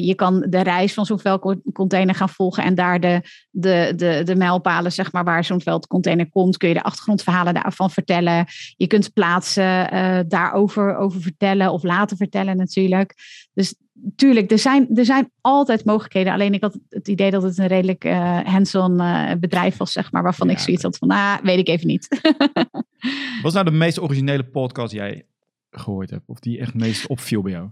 je 0.00 0.14
kan 0.14 0.46
de 0.48 0.62
reis 0.62 0.94
van 0.94 1.06
zo'n 1.06 1.18
veldcontainer 1.18 2.14
gaan 2.14 2.28
volgen. 2.28 2.64
En 2.64 2.74
daar 2.74 3.00
de, 3.00 3.20
de, 3.50 3.92
de, 3.96 4.22
de 4.24 4.36
mijlpalen, 4.36 4.92
zeg 4.92 5.12
maar, 5.12 5.24
waar 5.24 5.44
zo'n 5.44 5.60
veldcontainer 5.60 6.28
komt, 6.28 6.56
kun 6.56 6.68
je 6.68 6.74
de 6.74 6.82
achtergrondverhalen 6.82 7.54
daarvan 7.54 7.90
vertellen. 7.90 8.46
Je 8.76 8.86
kunt 8.86 9.12
plaatsen 9.12 9.88
daarover 10.28 10.96
over 10.96 11.20
vertellen 11.20 11.72
of 11.72 11.82
laten 11.82 12.16
vertellen 12.16 12.56
natuurlijk. 12.56 13.14
Dus 13.54 13.74
tuurlijk, 14.16 14.50
er 14.50 14.58
zijn, 14.58 14.96
er 14.96 15.04
zijn 15.04 15.30
altijd 15.40 15.84
mogelijkheden. 15.84 16.32
Alleen 16.32 16.54
ik 16.54 16.62
had 16.62 16.78
het 16.88 17.08
idee 17.08 17.30
dat 17.30 17.42
het 17.42 17.58
een 17.58 17.66
redelijk 17.66 18.04
uh, 18.04 18.40
hands-on 18.40 19.00
uh, 19.00 19.32
bedrijf 19.40 19.76
was, 19.76 19.92
zeg 19.92 20.12
maar, 20.12 20.22
waarvan 20.22 20.50
ik 20.50 20.58
zoiets 20.58 20.82
had 20.82 20.98
van, 20.98 21.08
ah, 21.08 21.36
weet 21.42 21.58
ik 21.58 21.68
even 21.68 21.86
niet. 21.86 22.08
Wat 23.42 23.44
is 23.44 23.52
nou 23.52 23.64
de 23.64 23.70
meest 23.70 24.00
originele 24.00 24.44
podcast 24.44 24.90
die 24.90 25.00
jij 25.00 25.26
gehoord 25.70 26.10
hebt? 26.10 26.22
Of 26.26 26.38
die 26.38 26.58
echt 26.58 26.74
meest 26.74 27.06
opviel 27.06 27.42
bij 27.42 27.52
jou? 27.52 27.68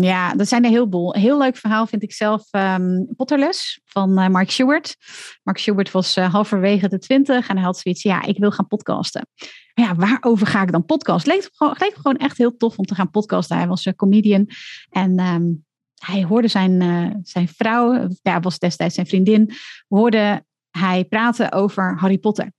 Ja, 0.00 0.34
dat 0.34 0.48
zijn 0.48 0.64
er 0.64 0.70
heel 0.70 0.88
boel. 0.88 1.14
heel 1.14 1.38
leuk 1.38 1.56
verhaal 1.56 1.86
vind 1.86 2.02
ik 2.02 2.12
zelf 2.12 2.52
um, 2.52 3.08
Potterless 3.16 3.80
van 3.84 4.20
uh, 4.20 4.28
Mark 4.28 4.50
Stewart. 4.50 4.96
Mark 5.42 5.58
Stewart 5.58 5.90
was 5.90 6.16
uh, 6.16 6.32
halverwege 6.32 6.88
de 6.88 6.98
twintig 6.98 7.48
en 7.48 7.56
hij 7.56 7.64
had 7.64 7.78
zoiets, 7.78 8.02
ja, 8.02 8.22
ik 8.22 8.38
wil 8.38 8.50
gaan 8.50 8.66
podcasten. 8.66 9.28
Ja, 9.74 9.94
waarover 9.94 10.46
ga 10.46 10.62
ik 10.62 10.72
dan 10.72 10.84
podcast? 10.84 11.26
Leek 11.26 11.48
gewoon, 11.52 11.74
leek 11.78 11.94
gewoon 11.94 12.16
echt 12.16 12.38
heel 12.38 12.56
tof 12.56 12.78
om 12.78 12.84
te 12.84 12.94
gaan 12.94 13.10
podcasten. 13.10 13.56
Hij 13.56 13.68
was 13.68 13.84
een 13.84 13.94
comedian 13.94 14.48
en 14.90 15.20
um, 15.20 15.64
hij 15.96 16.24
hoorde 16.24 16.48
zijn, 16.48 17.20
zijn 17.22 17.48
vrouw, 17.48 18.08
ja, 18.22 18.40
was 18.40 18.58
destijds 18.58 18.94
zijn 18.94 19.06
vriendin, 19.06 19.52
hoorde 19.88 20.44
hij 20.70 21.04
praten 21.04 21.52
over 21.52 21.98
Harry 21.98 22.18
Potter. 22.18 22.52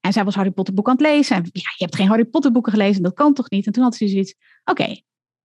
En 0.00 0.12
zij 0.12 0.24
was 0.24 0.34
Harry 0.34 0.50
Potter 0.50 0.74
boek 0.74 0.88
aan 0.88 0.96
het 0.96 1.06
lezen. 1.06 1.36
En 1.36 1.42
ja, 1.52 1.70
je 1.76 1.84
hebt 1.84 1.96
geen 1.96 2.08
Harry 2.08 2.24
Potter 2.24 2.52
boeken 2.52 2.72
gelezen, 2.72 3.02
dat 3.02 3.14
kan 3.14 3.34
toch 3.34 3.50
niet? 3.50 3.66
En 3.66 3.72
toen 3.72 3.82
had 3.82 3.94
ze 3.94 4.08
zoiets, 4.08 4.34
oké, 4.64 5.00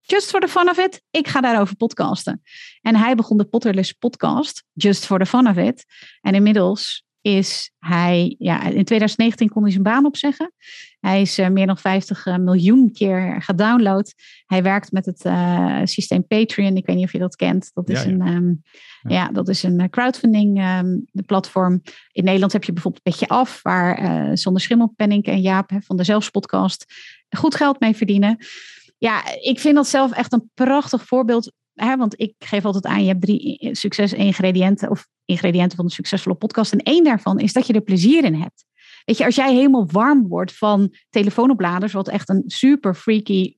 just 0.07 0.29
for 0.29 0.39
the 0.39 0.47
fun 0.47 0.69
of 0.69 0.77
it, 0.77 1.01
ik 1.11 1.27
ga 1.27 1.41
daarover 1.41 1.75
podcasten. 1.75 2.41
En 2.81 2.95
hij 2.95 3.15
begon 3.15 3.37
de 3.37 3.45
Potterless 3.45 3.91
podcast, 3.91 4.63
just 4.73 5.05
for 5.05 5.19
the 5.19 5.25
fun 5.25 5.47
of 5.47 5.57
it. 5.57 5.85
En 6.21 6.35
inmiddels 6.35 7.05
is 7.21 7.71
hij, 7.79 8.35
ja, 8.39 8.63
in 8.63 8.83
2019 8.83 9.49
kon 9.49 9.61
hij 9.61 9.71
zijn 9.71 9.83
baan 9.83 10.05
opzeggen. 10.05 10.53
Hij 10.99 11.21
is 11.21 11.39
uh, 11.39 11.47
meer 11.47 11.65
dan 11.65 11.77
50 11.77 12.25
uh, 12.25 12.37
miljoen 12.37 12.91
keer 12.91 13.41
gedownload. 13.41 14.13
Hij 14.45 14.63
werkt 14.63 14.91
met 14.91 15.05
het 15.05 15.25
uh, 15.25 15.79
systeem 15.83 16.27
Patreon. 16.27 16.77
Ik 16.77 16.85
weet 16.85 16.95
niet 16.95 17.05
of 17.05 17.11
je 17.11 17.19
dat 17.19 17.35
kent. 17.35 17.71
Dat 17.73 17.89
is, 17.89 18.03
ja, 18.03 18.09
Een, 18.09 18.27
um, 18.27 18.61
ja. 19.01 19.09
ja. 19.09 19.31
dat 19.31 19.47
is 19.47 19.63
een 19.63 19.89
crowdfunding 19.89 20.63
um, 20.79 21.05
platform. 21.25 21.81
In 22.11 22.23
Nederland 22.23 22.53
heb 22.53 22.63
je 22.63 22.73
bijvoorbeeld 22.73 23.03
Petje 23.03 23.27
Af, 23.27 23.59
waar 23.61 24.37
Zonder 24.37 24.61
Schimmel, 24.61 24.93
Penning 24.95 25.25
en 25.25 25.41
Jaap 25.41 25.71
van 25.79 25.97
de 25.97 26.03
Zelfspodcast 26.03 26.85
goed 27.29 27.55
geld 27.55 27.79
mee 27.79 27.95
verdienen 27.95 28.37
ja, 28.97 29.35
ik 29.41 29.59
vind 29.59 29.75
dat 29.75 29.87
zelf 29.87 30.11
echt 30.11 30.33
een 30.33 30.51
prachtig 30.53 31.05
voorbeeld. 31.05 31.51
Hè, 31.73 31.97
want 31.97 32.19
ik 32.19 32.33
geef 32.39 32.65
altijd 32.65 32.85
aan, 32.85 33.01
je 33.01 33.07
hebt 33.07 33.21
drie 33.21 33.69
succes-ingrediënten 33.71 34.89
of 34.89 35.07
ingrediënten 35.25 35.75
van 35.75 35.85
een 35.85 35.91
succesvolle 35.91 36.35
podcast. 36.35 36.71
En 36.71 36.79
één 36.79 37.03
daarvan 37.03 37.39
is 37.39 37.53
dat 37.53 37.67
je 37.67 37.73
er 37.73 37.81
plezier 37.81 38.23
in 38.23 38.35
hebt. 38.35 38.65
Weet 39.05 39.17
je, 39.17 39.25
als 39.25 39.35
jij 39.35 39.53
helemaal 39.53 39.87
warm 39.91 40.27
wordt 40.27 40.57
van 40.57 40.93
telefoonopladers, 41.09 41.93
wat 41.93 42.07
echt 42.07 42.29
een 42.29 42.43
super 42.45 42.95
freaky 42.95 43.55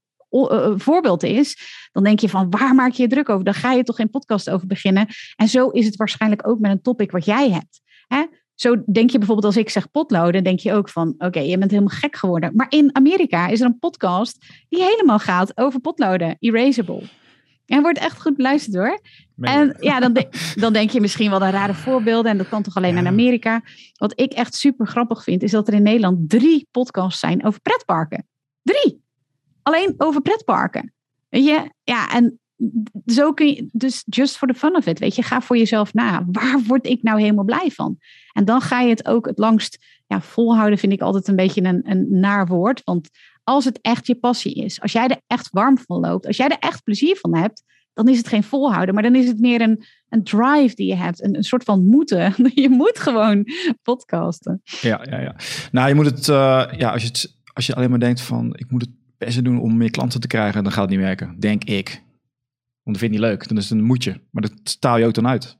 voorbeeld 0.76 1.24
is, 1.24 1.58
dan 1.92 2.04
denk 2.04 2.20
je 2.20 2.30
van 2.30 2.50
waar 2.50 2.76
maak 2.76 2.92
je 2.92 3.02
je 3.04 3.10
druk 3.10 3.30
over? 3.30 3.46
Dan 3.46 3.54
ga 3.54 3.72
je 3.72 3.84
toch 3.84 3.96
geen 3.96 4.10
podcast 4.10 4.50
over 4.50 4.68
beginnen. 4.68 5.08
En 5.36 5.48
zo 5.48 5.70
is 5.70 5.86
het 5.86 5.96
waarschijnlijk 5.96 6.48
ook 6.48 6.60
met 6.60 6.72
een 6.72 6.82
topic 6.82 7.12
wat 7.12 7.26
jij 7.26 7.50
hebt. 7.52 7.82
Hè? 8.08 8.26
Zo 8.60 8.84
denk 8.86 9.10
je 9.10 9.18
bijvoorbeeld 9.18 9.48
als 9.48 9.58
ik 9.58 9.70
zeg 9.70 9.92
potloden, 9.92 10.44
denk 10.44 10.60
je 10.60 10.74
ook 10.74 10.90
van 10.90 11.16
oké, 11.18 11.40
je 11.40 11.58
bent 11.58 11.72
helemaal 11.72 11.98
gek 11.98 12.16
geworden. 12.16 12.52
Maar 12.56 12.66
in 12.70 12.96
Amerika 12.96 13.48
is 13.48 13.60
er 13.60 13.66
een 13.66 13.80
podcast 13.80 14.46
die 14.70 14.84
helemaal 14.84 15.20
gaat 15.20 15.58
over 15.58 15.80
potloden, 15.80 16.36
erasable. 16.40 17.02
En 17.66 17.82
wordt 17.82 18.00
echt 18.00 18.22
goed 18.22 18.36
beluisterd 18.36 18.76
hoor. 18.76 19.00
En 19.40 19.76
ja, 19.80 20.00
dan, 20.00 20.26
dan 20.56 20.74
denk 20.74 20.90
je 20.90 21.02
misschien 21.02 21.30
wel 21.30 21.42
een 21.42 21.52
rare 21.52 21.74
voorbeelden. 21.74 22.32
En 22.32 22.38
dat 22.38 22.50
kan 22.50 22.64
toch 22.64 22.76
alleen 22.76 22.94
ja. 22.94 23.00
in 23.00 23.08
Amerika. 23.08 23.62
Wat 23.94 24.20
ik 24.20 24.34
echt 24.34 24.56
super 24.56 24.88
grappig 24.88 25.24
vind, 25.24 25.44
is 25.44 25.52
dat 25.52 25.68
er 25.68 25.74
in 25.74 25.84
Nederland 25.84 26.30
drie 26.30 26.68
podcasts 26.72 27.20
zijn 27.20 27.46
over 27.46 27.62
pretparken. 27.62 28.28
Drie. 28.62 29.04
Alleen 29.62 29.94
over 29.98 30.22
pretparken. 30.22 30.94
Weet 31.30 31.46
je? 31.46 31.72
Ja, 31.84 32.12
en 32.12 32.40
zo 33.06 33.34
kun 33.34 33.48
je, 33.48 33.70
dus 33.72 34.04
just 34.06 34.38
for 34.38 34.48
the 34.48 34.54
fun 34.54 34.76
of 34.76 34.86
it, 34.86 35.00
weet 35.00 35.16
je, 35.16 35.24
ga 35.24 35.42
voor 35.42 35.58
jezelf 35.58 35.94
na. 35.94 36.26
Waar 36.32 36.62
word 36.68 36.88
ik 36.88 37.04
nou 37.04 37.20
helemaal 37.22 37.46
blij 37.46 37.72
van? 37.72 37.98
En 38.34 38.46
dan 38.46 38.62
ga 38.62 38.82
je 38.82 38.90
het 38.90 39.08
ook 39.08 39.26
het 39.26 39.38
langst 39.38 39.86
ja, 40.08 40.22
volhouden, 40.22 40.80
vind 40.80 40.94
ik 40.94 41.02
altijd 41.02 41.28
een 41.28 41.36
beetje 41.36 41.64
een, 41.64 41.82
een 41.90 42.08
naar 42.20 42.48
woord. 42.48 42.82
Want 42.84 43.10
als 43.44 43.66
het 43.66 43.80
echt 43.82 44.08
je 44.08 44.16
passie 44.16 44.54
is, 44.54 44.82
als 44.82 44.92
jij 44.92 45.08
er 45.08 45.22
echt 45.28 45.50
warm 45.52 45.78
van 45.78 46.00
loopt, 46.00 46.28
als 46.28 46.38
jij 46.38 46.48
er 46.48 46.60
echt 46.60 46.84
plezier 46.84 47.16
van 47.16 47.36
hebt, 47.36 47.64
dan 47.94 48.08
is 48.08 48.18
het 48.18 48.28
geen 48.28 48.44
volhouden, 48.44 48.94
maar 48.94 49.04
dan 49.04 49.16
is 49.16 49.28
het 49.28 49.40
meer 49.40 49.62
een, 49.62 49.84
een 50.10 50.24
drive 50.24 50.76
die 50.76 50.88
je 50.88 50.96
hebt, 50.96 51.24
een, 51.24 51.36
een 51.36 51.44
soort 51.44 51.64
van 51.64 51.86
moeten. 51.86 52.34
je 52.64 52.70
moet 52.70 53.00
gewoon 53.00 53.46
podcasten. 53.82 54.62
Ja, 54.64 55.06
ja, 55.10 55.20
ja. 55.20 55.36
Nou, 55.72 55.88
je 55.88 55.96
moet 55.96 56.06
het, 56.06 56.28
uh, 56.28 56.66
ja, 56.78 56.92
als 56.92 57.02
je, 57.02 57.08
het, 57.08 57.36
als 57.54 57.66
je 57.66 57.76
alleen 57.76 57.90
maar 57.90 58.00
denkt 58.00 58.22
van, 58.22 58.54
ik 58.56 58.72
moet 58.72 58.82
het 58.82 58.92
best 59.18 59.44
doen 59.44 59.60
om 59.60 59.78
meer 59.78 59.92
klanten 59.92 60.20
te 60.20 60.28
krijgen, 60.28 60.64
dan 60.64 60.72
gaat 60.72 60.82
het 60.82 60.92
niet 60.92 61.00
werken, 61.00 61.40
denk 61.40 61.64
ik. 61.64 62.04
Want 62.90 63.02
dat 63.02 63.10
vind 63.10 63.14
je 63.14 63.20
niet 63.20 63.30
leuk. 63.30 63.48
Dan 63.48 63.58
is 63.58 63.70
het 63.70 63.80
een 63.80 63.86
moetje. 63.86 64.22
Maar 64.32 64.42
dat 64.42 64.52
staal 64.64 64.98
je 64.98 65.06
ook 65.06 65.14
dan 65.14 65.28
uit. 65.28 65.58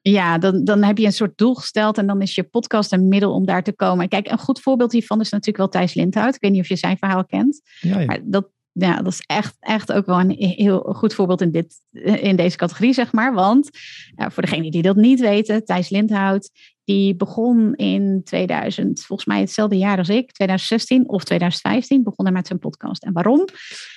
Ja, 0.00 0.38
dan, 0.38 0.64
dan 0.64 0.82
heb 0.82 0.98
je 0.98 1.06
een 1.06 1.12
soort 1.12 1.38
doel 1.38 1.54
gesteld 1.54 1.98
en 1.98 2.06
dan 2.06 2.22
is 2.22 2.34
je 2.34 2.42
podcast 2.42 2.92
een 2.92 3.08
middel 3.08 3.32
om 3.32 3.46
daar 3.46 3.62
te 3.62 3.72
komen. 3.72 4.08
Kijk, 4.08 4.30
een 4.30 4.38
goed 4.38 4.60
voorbeeld 4.60 4.92
hiervan 4.92 5.20
is 5.20 5.30
natuurlijk 5.30 5.58
wel 5.58 5.68
Thijs 5.68 5.94
Lindhout. 5.94 6.34
Ik 6.34 6.40
weet 6.40 6.50
niet 6.50 6.60
of 6.60 6.68
je 6.68 6.76
zijn 6.76 6.98
verhaal 6.98 7.24
kent. 7.24 7.60
Ja, 7.80 7.98
ja. 7.98 8.04
Maar 8.04 8.18
dat, 8.24 8.48
ja, 8.72 8.96
dat 9.02 9.12
is 9.12 9.22
echt, 9.26 9.56
echt 9.60 9.92
ook 9.92 10.06
wel 10.06 10.20
een 10.20 10.30
heel 10.30 10.78
goed 10.78 11.14
voorbeeld 11.14 11.40
in, 11.40 11.50
dit, 11.50 11.74
in 12.20 12.36
deze 12.36 12.56
categorie, 12.56 12.92
zeg 12.92 13.12
maar. 13.12 13.34
Want 13.34 13.70
uh, 14.16 14.26
voor 14.30 14.42
degenen 14.42 14.70
die 14.70 14.82
dat 14.82 14.96
niet 14.96 15.20
weten, 15.20 15.64
Thijs 15.64 15.88
Lindhout, 15.88 16.50
die 16.84 17.16
begon 17.16 17.74
in 17.74 18.20
2000, 18.24 19.04
volgens 19.04 19.28
mij 19.28 19.40
hetzelfde 19.40 19.76
jaar 19.76 19.98
als 19.98 20.08
ik, 20.08 20.32
2016 20.32 21.08
of 21.08 21.24
2015, 21.24 22.02
begon 22.02 22.24
hij 22.24 22.34
met 22.34 22.46
zijn 22.46 22.58
podcast. 22.58 23.04
En 23.04 23.12
waarom? 23.12 23.44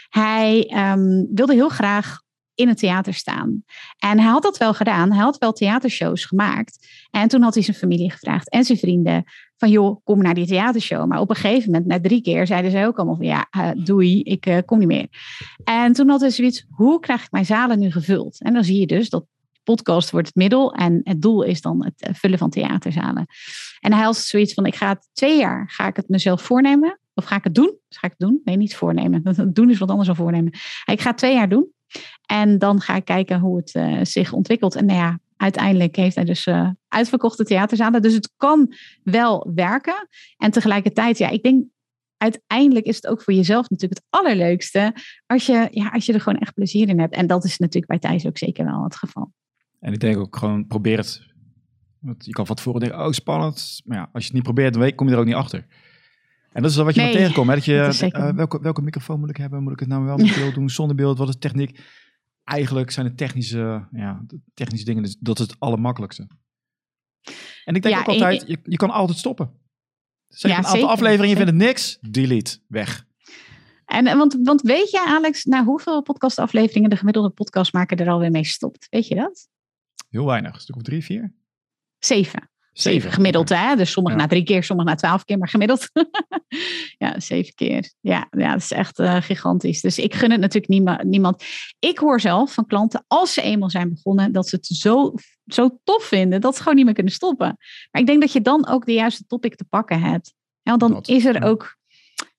Hij 0.09 0.73
um, 0.93 1.27
wilde 1.33 1.53
heel 1.53 1.69
graag 1.69 2.25
in 2.57 2.67
het 2.67 2.77
theater 2.77 3.13
staan. 3.13 3.63
En 3.99 4.19
hij 4.19 4.31
had 4.31 4.43
dat 4.43 4.57
wel 4.57 4.73
gedaan. 4.73 5.11
Hij 5.11 5.23
had 5.23 5.37
wel 5.37 5.53
theatershows 5.53 6.25
gemaakt. 6.25 6.87
En 7.11 7.27
toen 7.27 7.41
had 7.41 7.53
hij 7.53 7.63
zijn 7.63 7.77
familie 7.77 8.11
gevraagd 8.11 8.49
en 8.49 8.63
zijn 8.63 8.77
vrienden 8.77 9.23
van 9.57 9.69
joh, 9.69 10.03
kom 10.03 10.21
naar 10.21 10.33
die 10.33 10.47
theatershow. 10.47 11.07
Maar 11.07 11.19
op 11.19 11.29
een 11.29 11.35
gegeven 11.35 11.71
moment, 11.71 11.87
na 11.87 11.99
drie 11.99 12.21
keer, 12.21 12.47
zeiden 12.47 12.71
zij 12.71 12.87
ook 12.87 12.97
allemaal 12.97 13.15
van 13.15 13.25
ja, 13.25 13.47
uh, 13.57 13.69
doei, 13.85 14.21
ik 14.21 14.45
uh, 14.45 14.57
kom 14.65 14.79
niet 14.79 14.87
meer. 14.87 15.07
En 15.63 15.93
toen 15.93 16.09
had 16.09 16.21
hij 16.21 16.29
zoiets, 16.29 16.65
hoe 16.69 16.99
krijg 16.99 17.23
ik 17.23 17.31
mijn 17.31 17.45
zalen 17.45 17.79
nu 17.79 17.91
gevuld? 17.91 18.41
En 18.41 18.53
dan 18.53 18.63
zie 18.63 18.79
je 18.79 18.87
dus 18.87 19.09
dat 19.09 19.25
podcast 19.63 20.11
wordt 20.11 20.27
het 20.27 20.35
middel 20.35 20.73
en 20.73 21.01
het 21.03 21.21
doel 21.21 21.43
is 21.43 21.61
dan 21.61 21.85
het 21.85 22.01
eh, 22.01 22.13
vullen 22.13 22.37
van 22.37 22.49
theaterzalen. 22.49 23.25
En 23.79 23.93
hij 23.93 24.03
had 24.03 24.17
zoiets 24.17 24.53
van, 24.53 24.65
ik 24.65 24.75
ga 24.75 25.01
twee 25.13 25.37
jaar, 25.37 25.69
ga 25.69 25.87
ik 25.87 25.95
het 25.95 26.09
mezelf 26.09 26.41
voornemen? 26.41 26.99
Of 27.17 27.25
ga 27.25 27.35
ik 27.35 27.43
het 27.43 27.55
doen? 27.55 27.77
Ga 27.89 28.07
ik 28.07 28.13
het 28.17 28.27
doen? 28.27 28.41
Nee, 28.43 28.57
niet 28.57 28.75
voornemen. 28.75 29.23
Doen 29.53 29.69
is 29.69 29.77
wat 29.77 29.89
anders 29.89 30.07
dan 30.07 30.15
voornemen. 30.15 30.51
Ik 30.85 31.01
ga 31.01 31.09
het 31.09 31.17
twee 31.17 31.33
jaar 31.33 31.49
doen. 31.49 31.71
En 32.25 32.59
dan 32.59 32.81
ga 32.81 32.95
ik 32.95 33.05
kijken 33.05 33.39
hoe 33.39 33.57
het 33.57 33.75
uh, 33.75 33.99
zich 34.01 34.33
ontwikkelt. 34.33 34.75
En 34.75 34.85
nou 34.85 34.99
ja, 34.99 35.19
uiteindelijk 35.37 35.95
heeft 35.95 36.15
hij 36.15 36.25
dus 36.25 36.45
uh, 36.45 36.69
uitverkochte 36.87 37.43
theaterzalen. 37.43 38.01
Dus 38.01 38.13
het 38.13 38.31
kan 38.37 38.73
wel 39.03 39.51
werken. 39.55 40.07
En 40.37 40.51
tegelijkertijd, 40.51 41.17
ja, 41.17 41.29
ik 41.29 41.43
denk 41.43 41.65
uiteindelijk 42.17 42.85
is 42.85 42.95
het 42.95 43.07
ook 43.07 43.21
voor 43.21 43.33
jezelf 43.33 43.69
natuurlijk 43.69 44.01
het 44.01 44.21
allerleukste. 44.21 44.93
Als 45.25 45.45
je, 45.45 45.67
ja, 45.71 45.89
als 45.89 46.05
je 46.05 46.13
er 46.13 46.21
gewoon 46.21 46.39
echt 46.39 46.53
plezier 46.53 46.89
in 46.89 46.99
hebt. 46.99 47.15
En 47.15 47.27
dat 47.27 47.43
is 47.43 47.57
natuurlijk 47.57 47.87
bij 47.87 47.99
Thijs 48.11 48.25
ook 48.25 48.37
zeker 48.37 48.65
wel 48.65 48.83
het 48.83 48.95
geval. 48.95 49.33
En 49.79 49.93
ik 49.93 49.99
denk 49.99 50.17
ook 50.17 50.37
gewoon 50.37 50.67
probeer 50.67 50.97
het. 50.97 51.25
Want 51.99 52.25
je 52.25 52.31
kan 52.31 52.45
van 52.45 52.55
tevoren 52.55 52.79
denken, 52.79 53.05
oh 53.05 53.11
spannend. 53.11 53.81
Maar 53.85 53.97
ja, 53.97 54.09
als 54.13 54.23
je 54.23 54.27
het 54.27 54.33
niet 54.33 54.43
probeert, 54.43 54.73
dan 54.73 54.95
kom 54.95 55.07
je 55.07 55.13
er 55.13 55.19
ook 55.19 55.25
niet 55.25 55.35
achter. 55.35 55.65
En 56.51 56.61
dat 56.61 56.71
is 56.71 56.77
wat 56.77 56.95
je 56.95 57.01
nee, 57.01 57.11
tegenkomt. 57.11 57.47
Hè? 57.47 57.55
Dat 57.55 57.65
je, 57.97 58.11
uh, 58.15 58.29
welke, 58.29 58.61
welke 58.61 58.81
microfoon 58.81 59.19
moet 59.19 59.29
ik 59.29 59.37
hebben? 59.37 59.63
Moet 59.63 59.73
ik 59.73 59.79
het 59.79 59.89
nou 59.89 60.05
wel 60.05 60.17
met 60.17 60.35
beeld 60.35 60.53
doen, 60.53 60.69
zonder 60.69 60.95
beeld? 60.95 61.17
Wat 61.17 61.29
is 61.29 61.37
techniek? 61.39 61.79
Eigenlijk 62.43 62.91
zijn 62.91 63.05
het 63.05 63.17
technische, 63.17 63.87
ja, 63.91 64.25
technische 64.53 64.85
dingen, 64.85 65.03
dus 65.03 65.17
dat 65.19 65.39
is 65.39 65.45
het 65.45 65.59
allermakkelijkste. 65.59 66.27
En 67.65 67.75
ik 67.75 67.81
denk 67.81 67.95
ja, 67.95 67.99
ook 67.99 68.07
altijd, 68.07 68.43
je, 68.47 68.59
je 68.63 68.77
kan 68.77 68.89
altijd 68.89 69.17
stoppen. 69.17 69.51
Zeg 70.27 70.51
ja, 70.51 70.57
een 70.57 70.65
aantal 70.65 70.89
afleveringen, 70.89 71.29
je 71.29 71.35
vindt 71.35 71.51
het 71.51 71.59
niks, 71.61 71.97
delete, 72.01 72.59
weg. 72.67 73.05
En, 73.85 74.17
want, 74.17 74.37
want 74.43 74.61
weet 74.61 74.91
je, 74.91 75.05
Alex, 75.07 75.45
na 75.45 75.63
hoeveel 75.63 76.01
podcastafleveringen 76.01 76.89
de 76.89 76.95
gemiddelde 76.95 77.29
podcastmaker 77.29 78.01
er 78.01 78.09
alweer 78.09 78.31
mee 78.31 78.45
stopt? 78.45 78.87
Weet 78.89 79.07
je 79.07 79.15
dat? 79.15 79.47
Heel 80.09 80.25
weinig, 80.25 80.53
een 80.53 80.61
stuk 80.61 80.75
of 80.75 80.81
drie, 80.81 81.03
vier? 81.03 81.33
Zeven. 81.99 82.49
Zeven 82.77 83.11
gemiddeld, 83.11 83.49
hè? 83.49 83.75
Dus 83.75 83.91
sommige 83.91 84.15
na 84.15 84.27
drie 84.27 84.43
keer, 84.43 84.63
sommige 84.63 84.89
na 84.89 84.95
twaalf 84.95 85.23
keer, 85.23 85.37
maar 85.37 85.47
gemiddeld. 85.47 85.89
ja, 87.03 87.19
zeven 87.19 87.53
keer. 87.53 87.91
Ja, 87.99 88.27
ja, 88.31 88.51
dat 88.51 88.61
is 88.61 88.71
echt 88.71 88.99
uh, 88.99 89.15
gigantisch. 89.21 89.81
Dus 89.81 89.97
ik 89.97 90.13
gun 90.13 90.31
het 90.31 90.39
natuurlijk 90.39 90.71
niema, 90.71 91.03
niemand. 91.03 91.43
Ik 91.79 91.97
hoor 91.97 92.19
zelf 92.19 92.53
van 92.53 92.65
klanten, 92.65 93.03
als 93.07 93.33
ze 93.33 93.41
eenmaal 93.41 93.69
zijn 93.69 93.89
begonnen, 93.89 94.31
dat 94.31 94.47
ze 94.47 94.55
het 94.55 94.65
zo, 94.65 95.13
zo 95.45 95.79
tof 95.83 96.03
vinden, 96.03 96.41
dat 96.41 96.55
ze 96.55 96.59
gewoon 96.59 96.75
niet 96.75 96.85
meer 96.85 96.93
kunnen 96.93 97.13
stoppen. 97.13 97.57
Maar 97.91 98.01
ik 98.01 98.07
denk 98.07 98.21
dat 98.21 98.31
je 98.31 98.41
dan 98.41 98.67
ook 98.67 98.85
de 98.85 98.93
juiste 98.93 99.25
topic 99.27 99.55
te 99.55 99.65
pakken 99.65 100.01
hebt. 100.01 100.33
Ja, 100.61 100.77
want 100.77 100.93
dan 100.93 101.15
is 101.15 101.25
er 101.25 101.43
ook 101.43 101.75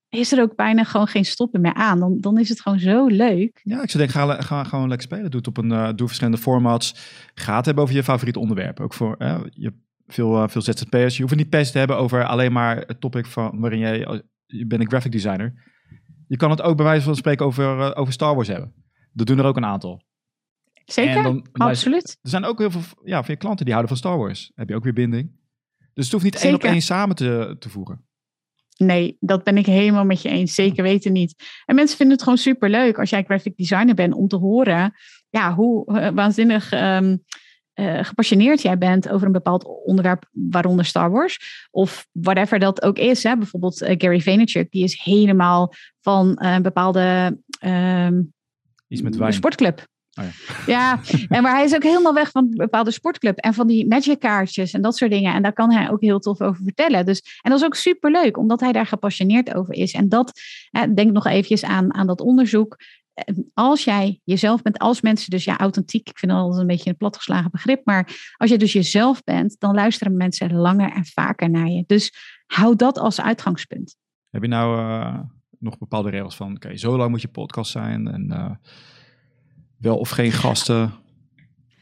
is 0.08 0.32
er 0.32 0.42
ook 0.42 0.56
bijna 0.56 0.84
gewoon 0.84 1.06
geen 1.06 1.24
stoppen 1.24 1.60
meer 1.60 1.74
aan. 1.74 2.00
Dan, 2.00 2.20
dan 2.20 2.38
is 2.38 2.48
het 2.48 2.60
gewoon 2.60 2.78
zo 2.78 3.06
leuk. 3.06 3.60
Ja, 3.62 3.82
ik 3.82 3.90
zou 3.90 4.04
denken, 4.04 4.20
ga, 4.20 4.42
ga 4.42 4.64
gewoon 4.64 4.88
lekker 4.88 5.06
spelen. 5.06 5.30
Doe 5.30 5.40
het 5.40 5.48
op 5.48 5.56
een, 5.56 5.70
uh, 5.70 5.88
doe 5.94 6.06
verschillende 6.06 6.38
formats. 6.38 6.94
Ga 7.34 7.56
het 7.56 7.64
hebben 7.64 7.84
over 7.84 7.96
je 7.96 8.02
favoriete 8.02 8.38
onderwerp. 8.38 8.80
Ook 8.80 8.94
voor 8.94 9.14
uh, 9.18 9.40
je 9.50 9.72
veel, 10.08 10.42
uh, 10.42 10.48
veel 10.48 10.62
ZZP'ers. 10.62 11.14
Je 11.14 11.20
hoeft 11.20 11.34
het 11.34 11.42
niet 11.42 11.50
per 11.50 11.66
se 11.66 11.72
te 11.72 11.78
hebben 11.78 11.96
over 11.96 12.26
alleen 12.26 12.52
maar 12.52 12.76
het 12.76 13.00
topic 13.00 13.26
van 13.26 13.60
waarin 13.60 13.78
jij, 13.78 14.22
je 14.46 14.66
bent 14.66 14.80
een 14.80 14.88
graphic 14.88 15.12
designer. 15.12 15.66
Je 16.28 16.36
kan 16.36 16.50
het 16.50 16.62
ook 16.62 16.76
bij 16.76 16.84
wijze 16.84 17.04
van 17.04 17.16
spreken 17.16 17.46
over, 17.46 17.96
over 17.96 18.12
Star 18.12 18.34
Wars 18.34 18.48
hebben. 18.48 18.74
Dat 19.12 19.26
doen 19.26 19.38
er 19.38 19.44
ook 19.44 19.56
een 19.56 19.64
aantal. 19.64 20.02
Zeker, 20.84 21.22
dan, 21.22 21.46
absoluut. 21.52 22.18
Er 22.22 22.30
zijn 22.30 22.44
ook 22.44 22.58
heel 22.58 22.70
veel 22.70 22.82
ja, 23.04 23.22
van 23.22 23.34
je 23.34 23.40
klanten 23.40 23.64
die 23.64 23.74
houden 23.74 23.96
van 23.96 24.10
Star 24.10 24.18
Wars. 24.18 24.52
Heb 24.54 24.68
je 24.68 24.74
ook 24.74 24.84
weer 24.84 24.92
binding. 24.92 25.36
Dus 25.94 26.04
het 26.04 26.12
hoeft 26.12 26.24
niet 26.24 26.42
één 26.42 26.54
op 26.54 26.62
één 26.62 26.82
samen 26.82 27.16
te, 27.16 27.56
te 27.58 27.68
voegen. 27.68 28.06
Nee, 28.76 29.16
dat 29.20 29.44
ben 29.44 29.56
ik 29.56 29.66
helemaal 29.66 30.04
met 30.04 30.22
je 30.22 30.28
eens. 30.28 30.54
Zeker 30.54 30.82
weten 30.82 31.12
niet. 31.12 31.34
En 31.64 31.74
mensen 31.74 31.96
vinden 31.96 32.14
het 32.14 32.24
gewoon 32.24 32.38
super 32.38 32.70
leuk 32.70 32.98
als 32.98 33.10
jij 33.10 33.24
graphic 33.24 33.56
designer 33.56 33.94
bent 33.94 34.14
om 34.14 34.28
te 34.28 34.36
horen 34.36 34.92
ja, 35.30 35.54
hoe 35.54 35.92
uh, 35.92 36.08
waanzinnig 36.08 36.72
um, 36.72 37.22
uh, 37.78 38.04
gepassioneerd 38.04 38.62
jij 38.62 38.78
bent 38.78 39.08
over 39.08 39.26
een 39.26 39.32
bepaald 39.32 39.64
onderwerp, 39.84 40.28
waaronder 40.32 40.84
Star 40.84 41.10
Wars. 41.10 41.66
Of 41.70 42.06
whatever 42.12 42.58
dat 42.58 42.82
ook 42.82 42.98
is. 42.98 43.22
Hè. 43.22 43.36
Bijvoorbeeld 43.36 43.82
uh, 43.82 43.94
Gary 43.98 44.20
Vaynerchuk, 44.20 44.70
die 44.70 44.84
is 44.84 45.00
helemaal 45.02 45.72
van 46.00 46.32
een 46.44 46.62
bepaalde 46.62 47.38
um, 47.64 48.32
Iets 48.88 49.02
met 49.02 49.16
wijn. 49.16 49.32
sportclub. 49.32 49.86
Oh 50.20 50.24
ja. 50.24 50.30
ja, 50.74 51.00
en 51.28 51.42
maar 51.42 51.54
hij 51.54 51.64
is 51.64 51.74
ook 51.74 51.82
helemaal 51.82 52.14
weg 52.14 52.30
van 52.30 52.44
een 52.44 52.56
bepaalde 52.56 52.90
sportclub 52.90 53.38
en 53.38 53.54
van 53.54 53.66
die 53.66 53.88
magic 53.88 54.18
kaartjes 54.18 54.72
en 54.72 54.82
dat 54.82 54.96
soort 54.96 55.10
dingen. 55.10 55.34
En 55.34 55.42
daar 55.42 55.52
kan 55.52 55.72
hij 55.72 55.90
ook 55.90 56.00
heel 56.00 56.18
tof 56.18 56.40
over 56.40 56.62
vertellen. 56.64 57.06
Dus, 57.06 57.38
en 57.42 57.50
dat 57.50 57.60
is 57.60 57.66
ook 57.66 57.74
super 57.74 58.10
leuk, 58.10 58.36
omdat 58.36 58.60
hij 58.60 58.72
daar 58.72 58.86
gepassioneerd 58.86 59.54
over 59.54 59.74
is. 59.74 59.92
En 59.92 60.08
dat, 60.08 60.40
denk 60.94 61.12
nog 61.12 61.26
eventjes 61.26 61.64
aan, 61.64 61.94
aan 61.94 62.06
dat 62.06 62.20
onderzoek. 62.20 62.76
Als 63.54 63.84
jij 63.84 64.20
jezelf 64.24 64.62
bent, 64.62 64.78
als 64.78 65.00
mensen 65.00 65.30
dus 65.30 65.44
ja, 65.44 65.58
authentiek, 65.58 66.08
ik 66.08 66.18
vind 66.18 66.32
dat 66.32 66.40
altijd 66.40 66.60
een 66.60 66.66
beetje 66.66 66.90
een 66.90 66.96
platgeslagen 66.96 67.50
begrip, 67.50 67.84
maar 67.84 68.34
als 68.36 68.50
je 68.50 68.58
dus 68.58 68.72
jezelf 68.72 69.24
bent, 69.24 69.56
dan 69.58 69.74
luisteren 69.74 70.16
mensen 70.16 70.54
langer 70.54 70.92
en 70.92 71.04
vaker 71.04 71.50
naar 71.50 71.68
je. 71.68 71.84
Dus 71.86 72.12
hou 72.46 72.76
dat 72.76 72.98
als 72.98 73.20
uitgangspunt. 73.20 73.96
Heb 74.30 74.42
je 74.42 74.48
nou 74.48 74.80
uh, 74.80 75.20
nog 75.58 75.78
bepaalde 75.78 76.10
regels 76.10 76.36
van, 76.36 76.54
oké, 76.54 76.76
zo 76.76 76.96
lang 76.96 77.10
moet 77.10 77.22
je 77.22 77.28
podcast 77.28 77.70
zijn 77.70 78.08
en... 78.08 78.26
Uh 78.30 78.50
wel 79.78 79.96
of 79.98 80.10
geen 80.10 80.32
gasten. 80.32 80.92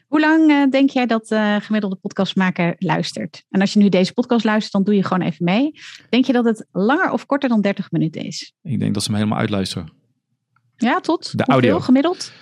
Hoe 0.07 0.21
lang 0.21 0.51
uh, 0.51 0.71
denk 0.71 0.91
jij 0.91 1.07
dat 1.07 1.27
de 1.27 1.59
gemiddelde 1.63 1.97
podcastmaker 1.97 2.75
luistert? 2.79 3.45
En 3.51 3.61
als 3.61 3.73
je 3.73 3.79
nu 3.79 3.89
deze 3.89 4.13
podcast 4.13 4.45
luistert, 4.45 4.73
dan 4.73 4.85
doe 4.85 4.95
je 4.95 5.03
gewoon 5.03 5.27
even 5.27 5.45
mee. 5.45 5.73
Denk 6.09 6.25
je 6.25 6.33
dat 6.33 6.45
het 6.45 6.67
langer 6.73 7.11
of 7.11 7.27
korter 7.27 7.49
dan 7.49 7.61
30 7.61 7.91
minuten 7.91 8.23
is? 8.23 8.55
Ik 8.63 8.79
denk 8.79 8.95
dat 8.95 9.03
ze 9.03 9.09
hem 9.09 9.19
helemaal 9.19 9.41
uitluisteren. 9.41 9.93
Ja, 10.77 11.01
tot? 11.01 11.39
De 11.39 11.45
audio. 11.45 11.81
gemiddeld? 11.81 12.33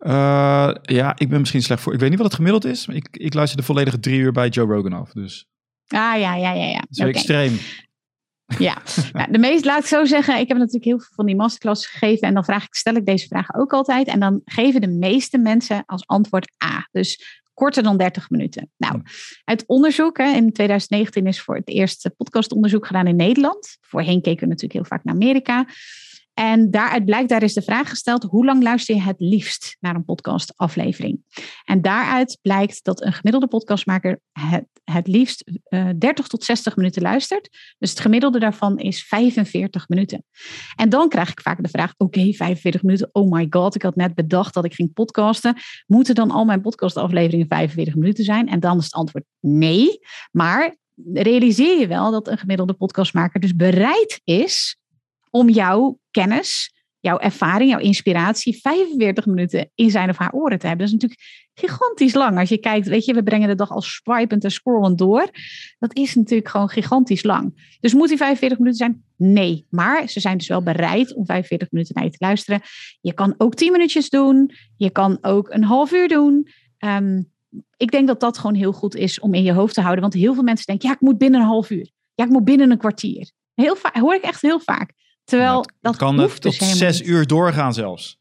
Uh, 0.00 0.70
ja, 0.82 1.14
ik 1.16 1.28
ben 1.28 1.38
misschien 1.38 1.62
slecht 1.62 1.82
voor. 1.82 1.92
Ik 1.92 2.00
weet 2.00 2.08
niet 2.08 2.18
wat 2.18 2.26
het 2.26 2.36
gemiddeld 2.36 2.64
is. 2.64 2.86
Maar 2.86 2.96
ik, 2.96 3.08
ik 3.10 3.34
luister 3.34 3.58
de 3.58 3.64
volledige 3.64 4.00
drie 4.00 4.18
uur 4.18 4.32
bij 4.32 4.48
Joe 4.48 4.66
Rogan 4.66 4.92
af. 4.92 5.12
Dus. 5.12 5.46
Ah 5.86 6.18
ja, 6.20 6.34
ja, 6.34 6.52
ja, 6.52 6.64
ja. 6.64 6.84
Zo 6.90 7.02
okay. 7.02 7.14
extreem. 7.14 7.58
Ja, 8.58 8.82
de 9.30 9.38
meest, 9.38 9.64
laat 9.64 9.78
ik 9.78 9.86
zo 9.86 10.04
zeggen, 10.04 10.38
ik 10.38 10.48
heb 10.48 10.56
natuurlijk 10.56 10.84
heel 10.84 10.98
veel 10.98 11.14
van 11.14 11.26
die 11.26 11.36
masterclass 11.36 11.86
gegeven 11.86 12.28
en 12.28 12.34
dan 12.34 12.44
vraag 12.44 12.64
ik, 12.64 12.74
stel 12.74 12.94
ik 12.94 13.06
deze 13.06 13.26
vraag 13.26 13.54
ook 13.54 13.72
altijd 13.72 14.06
en 14.06 14.20
dan 14.20 14.40
geven 14.44 14.80
de 14.80 14.88
meeste 14.88 15.38
mensen 15.38 15.82
als 15.86 16.06
antwoord 16.06 16.52
A. 16.64 16.88
Dus 16.92 17.40
korter 17.54 17.82
dan 17.82 17.96
30 17.96 18.30
minuten. 18.30 18.70
Nou, 18.76 19.02
uit 19.44 19.64
onderzoek, 19.66 20.18
hè, 20.18 20.24
in 20.24 20.52
2019 20.52 21.26
is 21.26 21.40
voor 21.40 21.56
het 21.56 21.68
eerste 21.68 22.10
podcastonderzoek 22.10 22.86
gedaan 22.86 23.06
in 23.06 23.16
Nederland. 23.16 23.76
Voorheen 23.80 24.22
keken 24.22 24.40
we 24.40 24.46
natuurlijk 24.46 24.72
heel 24.72 24.84
vaak 24.84 25.04
naar 25.04 25.14
Amerika. 25.14 25.66
En 26.40 26.70
daaruit 26.70 27.04
blijkt, 27.04 27.28
daar 27.28 27.42
is 27.42 27.54
de 27.54 27.62
vraag 27.62 27.88
gesteld, 27.88 28.22
hoe 28.22 28.44
lang 28.44 28.62
luister 28.62 28.94
je 28.94 29.00
het 29.00 29.20
liefst 29.20 29.76
naar 29.80 29.94
een 29.94 30.04
podcastaflevering? 30.04 31.20
En 31.64 31.82
daaruit 31.82 32.38
blijkt 32.42 32.84
dat 32.84 33.02
een 33.02 33.12
gemiddelde 33.12 33.46
podcastmaker 33.46 34.20
het, 34.32 34.64
het 34.84 35.06
liefst 35.06 35.50
uh, 35.68 35.88
eh, 35.88 35.96
30 35.98 36.26
tot 36.26 36.44
60 36.44 36.76
minuten 36.76 37.02
luistert. 37.02 37.48
Dus 37.78 37.90
het 37.90 38.00
gemiddelde 38.00 38.38
daarvan 38.38 38.78
is 38.78 39.04
45 39.04 39.88
minuten. 39.88 40.24
En 40.76 40.88
dan 40.88 41.08
krijg 41.08 41.30
ik 41.30 41.40
vaak 41.40 41.62
de 41.62 41.68
vraag, 41.68 41.94
oké, 41.96 42.32
45 42.32 42.82
minuten, 42.82 43.08
oh 43.12 43.30
my 43.30 43.46
god, 43.50 43.74
ik 43.74 43.82
had 43.82 43.96
net 43.96 44.14
bedacht 44.14 44.54
dat 44.54 44.64
ik 44.64 44.74
ging 44.74 44.92
podcasten. 44.92 45.56
Moeten 45.86 46.14
dan 46.14 46.30
al 46.30 46.44
mijn 46.44 46.60
podcastafleveringen 46.60 47.46
45 47.48 47.94
minuten 47.94 48.24
zijn? 48.24 48.48
En 48.48 48.60
dan 48.60 48.78
is 48.78 48.84
het 48.84 48.94
antwoord 48.94 49.24
nee, 49.40 49.98
maar 50.30 50.76
realiseer 51.12 51.78
je 51.78 51.86
wel 51.86 52.10
dat 52.10 52.28
een 52.28 52.38
gemiddelde 52.38 52.74
podcastmaker 52.74 53.40
dus 53.40 53.56
bereid 53.56 54.20
is 54.24 54.78
om 55.30 55.48
jouw 55.48 55.98
kennis, 56.10 56.74
jouw 57.00 57.18
ervaring, 57.18 57.70
jouw 57.70 57.80
inspiratie 57.80 58.60
45 58.60 59.26
minuten 59.26 59.70
in 59.74 59.90
zijn 59.90 60.08
of 60.10 60.16
haar 60.16 60.32
oren 60.32 60.58
te 60.58 60.66
hebben. 60.66 60.86
Dat 60.86 60.94
is 60.94 61.00
natuurlijk 61.00 61.48
gigantisch 61.54 62.14
lang. 62.14 62.38
Als 62.38 62.48
je 62.48 62.58
kijkt, 62.58 62.88
weet 62.88 63.04
je, 63.04 63.14
we 63.14 63.22
brengen 63.22 63.48
de 63.48 63.54
dag 63.54 63.70
al 63.70 63.80
swipend 63.80 64.44
en 64.44 64.50
scrollend 64.50 64.98
door. 64.98 65.30
Dat 65.78 65.96
is 65.96 66.14
natuurlijk 66.14 66.48
gewoon 66.48 66.68
gigantisch 66.68 67.22
lang. 67.22 67.76
Dus 67.80 67.94
moet 67.94 68.08
die 68.08 68.16
45 68.16 68.58
minuten 68.58 68.78
zijn? 68.78 69.04
Nee. 69.16 69.66
Maar 69.70 70.08
ze 70.08 70.20
zijn 70.20 70.38
dus 70.38 70.48
wel 70.48 70.62
bereid 70.62 71.14
om 71.14 71.26
45 71.26 71.70
minuten 71.70 71.94
naar 71.94 72.04
je 72.04 72.10
te 72.10 72.24
luisteren. 72.24 72.60
Je 73.00 73.12
kan 73.12 73.34
ook 73.38 73.54
10 73.54 73.72
minuutjes 73.72 74.08
doen. 74.08 74.50
Je 74.76 74.90
kan 74.90 75.18
ook 75.20 75.50
een 75.50 75.64
half 75.64 75.92
uur 75.92 76.08
doen. 76.08 76.48
Um, 76.78 77.30
ik 77.76 77.90
denk 77.90 78.06
dat 78.06 78.20
dat 78.20 78.38
gewoon 78.38 78.54
heel 78.54 78.72
goed 78.72 78.94
is 78.94 79.20
om 79.20 79.34
in 79.34 79.42
je 79.42 79.52
hoofd 79.52 79.74
te 79.74 79.80
houden. 79.80 80.02
Want 80.02 80.14
heel 80.14 80.34
veel 80.34 80.42
mensen 80.42 80.66
denken, 80.66 80.88
ja, 80.88 80.94
ik 80.94 81.00
moet 81.00 81.18
binnen 81.18 81.40
een 81.40 81.46
half 81.46 81.70
uur. 81.70 81.90
Ja, 82.14 82.24
ik 82.24 82.30
moet 82.30 82.44
binnen 82.44 82.70
een 82.70 82.78
kwartier. 82.78 83.30
Heel 83.54 83.76
vaak, 83.76 83.96
hoor 83.96 84.14
ik 84.14 84.22
echt 84.22 84.42
heel 84.42 84.60
vaak. 84.60 84.92
Terwijl 85.30 85.64
dat 85.80 85.96
kan 85.96 86.20
hoeft 86.20 86.42
tot 86.42 86.58
dus 86.58 86.78
zes 86.78 87.02
uur 87.02 87.26
doorgaan 87.26 87.74
zelfs. 87.74 88.18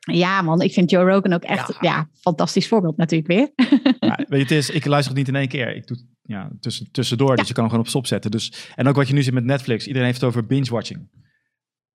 Ja, 0.00 0.42
man, 0.42 0.60
ik 0.60 0.72
vind 0.72 0.90
Joe 0.90 1.10
Rogan 1.10 1.32
ook 1.32 1.42
echt 1.42 1.76
ja. 1.80 2.08
fantastisch 2.20 2.68
voorbeeld 2.68 2.96
natuurlijk 2.96 3.30
weer. 3.30 3.50
Ja, 4.00 4.16
weet 4.16 4.28
je, 4.28 4.36
het 4.36 4.50
is, 4.50 4.70
ik 4.70 4.84
luister 4.84 5.16
het 5.16 5.18
niet 5.18 5.34
in 5.34 5.40
één 5.40 5.48
keer. 5.48 5.76
Ik 5.76 5.86
doe 5.86 5.96
ja, 6.22 6.50
tussen, 6.60 6.90
tussendoor, 6.90 7.36
dus 7.36 7.48
je 7.48 7.52
kan 7.54 7.62
hem 7.62 7.70
gewoon 7.72 7.84
op 7.84 7.90
stop 7.90 8.06
zetten. 8.06 8.30
Dus, 8.30 8.72
en 8.74 8.88
ook 8.88 8.96
wat 8.96 9.08
je 9.08 9.14
nu 9.14 9.22
ziet 9.22 9.34
met 9.34 9.44
Netflix, 9.44 9.86
iedereen 9.86 10.06
heeft 10.06 10.20
het 10.20 10.28
over 10.28 10.46
binge-watching. 10.46 11.08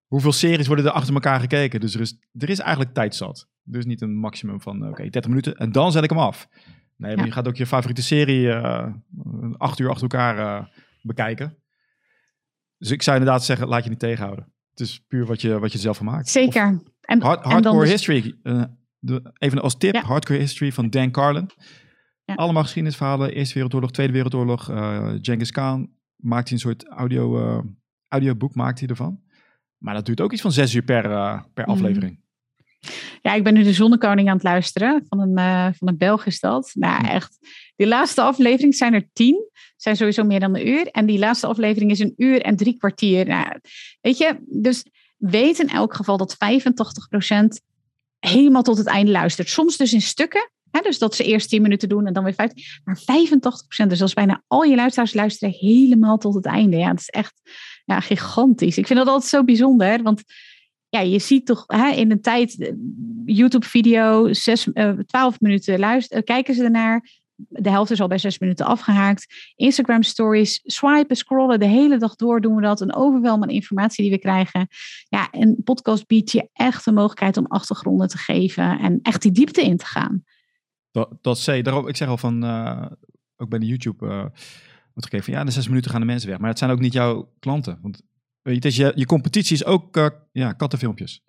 Hoeveel 0.06 0.32
series 0.32 0.68
worden 0.68 0.86
er 0.86 0.92
achter 0.92 1.14
elkaar 1.14 1.40
gekeken? 1.40 1.80
Dus 1.80 1.94
er 1.94 2.02
is, 2.02 2.18
er 2.32 2.50
is 2.50 2.60
eigenlijk 2.60 2.94
tijd 2.94 3.16
zat. 3.16 3.50
Dus 3.64 3.86
niet 3.86 4.02
een 4.02 4.16
maximum 4.16 4.62
van, 4.62 4.78
oké, 4.78 4.90
okay, 4.90 5.10
30 5.10 5.30
minuten 5.30 5.56
en 5.56 5.72
dan 5.72 5.92
zet 5.92 6.04
ik 6.04 6.10
hem 6.10 6.20
af. 6.20 6.48
Nee, 6.98 7.16
maar 7.16 7.26
je 7.26 7.32
gaat 7.32 7.48
ook 7.48 7.56
je 7.56 7.66
favoriete 7.66 8.04
serie 8.04 8.46
uh, 8.46 8.88
acht 9.58 9.80
uur 9.80 9.90
achter 9.90 10.02
elkaar 10.02 10.38
uh, 10.38 10.68
bekijken. 11.02 11.58
Dus 12.78 12.92
ik 12.92 13.02
zou 13.02 13.18
inderdaad 13.18 13.46
zeggen, 13.46 13.68
laat 13.68 13.84
je 13.84 13.90
niet 13.90 14.00
tegenhouden. 14.00 14.54
Het 14.78 14.88
is 14.88 15.04
puur 15.08 15.26
wat 15.26 15.42
je, 15.42 15.60
wat 15.60 15.72
je 15.72 15.78
zelf 15.78 15.98
van 15.98 16.06
maakt. 16.06 16.30
Zeker. 16.30 16.82
En, 17.02 17.22
hard, 17.22 17.44
hardcore 17.44 17.82
dus- 17.82 17.90
history. 17.90 18.36
Uh, 18.44 18.64
de, 19.00 19.34
even 19.38 19.62
als 19.62 19.78
tip, 19.78 19.96
hardcore 19.96 20.40
history 20.40 20.72
van 20.72 20.90
Dan 20.90 21.12
Carlin. 21.12 21.50
Ja. 22.26 22.34
Allemaal 22.34 22.64
geschiedenisverhalen. 22.64 23.34
Eerste 23.34 23.54
Wereldoorlog, 23.54 23.92
Tweede 23.92 24.14
Wereldoorlog. 24.14 24.70
Uh, 24.70 25.10
Genghis 25.22 25.52
Khan 25.52 25.90
maakt 26.16 26.50
hij 26.50 26.58
een 26.58 26.64
soort 26.64 26.88
audio, 26.88 27.40
uh, 27.40 27.64
audioboek 28.08 28.56
maakt 28.56 28.80
hij 28.80 28.88
ervan. 28.88 29.20
Maar 29.78 29.94
dat 29.94 30.06
duurt 30.06 30.22
ook 30.22 30.32
iets 30.32 30.42
van 30.42 30.52
zes 30.52 30.74
uur 30.74 30.84
per, 30.84 31.02
per 31.54 31.64
mhm. 31.64 31.72
aflevering. 31.72 32.20
Ja, 33.22 33.34
ik 33.34 33.44
ben 33.44 33.54
nu 33.54 33.64
de 33.64 33.74
Zonnekoning 33.74 34.28
aan 34.28 34.36
het 34.36 34.44
luisteren. 34.44 35.06
Van 35.10 35.20
een, 35.20 35.40
uh, 35.40 35.68
van 35.74 35.88
een 35.88 35.98
Belg 35.98 36.26
is 36.26 36.40
dat. 36.40 36.72
Nou, 36.74 37.02
mhm. 37.02 37.12
echt. 37.12 37.38
Die 37.76 37.88
laatste 37.88 38.22
aflevering 38.22 38.76
zijn 38.76 38.94
er 38.94 39.10
tien. 39.14 39.50
Zijn 39.78 39.96
sowieso 39.96 40.24
meer 40.24 40.40
dan 40.40 40.56
een 40.56 40.68
uur. 40.68 40.88
En 40.88 41.06
die 41.06 41.20
laatste 41.20 41.48
aflevering 41.48 41.92
is 41.92 42.00
een 42.00 42.14
uur 42.18 42.42
en 42.42 42.56
drie 42.56 42.78
kwartier. 42.78 43.26
Nou, 43.28 43.60
weet 44.02 44.18
je, 44.18 44.38
dus 44.46 44.86
weet 45.18 45.60
in 45.60 45.70
elk 45.70 45.96
geval 45.96 46.18
dat 46.18 46.36
85% 46.36 46.38
helemaal 48.20 48.64
tot 48.64 48.78
het 48.78 48.88
einde 48.88 49.12
luistert. 49.12 49.50
Soms 49.50 49.78
dus 49.78 49.94
in 49.94 50.02
stukken. 50.02 50.52
Hè, 50.72 50.82
dus 50.82 51.00
dat 51.00 51.16
ze 51.16 51.24
eerst 51.24 51.50
10 51.50 51.62
minuten 51.62 51.90
doen 51.90 52.06
en 52.06 52.14
dan 52.14 52.24
weer 52.24 52.34
15. 52.34 52.64
Maar 52.84 53.00
85%, 53.84 53.88
dus 53.88 54.02
als 54.02 54.14
bijna 54.14 54.44
al 54.48 54.64
je 54.64 54.76
luisteraars 54.76 55.14
luisteren 55.14 55.54
helemaal 55.54 56.18
tot 56.18 56.34
het 56.34 56.46
einde. 56.46 56.78
Ja, 56.78 56.90
dat 56.90 57.00
is 57.00 57.10
echt 57.10 57.34
ja, 57.86 58.00
gigantisch. 58.00 58.78
Ik 58.78 58.88
vind 58.88 59.00
dat 59.00 59.08
altijd 59.08 59.30
zo 59.30 59.44
bijzonder. 59.44 60.04
Want 60.04 60.24
ja, 60.90 61.00
je 61.00 61.20
ziet 61.20 61.46
toch 61.46 61.64
hè, 61.68 61.90
in 61.90 62.12
een 62.12 62.22
tijd, 62.22 62.60
eh, 62.60 62.72
YouTube-video, 63.26 64.28
uh, 64.28 64.90
12 65.06 65.40
minuten 65.40 65.80
luisteren, 65.80 66.24
kijken 66.24 66.56
ze 66.56 66.64
ernaar. 66.64 67.10
De 67.38 67.70
helft 67.70 67.92
is 67.92 68.02
al 68.02 68.08
bij 68.08 68.18
6 68.18 68.40
minuten 68.40 68.66
afgehaakt. 68.66 69.54
Instagram 69.56 70.04
stories, 70.04 70.62
swipen, 70.64 71.16
scrollen, 71.16 71.60
de 71.60 71.66
hele 71.66 71.98
dag 71.98 72.16
door 72.16 72.42
doen 72.42 72.56
we 72.56 72.62
dat. 72.62 72.82
Een 72.82 72.96
overweldigende 72.96 73.48
aan 73.48 73.54
informatie 73.54 74.04
die 74.04 74.14
we 74.14 74.20
krijgen. 74.20 74.68
Ja, 75.10 75.28
een 75.32 75.62
podcast 75.64 76.08
biedt 76.08 76.32
je 76.32 76.50
echt 76.54 76.86
de 76.86 76.92
mogelijkheid 76.92 77.38
om 77.38 77.46
achtergronden 77.46 78.08
te 78.08 78.18
geven 78.18 78.80
en 78.80 79.00
echt 79.02 79.22
die 79.22 79.32
diepte 79.32 79.62
in 79.62 79.78
te 79.78 79.86
gaan. 79.86 80.24
Dat, 80.92 81.18
dat 81.22 81.40
zei, 81.40 81.62
daarom, 81.62 81.88
ik 81.88 81.96
zeg 81.96 82.08
al 82.08 82.18
van, 82.18 82.44
uh, 82.44 82.86
ook 83.38 83.50
bij 83.50 83.60
de 83.60 83.66
YouTube, 83.66 84.06
uh, 84.06 84.12
wordt 84.94 85.10
gegeven, 85.10 85.34
ja, 85.34 85.44
de 85.44 85.52
zes 85.52 85.68
minuten 85.68 85.92
gaan 85.92 86.00
de 86.00 86.06
mensen 86.06 86.30
weg. 86.30 86.38
Maar 86.38 86.50
het 86.50 86.60
zijn 86.60 86.72
ook 86.72 86.80
niet 86.80 86.94
jouw 86.94 87.34
klanten. 87.40 87.80
Want 87.82 88.02
Weet 88.48 88.64
je, 88.64 88.84
je, 88.84 88.92
je 88.96 89.06
competitie 89.06 89.56
is 89.56 89.66
ook 89.66 89.98
uh, 89.98 90.08
ja, 90.32 90.54
kattenfilmpjes. 90.54 91.22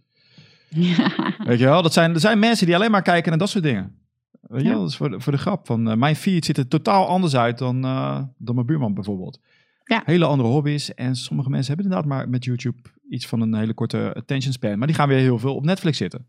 Ja. 0.69 1.35
Weet 1.39 1.59
je 1.59 1.65
wel, 1.65 1.83
dat 1.83 1.93
zijn, 1.93 2.15
er 2.15 2.21
zijn 2.21 2.39
mensen 2.39 2.67
die 2.67 2.75
alleen 2.75 2.91
maar 2.91 3.03
kijken 3.03 3.31
naar 3.31 3.39
dat 3.39 3.49
soort 3.49 3.65
dingen. 3.65 4.08
Weet 4.41 4.63
je 4.63 4.69
wel, 4.69 4.81
dat 4.81 4.89
is 4.89 4.97
voor 4.97 5.11
de, 5.11 5.21
voor 5.21 5.33
de 5.33 5.39
grap. 5.39 5.67
Van, 5.67 5.89
uh, 5.91 5.95
mijn 5.95 6.17
feed 6.17 6.45
ziet 6.45 6.57
er 6.57 6.69
totaal 6.69 7.07
anders 7.07 7.37
uit 7.37 7.59
dan, 7.59 7.85
uh, 7.85 8.23
dan 8.39 8.55
mijn 8.55 8.67
buurman 8.67 8.95
bijvoorbeeld. 8.95 9.41
Ja. 9.85 10.03
Hele 10.05 10.25
andere 10.25 10.49
hobby's. 10.49 10.95
En 10.95 11.17
sommige 11.17 11.51
mensen 11.51 11.75
hebben 11.75 11.87
inderdaad 11.87 12.17
maar 12.17 12.29
met 12.29 12.45
YouTube 12.45 12.79
iets 13.09 13.27
van 13.27 13.41
een 13.41 13.55
hele 13.55 13.75
korte 13.75 14.13
attention 14.15 14.53
span. 14.53 14.79
Maar 14.79 14.87
die 14.87 14.97
gaan 14.97 15.09
weer 15.09 15.19
heel 15.19 15.39
veel 15.39 15.55
op 15.55 15.65
Netflix 15.65 15.97
zitten. 15.97 16.29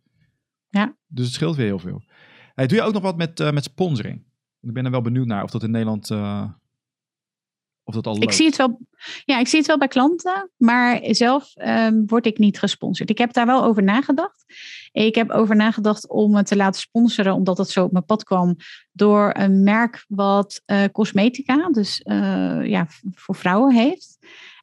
Ja. 0.69 0.97
Dus 1.07 1.25
het 1.25 1.33
scheelt 1.33 1.55
weer 1.55 1.65
heel 1.65 1.79
veel. 1.79 2.03
Hey, 2.53 2.67
doe 2.67 2.77
je 2.77 2.83
ook 2.83 2.93
nog 2.93 3.01
wat 3.01 3.17
met, 3.17 3.39
uh, 3.39 3.51
met 3.51 3.63
sponsoring? 3.63 4.23
Ik 4.61 4.73
ben 4.73 4.85
er 4.85 4.91
wel 4.91 5.01
benieuwd 5.01 5.27
naar 5.27 5.43
of 5.43 5.51
dat 5.51 5.63
in 5.63 5.71
Nederland 5.71 6.11
of 7.89 7.95
dat 7.95 8.07
al 8.07 8.21
Ik 8.21 8.31
zie 8.31 8.45
het 8.45 8.55
wel, 8.55 8.79
ja, 9.25 9.39
ik 9.39 9.47
zie 9.47 9.57
het 9.57 9.67
wel 9.67 9.77
bij 9.77 9.87
klanten, 9.87 10.51
maar 10.57 10.99
zelf 11.01 11.53
um, 11.55 12.07
word 12.07 12.25
ik 12.25 12.37
niet 12.37 12.59
gesponsord. 12.59 13.09
Ik 13.09 13.17
heb 13.17 13.33
daar 13.33 13.45
wel 13.45 13.63
over 13.63 13.83
nagedacht. 13.83 14.45
Ik 14.91 15.15
heb 15.15 15.29
over 15.29 15.55
nagedacht 15.55 16.09
om 16.09 16.35
het 16.35 16.47
te 16.47 16.55
laten 16.55 16.81
sponsoren, 16.81 17.33
omdat 17.33 17.57
het 17.57 17.69
zo 17.69 17.83
op 17.83 17.91
mijn 17.91 18.05
pad 18.05 18.23
kwam 18.23 18.55
door 18.91 19.33
een 19.37 19.63
merk 19.63 20.05
wat 20.07 20.61
uh, 20.65 20.83
cosmetica, 20.91 21.69
dus 21.69 22.01
uh, 22.03 22.65
ja, 22.65 22.87
voor 23.11 23.35
vrouwen 23.35 23.73
heeft. 23.73 24.17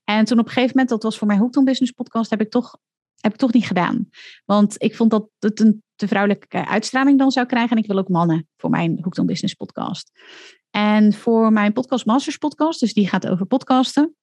En 0.05 0.25
toen 0.25 0.39
op 0.39 0.47
een 0.47 0.53
gegeven 0.53 0.73
moment, 0.73 0.89
dat 0.89 1.03
was 1.03 1.19
voor 1.19 1.27
mijn 1.27 1.39
Hooked 1.39 1.57
on 1.57 1.65
Business 1.65 1.93
podcast, 1.93 2.31
heb 2.31 2.41
ik 2.41 2.51
toch 2.51 2.77
heb 3.21 3.33
ik 3.33 3.39
toch 3.39 3.53
niet 3.53 3.67
gedaan. 3.67 4.09
Want 4.45 4.83
ik 4.83 4.97
vond 4.97 5.11
dat 5.11 5.29
het 5.39 5.61
een 5.61 5.83
te 5.97 6.09
vrouwelijke 6.09 6.67
uitstraling 6.67 7.19
dan 7.19 7.31
zou 7.31 7.47
krijgen. 7.47 7.77
En 7.77 7.83
ik 7.83 7.89
wil 7.89 7.99
ook 7.99 8.09
mannen 8.09 8.49
voor 8.57 8.71
mijn 8.71 8.99
Hooked 9.01 9.19
on 9.19 9.27
Business 9.27 9.55
podcast. 9.55 10.11
En 10.77 11.13
voor 11.13 11.53
mijn 11.53 11.73
Podcast 11.73 12.07
Masters 12.07 12.37
podcast, 12.37 12.81
dus 12.81 12.93
die 12.93 13.09
gaat 13.09 13.29
over 13.29 13.47
podcasten, 13.47 14.15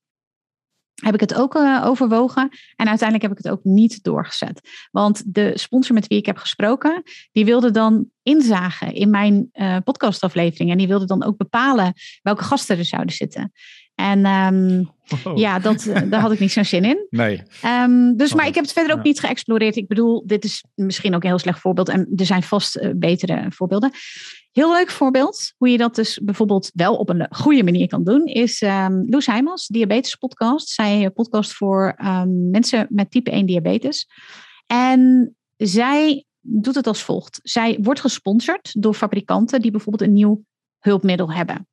heb 1.04 1.14
ik 1.14 1.20
het 1.20 1.34
ook 1.34 1.56
uh, 1.56 1.84
overwogen. 1.86 2.50
En 2.76 2.88
uiteindelijk 2.88 3.22
heb 3.22 3.32
ik 3.32 3.44
het 3.44 3.54
ook 3.54 3.64
niet 3.64 4.04
doorgezet. 4.04 4.70
Want 4.92 5.34
de 5.34 5.52
sponsor 5.56 5.96
met 5.96 6.08
wie 6.08 6.18
ik 6.18 6.26
heb 6.26 6.38
gesproken, 6.38 7.04
die 7.32 7.46
wilde 7.46 7.72
dan 7.72 8.10
inzagen 8.24 8.94
in 8.94 9.10
mijn 9.10 9.50
uh, 9.54 9.78
podcastaflevering. 9.84 10.72
En 10.72 10.78
die 10.78 10.88
wilde 10.88 11.06
dan 11.06 11.24
ook 11.24 11.38
bepalen 11.38 11.94
welke 12.22 12.44
gasten 12.44 12.78
er 12.78 12.86
zouden 12.86 13.16
zitten. 13.16 13.52
En 13.96 14.26
um, 14.26 14.92
wow. 15.24 15.38
ja, 15.38 15.60
dat, 15.60 15.86
eh, 15.86 16.02
daar 16.10 16.22
had 16.22 16.32
ik 16.32 16.40
niet 16.40 16.52
zo'n 16.52 16.66
zin 16.66 16.86
in. 16.86 17.08
Nee. 17.10 17.44
Um, 17.66 18.18
dus, 18.18 18.34
maar 18.34 18.48
ik 18.48 18.56
heb 18.56 18.64
het 18.64 18.74
verder 18.74 18.96
ook 18.96 19.04
niet 19.04 19.20
geëxploreerd. 19.20 19.76
Ik 19.76 19.88
bedoel, 19.88 20.24
dit 20.26 20.44
is 20.44 20.64
misschien 20.76 21.16
ook 21.16 21.24
een 21.24 21.30
heel 21.30 21.40
slecht 21.40 21.60
voorbeeld. 21.60 21.90
En 21.90 22.08
er 22.16 22.26
zijn 22.26 22.44
vast 22.44 22.78
uh, 22.78 22.90
betere 22.96 23.46
voorbeelden. 23.50 23.92
Heel 24.54 24.72
leuk 24.72 24.90
voorbeeld, 24.90 25.54
hoe 25.58 25.70
je 25.70 25.78
dat 25.78 25.96
dus 25.96 26.20
bijvoorbeeld 26.24 26.72
wel 26.74 26.96
op 26.96 27.10
een 27.10 27.28
goede 27.30 27.64
manier 27.64 27.88
kan 27.88 28.04
doen, 28.04 28.26
is 28.26 28.62
um, 28.62 29.06
Loes 29.10 29.68
Diabetes 29.68 30.16
Podcast. 30.16 30.70
Zij 30.70 31.10
podcast 31.10 31.54
voor 31.54 32.00
um, 32.06 32.50
mensen 32.50 32.88
met 32.90 33.12
type 33.12 33.32
1 33.32 33.46
diabetes. 33.46 34.08
En 34.66 35.36
zij 35.58 36.26
doet 36.40 36.76
het 36.76 36.88
als 36.88 37.04
volgt. 37.04 37.40
Zij 37.44 37.78
wordt 37.82 38.00
gesponsord 38.00 38.82
door 38.82 38.94
fabrikanten 38.94 39.62
die 39.62 39.72
bijvoorbeeld 39.72 40.10
een 40.10 40.16
nieuw 40.16 40.44
hulpmiddel 40.80 41.32
hebben. 41.32 41.68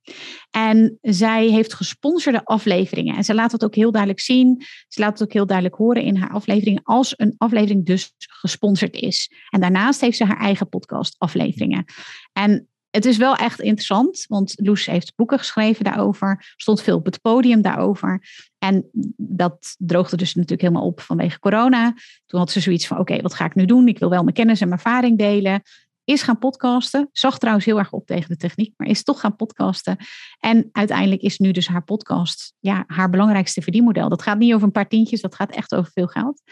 En 0.51 0.99
zij 1.01 1.47
heeft 1.47 1.74
gesponsorde 1.74 2.45
afleveringen. 2.45 3.16
En 3.16 3.24
ze 3.24 3.35
laat 3.35 3.53
het 3.53 3.64
ook 3.64 3.74
heel 3.74 3.91
duidelijk 3.91 4.22
zien. 4.22 4.62
Ze 4.89 5.01
laat 5.01 5.18
het 5.18 5.22
ook 5.22 5.33
heel 5.33 5.47
duidelijk 5.47 5.76
horen 5.76 6.03
in 6.03 6.16
haar 6.16 6.31
afleveringen. 6.31 6.83
Als 6.85 7.14
een 7.16 7.35
aflevering 7.37 7.87
dus 7.87 8.12
gesponsord 8.16 8.95
is. 8.95 9.33
En 9.49 9.61
daarnaast 9.61 10.01
heeft 10.01 10.16
ze 10.16 10.24
haar 10.24 10.41
eigen 10.41 10.68
podcast 10.68 11.14
afleveringen. 11.18 11.85
En 12.33 12.70
het 12.91 13.05
is 13.05 13.16
wel 13.16 13.36
echt 13.36 13.61
interessant, 13.61 14.24
want 14.28 14.53
Loes 14.57 14.86
heeft 14.86 15.12
boeken 15.16 15.38
geschreven 15.38 15.84
daarover, 15.84 16.53
stond 16.57 16.82
veel 16.82 16.97
op 16.97 17.05
het 17.05 17.20
podium 17.20 17.62
daarover. 17.62 18.28
En 18.59 18.91
dat 19.16 19.74
droogde 19.78 20.16
dus 20.16 20.34
natuurlijk 20.34 20.61
helemaal 20.61 20.86
op 20.86 21.01
vanwege 21.01 21.38
corona. 21.38 21.95
Toen 22.26 22.41
had 22.41 22.51
ze 22.51 22.61
zoiets 22.61 22.86
van: 22.86 22.99
oké, 22.99 23.22
wat 23.22 23.34
ga 23.34 23.45
ik 23.45 23.55
nu 23.55 23.64
doen? 23.64 23.88
Ik 23.88 23.99
wil 23.99 24.11
wel 24.11 24.22
mijn 24.22 24.34
kennis 24.34 24.61
en 24.61 24.68
mijn 24.68 24.80
ervaring 24.80 25.18
delen. 25.18 25.62
Is 26.05 26.22
gaan 26.22 26.38
podcasten. 26.38 27.09
Zag 27.12 27.38
trouwens 27.38 27.66
heel 27.66 27.78
erg 27.78 27.93
op 27.93 28.07
tegen 28.07 28.28
de 28.28 28.36
techniek, 28.36 28.74
maar 28.76 28.88
is 28.88 29.03
toch 29.03 29.20
gaan 29.20 29.36
podcasten. 29.36 29.97
En 30.38 30.68
uiteindelijk 30.72 31.22
is 31.22 31.38
nu 31.38 31.51
dus 31.51 31.68
haar 31.68 31.84
podcast 31.84 32.55
ja, 32.61 32.84
haar 32.86 33.11
belangrijkste 33.11 33.62
verdienmodel. 33.62 34.09
Dat 34.09 34.22
gaat 34.22 34.38
niet 34.38 34.53
over 34.55 34.66
een 34.66 34.72
paar 34.72 34.88
tientjes, 34.88 35.20
dat 35.20 35.34
gaat 35.34 35.55
echt 35.55 35.74
over 35.74 35.93
veel 35.93 36.07
geld. 36.07 36.43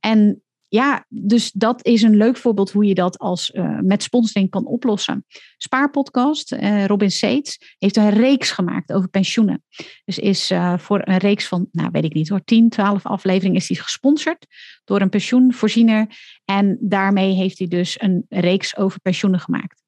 En 0.00 0.42
ja, 0.72 1.04
dus 1.08 1.52
dat 1.52 1.84
is 1.84 2.02
een 2.02 2.16
leuk 2.16 2.36
voorbeeld 2.36 2.70
hoe 2.70 2.84
je 2.84 2.94
dat 2.94 3.18
als 3.18 3.50
uh, 3.50 3.78
met 3.80 4.02
sponsoring 4.02 4.50
kan 4.50 4.66
oplossen. 4.66 5.24
Spaarpodcast, 5.56 6.52
uh, 6.52 6.86
Robin 6.86 7.10
Seets, 7.10 7.74
heeft 7.78 7.96
een 7.96 8.10
reeks 8.10 8.50
gemaakt 8.50 8.92
over 8.92 9.08
pensioenen. 9.08 9.64
Dus 10.04 10.18
is 10.18 10.50
uh, 10.50 10.78
voor 10.78 11.00
een 11.04 11.16
reeks 11.16 11.48
van, 11.48 11.68
nou 11.72 11.88
weet 11.92 12.04
ik 12.04 12.14
niet 12.14 12.28
hoor, 12.28 12.44
10, 12.44 12.68
12 12.68 13.06
afleveringen 13.06 13.56
is 13.56 13.68
hij 13.68 13.76
gesponsord 13.76 14.46
door 14.84 15.00
een 15.00 15.08
pensioenvoorziener. 15.08 16.06
En 16.44 16.78
daarmee 16.80 17.32
heeft 17.32 17.58
hij 17.58 17.68
dus 17.68 18.00
een 18.00 18.26
reeks 18.28 18.76
over 18.76 19.00
pensioenen 19.00 19.40
gemaakt. 19.40 19.82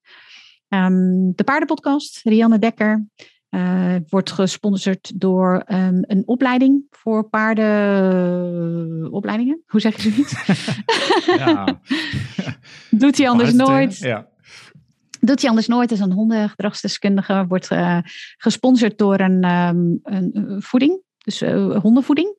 Um, 0.68 1.32
de 1.34 1.44
paardenpodcast, 1.44 2.20
Rianne 2.22 2.58
Dekker, 2.58 3.06
uh, 3.54 3.94
wordt 4.08 4.30
gesponsord 4.30 5.20
door 5.20 5.62
um, 5.66 6.04
een 6.06 6.22
opleiding 6.26 6.86
voor 6.90 7.28
paardenopleidingen. 7.28 9.62
Hoe 9.66 9.80
zeg 9.80 10.02
je 10.02 10.10
zoiets? 10.10 10.46
ja. 11.44 11.80
Doet 12.90 13.18
hij 13.18 13.28
anders 13.28 13.52
nooit. 13.52 13.98
Ja. 13.98 14.28
Doet 15.20 15.40
hij 15.40 15.48
anders 15.48 15.68
nooit. 15.68 15.90
Is 15.90 16.00
een 16.00 16.12
hondengedragsdeskundige. 16.12 17.44
Wordt 17.48 17.70
uh, 17.70 17.98
gesponsord 18.36 18.98
door 18.98 19.20
een, 19.20 19.44
um, 19.44 19.98
een 20.02 20.62
voeding. 20.62 21.02
Dus 21.18 21.42
uh, 21.42 21.76
hondenvoeding. 21.76 22.36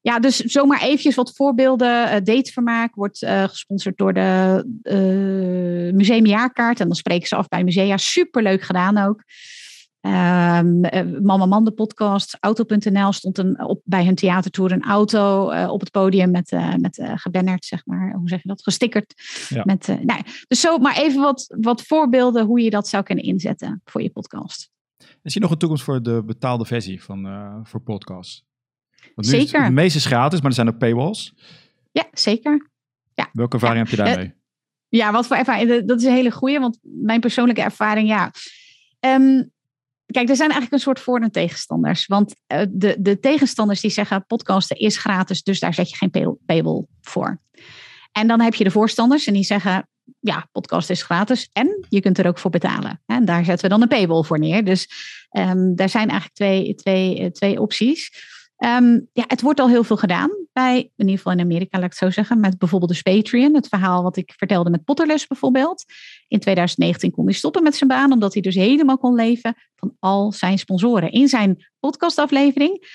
Ja, 0.00 0.18
dus 0.18 0.36
zomaar 0.36 0.82
eventjes 0.82 1.14
wat 1.14 1.36
voorbeelden. 1.36 2.24
Datevermaak 2.24 2.94
wordt 2.94 3.22
uh, 3.22 3.44
gesponsord 3.44 3.98
door 3.98 4.12
de 4.12 4.64
uh, 4.82 5.92
museumjaarkaart. 5.94 6.80
En 6.80 6.86
dan 6.86 6.96
spreken 6.96 7.28
ze 7.28 7.36
af 7.36 7.48
bij 7.48 7.64
musea. 7.64 7.96
Superleuk 7.96 8.62
gedaan 8.62 8.98
ook. 8.98 9.22
Um, 10.06 10.80
Mama 11.22 11.46
Man, 11.46 11.64
de 11.64 11.70
podcast, 11.70 12.36
Auto.nl 12.40 13.12
stond 13.12 13.38
een, 13.38 13.64
op, 13.64 13.80
bij 13.84 14.04
hun 14.04 14.14
theatertour 14.14 14.72
een 14.72 14.82
auto 14.82 15.52
uh, 15.52 15.70
op 15.70 15.80
het 15.80 15.90
podium 15.90 16.30
met, 16.30 16.52
uh, 16.52 16.74
met 16.74 16.98
uh, 16.98 17.12
gebannerd, 17.14 17.64
zeg 17.64 17.86
maar. 17.86 18.12
Hoe 18.12 18.28
zeg 18.28 18.42
je 18.42 18.48
dat? 18.48 18.62
Gestickerd. 18.62 19.14
Ja. 19.48 19.62
Met, 19.64 19.86
nou, 19.86 20.22
dus 20.48 20.60
zo 20.60 20.78
maar 20.78 20.96
even 20.96 21.20
wat, 21.20 21.54
wat 21.60 21.82
voorbeelden 21.82 22.44
hoe 22.44 22.60
je 22.60 22.70
dat 22.70 22.88
zou 22.88 23.02
kunnen 23.02 23.24
inzetten 23.24 23.80
voor 23.84 24.02
je 24.02 24.10
podcast. 24.10 24.70
Is 25.22 25.32
hier 25.34 25.42
nog 25.42 25.50
een 25.50 25.58
toekomst 25.58 25.84
voor 25.84 26.02
de 26.02 26.22
betaalde 26.26 26.64
versie 26.64 27.02
van, 27.02 27.26
voor 27.64 27.80
podcasts? 27.80 28.44
Want 29.14 29.26
zeker. 29.26 29.44
Is 29.44 29.52
het, 29.52 29.64
de 29.64 29.70
meeste 29.70 29.98
is 29.98 30.06
gratis, 30.06 30.40
maar 30.40 30.48
er 30.48 30.56
zijn 30.56 30.68
ook 30.68 30.78
paywalls. 30.78 31.34
Ja, 31.92 32.04
zeker. 32.12 32.70
Ja. 33.14 33.28
Welke 33.32 33.54
ervaring 33.54 33.78
ja. 33.78 33.90
heb 33.90 33.98
je 33.98 34.04
daarmee? 34.04 34.34
ja, 34.88 35.12
wat 35.12 35.26
voor 35.26 35.36
ervaring? 35.36 35.86
Dat 35.86 36.00
is 36.00 36.06
een 36.06 36.12
hele 36.12 36.30
goede, 36.30 36.58
want 36.58 36.78
mijn 36.82 37.20
persoonlijke 37.20 37.62
ervaring, 37.62 38.08
ja. 38.08 38.30
Um, 39.00 39.50
Kijk, 40.12 40.28
er 40.28 40.36
zijn 40.36 40.50
eigenlijk 40.50 40.72
een 40.72 40.78
soort 40.78 41.00
voor- 41.00 41.20
en 41.20 41.30
tegenstanders. 41.30 42.06
Want 42.06 42.34
uh, 42.54 42.60
de, 42.70 42.96
de 42.98 43.20
tegenstanders 43.20 43.80
die 43.80 43.90
zeggen 43.90 44.26
podcasten 44.26 44.76
is 44.76 44.96
gratis, 44.96 45.42
dus 45.42 45.60
daar 45.60 45.74
zet 45.74 45.90
je 45.90 45.96
geen 45.96 46.10
pay 46.10 46.34
paywall 46.46 46.84
voor. 47.00 47.40
En 48.12 48.26
dan 48.26 48.40
heb 48.40 48.54
je 48.54 48.64
de 48.64 48.70
voorstanders 48.70 49.26
en 49.26 49.32
die 49.32 49.44
zeggen, 49.44 49.88
ja, 50.20 50.48
podcast 50.52 50.90
is 50.90 51.02
gratis 51.02 51.48
en 51.52 51.86
je 51.88 52.00
kunt 52.00 52.18
er 52.18 52.26
ook 52.26 52.38
voor 52.38 52.50
betalen. 52.50 53.02
En 53.06 53.24
daar 53.24 53.44
zetten 53.44 53.64
we 53.64 53.70
dan 53.70 53.82
een 53.82 53.88
paywall 53.88 54.22
voor 54.22 54.38
neer. 54.38 54.64
Dus 54.64 54.88
um, 55.30 55.76
daar 55.76 55.88
zijn 55.88 56.08
eigenlijk 56.08 56.34
twee, 56.34 56.74
twee, 56.74 57.30
twee 57.30 57.60
opties. 57.60 58.10
Um, 58.58 59.08
ja, 59.12 59.24
het 59.26 59.40
wordt 59.40 59.60
al 59.60 59.68
heel 59.68 59.84
veel 59.84 59.96
gedaan 59.96 60.30
bij, 60.52 60.76
in 60.78 60.90
ieder 60.96 61.16
geval 61.16 61.32
in 61.32 61.40
Amerika, 61.40 61.76
laat 61.78 61.86
ik 61.86 61.90
het 61.90 61.98
zo 61.98 62.10
zeggen, 62.10 62.40
met 62.40 62.58
bijvoorbeeld 62.58 62.90
dus 62.90 63.02
Patreon. 63.02 63.54
Het 63.54 63.68
verhaal 63.68 64.02
wat 64.02 64.16
ik 64.16 64.34
vertelde 64.36 64.70
met 64.70 64.84
Potterless 64.84 65.26
bijvoorbeeld. 65.26 65.84
In 66.28 66.38
2019 66.38 67.10
kon 67.10 67.24
hij 67.24 67.34
stoppen 67.34 67.62
met 67.62 67.76
zijn 67.76 67.90
baan, 67.90 68.12
omdat 68.12 68.32
hij 68.32 68.42
dus 68.42 68.54
helemaal 68.54 68.98
kon 68.98 69.14
leven 69.14 69.54
van 69.76 69.96
al 69.98 70.32
zijn 70.32 70.58
sponsoren. 70.58 71.10
In 71.10 71.28
zijn 71.28 71.68
podcastaflevering 71.80 72.86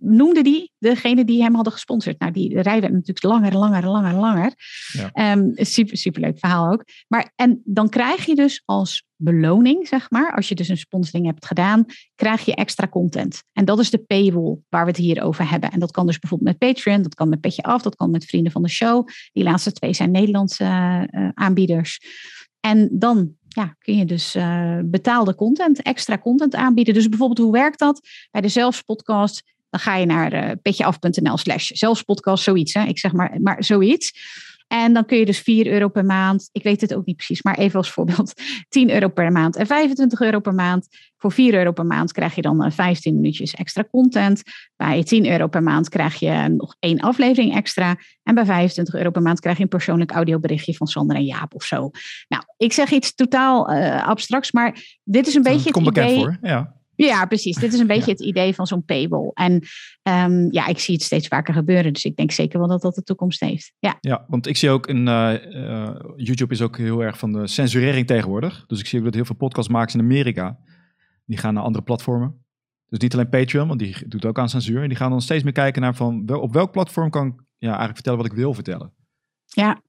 noemde 0.00 0.42
die 0.42 0.72
degene 0.78 1.24
die 1.24 1.42
hem 1.42 1.54
hadden 1.54 1.72
gesponsord. 1.72 2.18
Nou, 2.18 2.32
die 2.32 2.62
rij 2.62 2.80
werd 2.80 2.92
natuurlijk 2.92 3.22
langer, 3.22 3.52
langer, 3.52 3.86
langer, 3.86 4.14
langer. 4.14 4.52
Ja. 4.92 5.32
Um, 5.32 5.52
super, 5.54 5.96
superleuk 5.96 6.38
verhaal 6.38 6.72
ook. 6.72 6.84
Maar 7.08 7.32
en 7.36 7.60
dan 7.64 7.88
krijg 7.88 8.26
je 8.26 8.34
dus 8.34 8.62
als 8.64 9.04
beloning, 9.16 9.88
zeg 9.88 10.10
maar, 10.10 10.34
als 10.34 10.48
je 10.48 10.54
dus 10.54 10.68
een 10.68 10.76
sponsoring 10.76 11.26
hebt 11.26 11.46
gedaan, 11.46 11.84
krijg 12.14 12.44
je 12.44 12.54
extra 12.54 12.88
content. 12.88 13.42
En 13.52 13.64
dat 13.64 13.78
is 13.78 13.90
de 13.90 13.98
paywall 13.98 14.58
waar 14.68 14.84
we 14.84 14.90
het 14.90 15.00
hier 15.00 15.22
over 15.22 15.50
hebben. 15.50 15.70
En 15.70 15.80
dat 15.80 15.90
kan 15.90 16.06
dus 16.06 16.18
bijvoorbeeld 16.18 16.50
met 16.50 16.70
Patreon, 16.70 17.02
dat 17.02 17.14
kan 17.14 17.28
met 17.28 17.40
Petje 17.40 17.62
Af, 17.62 17.82
dat 17.82 17.96
kan 17.96 18.10
met 18.10 18.24
Vrienden 18.24 18.52
van 18.52 18.62
de 18.62 18.68
Show. 18.68 19.08
Die 19.32 19.44
laatste 19.44 19.72
twee 19.72 19.94
zijn 19.94 20.10
Nederlandse 20.10 20.64
uh, 20.64 21.28
aanbieders. 21.34 22.00
En 22.60 22.88
dan 22.92 23.36
ja, 23.48 23.74
kun 23.78 23.96
je 23.96 24.04
dus 24.04 24.36
uh, 24.36 24.78
betaalde 24.84 25.34
content, 25.34 25.82
extra 25.82 26.18
content 26.18 26.54
aanbieden. 26.54 26.94
Dus 26.94 27.08
bijvoorbeeld, 27.08 27.38
hoe 27.38 27.52
werkt 27.52 27.78
dat? 27.78 28.08
Bij 28.30 28.40
de 28.40 28.48
Zelfspodcast 28.48 29.53
dan 29.74 29.82
ga 29.82 29.96
je 29.96 30.06
naar 30.06 30.32
uh, 30.32 30.50
petjeaf.nl 30.62 31.36
slash 31.36 31.70
zelfspodcast, 31.70 32.44
zoiets. 32.44 32.74
Hè? 32.74 32.84
Ik 32.84 32.98
zeg 32.98 33.12
maar, 33.12 33.38
maar 33.40 33.64
zoiets. 33.64 34.12
En 34.66 34.92
dan 34.92 35.04
kun 35.04 35.18
je 35.18 35.24
dus 35.24 35.38
4 35.38 35.66
euro 35.66 35.88
per 35.88 36.04
maand, 36.04 36.48
ik 36.52 36.62
weet 36.62 36.80
het 36.80 36.94
ook 36.94 37.06
niet 37.06 37.16
precies, 37.16 37.42
maar 37.42 37.58
even 37.58 37.76
als 37.76 37.90
voorbeeld, 37.90 38.32
10 38.68 38.90
euro 38.90 39.08
per 39.08 39.32
maand 39.32 39.56
en 39.56 39.66
25 39.66 40.20
euro 40.20 40.40
per 40.40 40.54
maand. 40.54 40.88
Voor 41.16 41.32
4 41.32 41.54
euro 41.54 41.72
per 41.72 41.86
maand 41.86 42.12
krijg 42.12 42.34
je 42.34 42.42
dan 42.42 42.72
15 42.72 43.14
minuutjes 43.14 43.54
extra 43.54 43.84
content. 43.90 44.42
Bij 44.76 45.02
10 45.02 45.30
euro 45.30 45.46
per 45.46 45.62
maand 45.62 45.88
krijg 45.88 46.14
je 46.14 46.48
nog 46.56 46.76
één 46.78 47.00
aflevering 47.00 47.54
extra. 47.54 47.96
En 48.22 48.34
bij 48.34 48.44
25 48.44 48.94
euro 48.94 49.10
per 49.10 49.22
maand 49.22 49.40
krijg 49.40 49.56
je 49.56 49.62
een 49.62 49.68
persoonlijk 49.68 50.10
audioberichtje 50.10 50.74
van 50.74 50.86
Sander 50.86 51.16
en 51.16 51.24
Jaap 51.24 51.54
of 51.54 51.62
zo. 51.62 51.90
Nou, 52.28 52.42
ik 52.56 52.72
zeg 52.72 52.90
iets 52.90 53.14
totaal 53.14 53.72
uh, 53.72 54.06
abstracts, 54.06 54.52
maar 54.52 54.98
dit 55.04 55.26
is 55.26 55.34
een 55.34 55.42
beetje 55.42 55.70
het 55.78 55.86
idee. 55.86 56.14
voor, 56.14 56.38
ja. 56.42 56.73
Ja, 56.96 57.26
precies. 57.26 57.56
Dit 57.56 57.72
is 57.72 57.78
een 57.78 57.86
beetje 57.86 58.10
het 58.10 58.20
idee 58.20 58.54
van 58.54 58.66
zo'n 58.66 58.84
paywall. 58.84 59.30
En 59.34 59.52
um, 60.02 60.52
ja, 60.52 60.66
ik 60.66 60.78
zie 60.78 60.94
het 60.94 61.02
steeds 61.02 61.28
vaker 61.28 61.54
gebeuren. 61.54 61.92
Dus 61.92 62.04
ik 62.04 62.16
denk 62.16 62.30
zeker 62.30 62.58
wel 62.58 62.68
dat 62.68 62.82
dat 62.82 62.94
de 62.94 63.02
toekomst 63.02 63.40
heeft. 63.40 63.72
Ja, 63.78 63.96
ja 64.00 64.24
want 64.28 64.46
ik 64.46 64.56
zie 64.56 64.70
ook 64.70 64.86
in 64.86 65.06
uh, 65.06 65.34
uh, 65.50 65.94
YouTube 66.16 66.52
is 66.52 66.62
ook 66.62 66.76
heel 66.78 67.02
erg 67.02 67.18
van 67.18 67.32
de 67.32 67.46
censurering 67.46 68.06
tegenwoordig. 68.06 68.64
Dus 68.66 68.80
ik 68.80 68.86
zie 68.86 68.98
ook 68.98 69.04
dat 69.04 69.14
heel 69.14 69.24
veel 69.24 69.36
podcastmakers 69.36 69.94
in 69.94 70.00
Amerika, 70.00 70.58
die 71.24 71.38
gaan 71.38 71.54
naar 71.54 71.62
andere 71.62 71.84
platformen. 71.84 72.44
Dus 72.88 72.98
niet 72.98 73.14
alleen 73.14 73.28
Patreon, 73.28 73.68
want 73.68 73.78
die 73.78 74.08
doet 74.08 74.24
ook 74.24 74.38
aan 74.38 74.48
censuur. 74.48 74.82
En 74.82 74.88
die 74.88 74.96
gaan 74.96 75.10
dan 75.10 75.20
steeds 75.20 75.42
meer 75.42 75.52
kijken 75.52 75.82
naar 75.82 75.94
van 75.94 76.26
wel, 76.26 76.40
op 76.40 76.52
welk 76.52 76.72
platform 76.72 77.10
kan 77.10 77.26
ik 77.26 77.34
ja, 77.58 77.66
eigenlijk 77.66 77.94
vertellen 77.94 78.18
wat 78.18 78.30
ik 78.30 78.36
wil 78.36 78.54
vertellen. 78.54 78.92
Ja. 79.46 79.82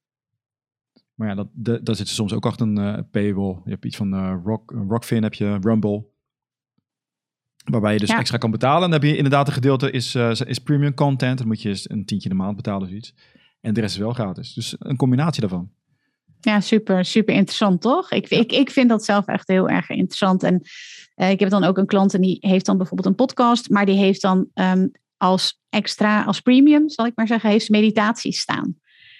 Maar 1.13 1.27
ja, 1.27 1.35
dat, 1.35 1.47
de, 1.53 1.83
daar 1.83 1.95
zit 1.95 2.07
soms 2.07 2.33
ook 2.33 2.45
achter 2.45 2.67
een 2.67 2.79
uh, 2.79 2.97
paywall. 3.11 3.61
Je 3.63 3.71
hebt 3.71 3.85
iets 3.85 3.97
van 3.97 4.13
uh, 4.13 4.35
Rock, 4.43 4.71
Rockfin, 4.87 5.23
heb 5.23 5.33
je 5.33 5.57
Rumble. 5.61 6.05
Waarbij 7.65 7.93
je 7.93 7.99
dus 7.99 8.09
extra 8.09 8.37
kan 8.37 8.51
betalen. 8.51 8.83
En 8.83 8.89
dan 8.89 8.99
heb 9.01 9.09
je 9.09 9.15
inderdaad 9.15 9.47
een 9.47 9.53
gedeelte 9.53 9.91
is, 9.91 10.15
uh, 10.15 10.31
is 10.31 10.59
premium 10.59 10.93
content. 10.93 11.37
Dan 11.37 11.47
moet 11.47 11.61
je 11.61 11.79
een 11.83 12.05
tientje 12.05 12.29
de 12.29 12.35
maand 12.35 12.55
betalen 12.55 12.87
of 12.87 12.93
iets. 12.93 13.13
En 13.61 13.73
de 13.73 13.81
rest 13.81 13.93
is 13.93 14.01
wel 14.01 14.13
gratis. 14.13 14.53
Dus 14.53 14.75
een 14.79 14.97
combinatie 14.97 15.41
daarvan. 15.41 15.69
Ja, 16.39 16.59
super, 16.59 17.05
super 17.05 17.35
interessant, 17.35 17.81
toch? 17.81 18.11
Ik, 18.11 18.29
ik, 18.29 18.51
ik 18.51 18.71
vind 18.71 18.89
dat 18.89 19.05
zelf 19.05 19.25
echt 19.25 19.47
heel 19.47 19.69
erg 19.69 19.89
interessant. 19.89 20.43
En 20.43 20.61
uh, 21.15 21.29
ik 21.29 21.39
heb 21.39 21.49
dan 21.49 21.63
ook 21.63 21.77
een 21.77 21.85
klant 21.85 22.13
en 22.13 22.21
die 22.21 22.37
heeft 22.39 22.65
dan 22.65 22.77
bijvoorbeeld 22.77 23.07
een 23.07 23.25
podcast, 23.25 23.69
maar 23.69 23.85
die 23.85 23.97
heeft 23.97 24.21
dan 24.21 24.47
um, 24.53 24.91
als 25.17 25.61
extra, 25.69 26.23
als 26.23 26.41
premium, 26.41 26.89
zal 26.89 27.05
ik 27.05 27.11
maar 27.15 27.27
zeggen, 27.27 27.49
heeft 27.49 27.69
meditaties 27.69 28.39
staan. 28.39 28.79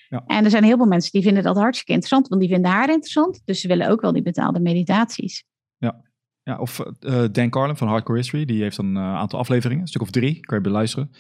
Ja. 0.10 0.24
En 0.28 0.44
er 0.44 0.50
zijn 0.50 0.64
heel 0.64 0.78
veel 0.78 0.86
mensen 0.86 1.12
die 1.12 1.22
vinden 1.22 1.44
dat 1.44 1.56
hartstikke 1.56 1.92
interessant, 1.92 2.28
want 2.28 2.42
die 2.42 2.50
vinden 2.50 2.72
haar 2.72 2.90
interessant. 2.90 3.42
Dus 3.46 3.62
ze 3.62 3.68
willen 3.68 3.90
ook 3.90 4.02
wel 4.02 4.14
die 4.14 4.22
betaalde 4.22 4.60
meditaties. 4.60 5.44
Ja, 5.78 6.02
ja, 6.46 6.58
of 6.58 6.80
uh, 7.00 7.26
Dan 7.32 7.50
Carlin 7.50 7.78
van 7.78 7.88
Hardcore 7.88 8.18
History, 8.18 8.46
die 8.46 8.62
heeft 8.62 8.78
een 8.78 8.96
uh, 8.96 9.16
aantal 9.16 9.40
afleveringen, 9.40 9.82
een 9.82 9.88
stuk 9.88 10.02
of 10.02 10.10
drie, 10.10 10.40
kan 10.40 10.58
je 10.58 10.64
beluisteren. 10.64 11.12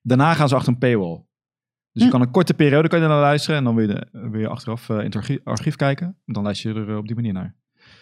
Daarna 0.00 0.34
gaan 0.34 0.48
ze 0.48 0.54
achter 0.54 0.72
een 0.72 0.78
paywall. 0.78 1.24
Dus 1.92 2.02
je 2.02 2.04
hm. 2.04 2.10
kan 2.10 2.20
een 2.20 2.30
korte 2.30 2.54
periode 2.54 2.88
kan 2.88 3.00
je 3.00 3.06
naar 3.06 3.20
luisteren 3.20 3.56
en 3.56 3.64
dan 3.64 3.74
wil 3.74 4.40
je, 4.40 4.48
achteraf 4.48 4.88
uh, 4.88 4.98
in 4.98 5.04
het 5.04 5.16
archief, 5.16 5.40
archief, 5.44 5.76
kijken. 5.76 6.06
En 6.06 6.32
dan 6.32 6.42
luister 6.42 6.74
je 6.74 6.86
er 6.86 6.96
op 6.96 7.06
die 7.06 7.14
manier 7.14 7.32
naar. 7.32 7.56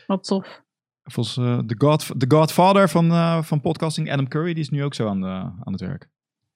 Wat 0.07 0.25
tof. 0.25 0.63
Volgens 1.03 1.35
de, 1.67 1.75
God, 1.79 2.21
de 2.21 2.37
Godfather 2.37 2.89
van, 2.89 3.45
van 3.45 3.61
podcasting, 3.61 4.13
Adam 4.13 4.29
Curry, 4.29 4.53
die 4.53 4.63
is 4.63 4.71
nu 4.71 4.85
ook 4.85 4.95
zo 4.95 5.09
aan, 5.09 5.21
de, 5.21 5.27
aan 5.27 5.73
het 5.73 5.81
werk. 5.81 6.09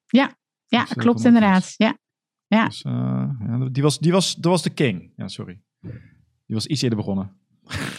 Ja, 0.05 0.37
ja 0.65 0.83
dus, 0.83 0.93
klopt 0.93 1.25
inderdaad. 1.25 1.73
Ja. 1.77 1.97
Ja. 2.47 2.65
Dus, 2.65 2.81
ja, 2.81 3.69
die, 3.71 3.83
was, 3.83 3.99
die 3.99 4.11
was, 4.11 4.35
dat 4.35 4.51
was 4.51 4.63
de 4.63 4.69
king. 4.69 5.11
Ja, 5.15 5.27
sorry. 5.27 5.61
Die 6.45 6.55
was 6.55 6.67
iets 6.67 6.81
eerder 6.81 6.97
begonnen. 6.97 7.44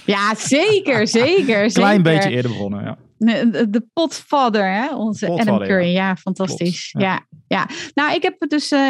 Ja, 0.07 0.35
zeker, 0.35 1.09
zeker. 1.09 1.73
Klein 1.73 2.03
beetje 2.03 2.31
eerder 2.31 2.51
begonnen, 2.51 2.85
ja. 2.85 2.99
De, 3.19 3.67
de 3.71 3.87
potvader, 3.93 4.73
hè? 4.73 4.95
onze 4.95 5.29
Adam 5.31 5.59
Curry. 5.59 5.93
Ja, 5.93 6.17
fantastisch. 6.17 6.95
ja. 6.99 7.27
ja. 7.47 7.69
nou, 7.95 8.15
ik 8.15 8.23
heb 8.23 8.49
dus, 8.49 8.73
uh, 8.73 8.81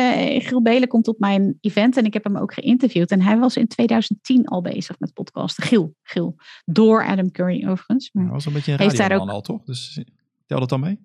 Giel 0.41 0.63
Belen 0.63 0.89
komt 0.89 1.09
op 1.09 1.19
mijn 1.19 1.59
event 1.61 1.97
en 1.97 2.05
ik 2.05 2.13
heb 2.13 2.25
hem 2.25 2.37
ook 2.37 2.55
geïnterviewd. 2.55 3.11
En 3.11 3.23
hij 3.23 3.39
was 3.39 3.57
in 3.57 3.67
2010 3.67 4.47
al 4.47 4.61
bezig 4.61 4.99
met 4.99 5.13
podcasten. 5.13 5.65
Giel, 5.65 5.95
Giel. 6.03 6.37
Door 6.65 7.07
Adam 7.07 7.31
Curry 7.31 7.67
overigens. 7.69 8.11
Maar 8.13 8.25
hij 8.25 8.33
was 8.33 8.47
een 8.47 8.53
beetje 8.53 8.73
een 8.73 8.79
radioman 8.79 9.29
ook... 9.29 9.35
al, 9.35 9.41
toch? 9.41 9.65
Dus 9.65 10.05
tel 10.47 10.61
dat 10.61 10.69
dan 10.69 10.81
mee? 10.81 10.99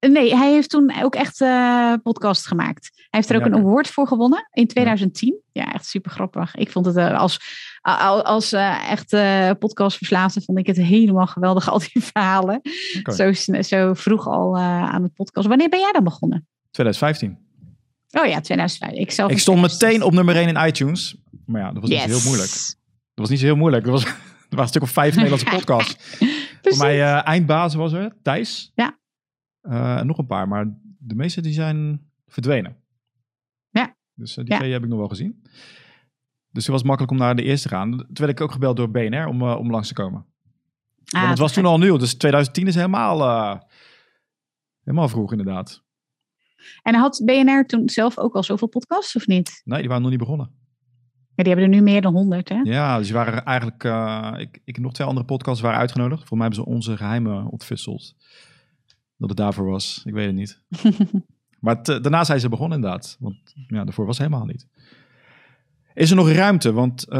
Nee, 0.00 0.36
hij 0.36 0.52
heeft 0.52 0.70
toen 0.70 1.02
ook 1.02 1.14
echt 1.14 1.40
uh, 1.40 1.94
podcast 2.02 2.46
gemaakt. 2.46 2.90
Hij 2.94 3.06
heeft 3.10 3.30
er 3.30 3.36
ook 3.36 3.44
een 3.44 3.54
award 3.54 3.88
voor 3.88 4.06
gewonnen 4.06 4.48
in 4.52 4.66
2010. 4.66 5.40
Ja, 5.52 5.72
echt 5.72 5.86
super 5.86 6.10
grappig. 6.10 6.54
Ik 6.54 6.70
vond 6.70 6.86
het 6.86 6.96
uh, 6.96 7.18
als, 7.18 7.40
als 8.22 8.52
uh, 8.52 8.90
echt 8.90 9.10
podcastverslaafde 9.58 10.40
vond 10.40 10.58
ik 10.58 10.66
het 10.66 10.76
helemaal 10.76 11.26
geweldig, 11.26 11.70
al 11.70 11.78
die 11.78 12.04
verhalen. 12.12 12.60
Okay. 12.98 13.34
Zo, 13.34 13.62
zo 13.62 13.94
vroeg 13.94 14.26
al 14.26 14.58
aan 14.58 15.02
het 15.02 15.14
podcast. 15.14 15.46
Wanneer 15.46 15.68
ben 15.68 15.80
jij 15.80 15.92
dan 15.92 16.04
begonnen? 16.04 16.46
2015. 16.70 17.38
Oh 18.10 18.26
ja, 18.26 18.40
2015. 18.40 19.00
Ik, 19.00 19.10
zelf 19.10 19.30
ik 19.30 19.38
stond 19.38 19.60
meteen 19.60 20.02
op 20.02 20.12
nummer 20.12 20.36
1 20.36 20.48
in 20.48 20.66
iTunes. 20.66 21.16
Maar 21.46 21.60
ja, 21.60 21.72
dat 21.72 21.82
was 21.82 21.90
yes. 21.90 22.06
niet 22.06 22.14
heel 22.14 22.28
moeilijk. 22.28 22.50
Dat 22.50 23.26
was 23.26 23.28
niet 23.28 23.38
zo 23.38 23.44
heel 23.44 23.56
moeilijk. 23.56 23.86
Er 23.86 23.92
was, 23.92 24.04
er 24.04 24.12
waren 24.48 24.62
een 24.62 24.68
stuk 24.68 24.82
of 24.82 24.90
vijf 24.90 25.14
Nederlandse 25.16 25.50
podcasts. 25.50 25.96
Voor 26.62 26.76
mij 26.76 27.00
eindbazen 27.20 27.78
was 27.78 27.92
er, 27.92 28.16
Thijs. 28.22 28.72
Ja. 28.74 28.98
Uh, 29.68 30.02
nog 30.02 30.18
een 30.18 30.26
paar, 30.26 30.48
maar 30.48 30.78
de 30.98 31.14
meeste 31.14 31.40
die 31.40 31.52
zijn 31.52 32.10
verdwenen. 32.26 32.76
Ja. 33.70 33.96
Dus 34.14 34.36
uh, 34.36 34.44
die 34.44 34.56
twee 34.56 34.72
heb 34.72 34.82
ik 34.82 34.88
nog 34.88 34.98
wel 34.98 35.08
gezien. 35.08 35.42
Dus 36.50 36.62
het 36.62 36.72
was 36.72 36.82
makkelijk 36.82 37.12
om 37.12 37.18
naar 37.18 37.36
de 37.36 37.42
eerste 37.42 37.68
te 37.68 37.74
gaan. 37.74 37.90
Toen 37.90 38.06
werd 38.12 38.30
ik 38.30 38.40
ook 38.40 38.52
gebeld 38.52 38.76
door 38.76 38.90
BNR 38.90 39.26
om, 39.26 39.42
uh, 39.42 39.58
om 39.58 39.70
langs 39.70 39.88
te 39.88 39.94
komen. 39.94 40.26
Ah, 41.04 41.20
Want 41.20 41.28
het 41.28 41.38
was 41.38 41.52
toen 41.52 41.64
al 41.64 41.78
nieuw, 41.78 41.96
dus 41.96 42.14
2010 42.14 42.66
is 42.66 42.74
helemaal, 42.74 43.18
helemaal 44.84 45.08
vroeg 45.08 45.30
inderdaad. 45.30 45.84
En 46.82 46.94
had 46.94 47.22
BNR 47.24 47.66
toen 47.66 47.88
zelf 47.88 48.18
ook 48.18 48.34
al 48.34 48.42
zoveel 48.42 48.68
podcasts 48.68 49.16
of 49.16 49.26
niet? 49.26 49.60
Nee, 49.64 49.78
die 49.78 49.88
waren 49.88 50.02
nog 50.02 50.10
niet 50.10 50.20
begonnen. 50.20 50.46
Maar 51.34 51.44
die 51.44 51.54
hebben 51.54 51.72
er 51.72 51.78
nu 51.78 51.82
meer 51.82 52.00
dan 52.00 52.12
100, 52.12 52.48
hè? 52.48 52.60
Ja, 52.62 52.98
dus 52.98 53.06
die 53.06 53.16
waren 53.16 53.44
eigenlijk... 53.44 53.84
ik, 54.40 54.60
ik 54.64 54.78
nog 54.78 54.92
twee 54.92 55.06
andere 55.06 55.26
podcasts 55.26 55.62
waren 55.62 55.78
uitgenodigd. 55.78 56.28
Voor 56.28 56.36
mij 56.36 56.46
hebben 56.46 56.64
ze 56.64 56.70
onze 56.70 56.96
geheimen 56.96 57.46
ontfutseld 57.46 58.14
dat 59.18 59.28
het 59.28 59.38
daarvoor 59.38 59.64
was. 59.64 60.02
Ik 60.04 60.12
weet 60.12 60.26
het 60.26 60.34
niet. 60.34 60.62
maar 61.60 61.82
daarna 61.82 62.24
zijn 62.24 62.40
ze 62.40 62.48
begonnen 62.48 62.76
inderdaad. 62.76 63.16
Want 63.20 63.36
ja, 63.66 63.84
daarvoor 63.84 64.06
was 64.06 64.18
het 64.18 64.26
helemaal 64.26 64.46
niet. 64.46 64.66
Is 65.94 66.10
er 66.10 66.16
nog 66.16 66.30
ruimte? 66.30 66.72
Want 66.72 67.06
uh, 67.08 67.18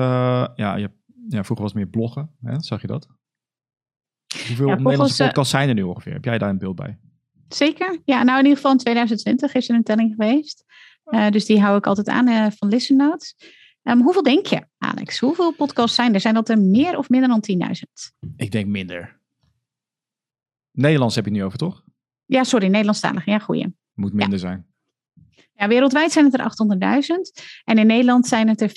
ja, 0.54 0.76
je, 0.76 0.90
ja, 1.28 1.44
vroeger 1.44 1.64
was 1.64 1.72
het 1.72 1.74
meer 1.74 1.90
bloggen. 1.90 2.30
Hè? 2.40 2.60
Zag 2.60 2.80
je 2.80 2.86
dat? 2.86 3.08
Hoeveel 4.46 4.68
ja, 4.68 4.74
Nederlandse 4.74 5.22
eh, 5.22 5.28
podcasts 5.28 5.50
zijn 5.50 5.68
er 5.68 5.74
nu 5.74 5.82
ongeveer? 5.82 6.12
Heb 6.12 6.24
jij 6.24 6.38
daar 6.38 6.50
een 6.50 6.58
beeld 6.58 6.76
bij? 6.76 6.98
Zeker. 7.48 8.00
Ja, 8.04 8.22
nou 8.22 8.38
in 8.38 8.44
ieder 8.44 8.56
geval 8.56 8.72
in 8.72 8.78
2020 8.78 9.54
is 9.54 9.68
er 9.68 9.74
een 9.74 9.82
telling 9.82 10.14
geweest. 10.16 10.64
Uh, 11.04 11.30
dus 11.30 11.46
die 11.46 11.60
hou 11.60 11.76
ik 11.76 11.86
altijd 11.86 12.08
aan 12.08 12.28
uh, 12.28 12.46
van 12.56 12.68
Listen 12.68 12.96
Notes. 12.96 13.34
Um, 13.82 14.02
hoeveel 14.02 14.22
denk 14.22 14.46
je, 14.46 14.66
Alex? 14.78 15.18
Hoeveel 15.18 15.52
podcasts 15.52 15.96
zijn 15.96 16.14
er? 16.14 16.20
Zijn 16.20 16.34
dat 16.34 16.48
er 16.48 16.60
meer 16.60 16.98
of 16.98 17.08
minder 17.08 17.28
dan 17.28 17.68
10.000? 17.76 18.30
Ik 18.36 18.50
denk 18.50 18.66
minder. 18.66 19.20
Nederlands 20.72 21.14
heb 21.14 21.24
je 21.24 21.30
het 21.30 21.40
nu 21.40 21.46
over, 21.46 21.58
toch? 21.58 21.84
Ja, 22.28 22.44
sorry, 22.44 22.66
Nederlandstalig. 22.66 23.24
Ja, 23.24 23.38
goeie. 23.38 23.74
Moet 23.94 24.12
minder 24.12 24.38
zijn. 24.38 24.66
Ja, 25.54 25.68
wereldwijd 25.68 26.12
zijn 26.12 26.24
het 26.24 26.34
er 26.34 26.40
800.000. 27.40 27.44
En 27.64 27.78
in 27.78 27.86
Nederland 27.86 28.26
zijn 28.26 28.48
het 28.48 28.60
er 28.60 28.68
5.971 28.68 28.74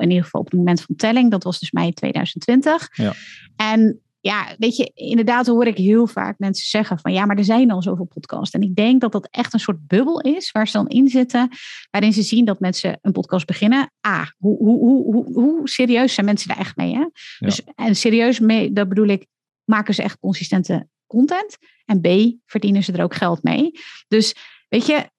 in 0.00 0.08
ieder 0.08 0.24
geval 0.24 0.40
op 0.40 0.46
het 0.46 0.54
moment 0.58 0.80
van 0.80 0.96
telling. 0.96 1.30
Dat 1.30 1.44
was 1.44 1.58
dus 1.58 1.70
mei 1.70 1.92
2020. 1.92 2.88
Ja. 2.92 3.12
En 3.56 4.00
ja, 4.20 4.54
weet 4.58 4.76
je, 4.76 4.90
inderdaad 4.94 5.46
hoor 5.46 5.66
ik 5.66 5.76
heel 5.76 6.06
vaak 6.06 6.38
mensen 6.38 6.66
zeggen 6.66 6.98
van 6.98 7.12
ja, 7.12 7.24
maar 7.24 7.36
er 7.36 7.44
zijn 7.44 7.70
al 7.70 7.82
zoveel 7.82 8.04
podcasts. 8.04 8.54
En 8.54 8.62
ik 8.62 8.74
denk 8.74 9.00
dat 9.00 9.12
dat 9.12 9.28
echt 9.30 9.52
een 9.52 9.60
soort 9.60 9.86
bubbel 9.86 10.20
is 10.20 10.50
waar 10.50 10.66
ze 10.66 10.76
dan 10.76 10.88
in 10.88 11.08
zitten, 11.08 11.48
waarin 11.90 12.12
ze 12.12 12.22
zien 12.22 12.44
dat 12.44 12.60
mensen 12.60 12.98
een 13.02 13.12
podcast 13.12 13.46
beginnen. 13.46 13.92
Ah, 14.00 14.26
hoe, 14.38 14.58
hoe, 14.58 14.78
hoe, 14.78 15.14
hoe, 15.14 15.32
hoe 15.32 15.68
serieus 15.68 16.14
zijn 16.14 16.26
mensen 16.26 16.48
daar 16.48 16.58
echt 16.58 16.76
mee? 16.76 16.94
Hè? 16.94 17.06
Dus, 17.38 17.62
en 17.74 17.96
serieus 17.96 18.40
mee, 18.40 18.72
dat 18.72 18.88
bedoel 18.88 19.06
ik, 19.06 19.26
maken 19.64 19.94
ze 19.94 20.02
echt 20.02 20.18
consistente 20.18 20.88
content. 21.06 21.56
En 21.84 22.00
B, 22.00 22.36
verdienen 22.46 22.84
ze 22.84 22.92
er 22.92 23.02
ook 23.02 23.14
geld 23.14 23.42
mee. 23.42 23.70
Dus 24.08 24.34
weet 24.68 24.86
je, 24.86 25.10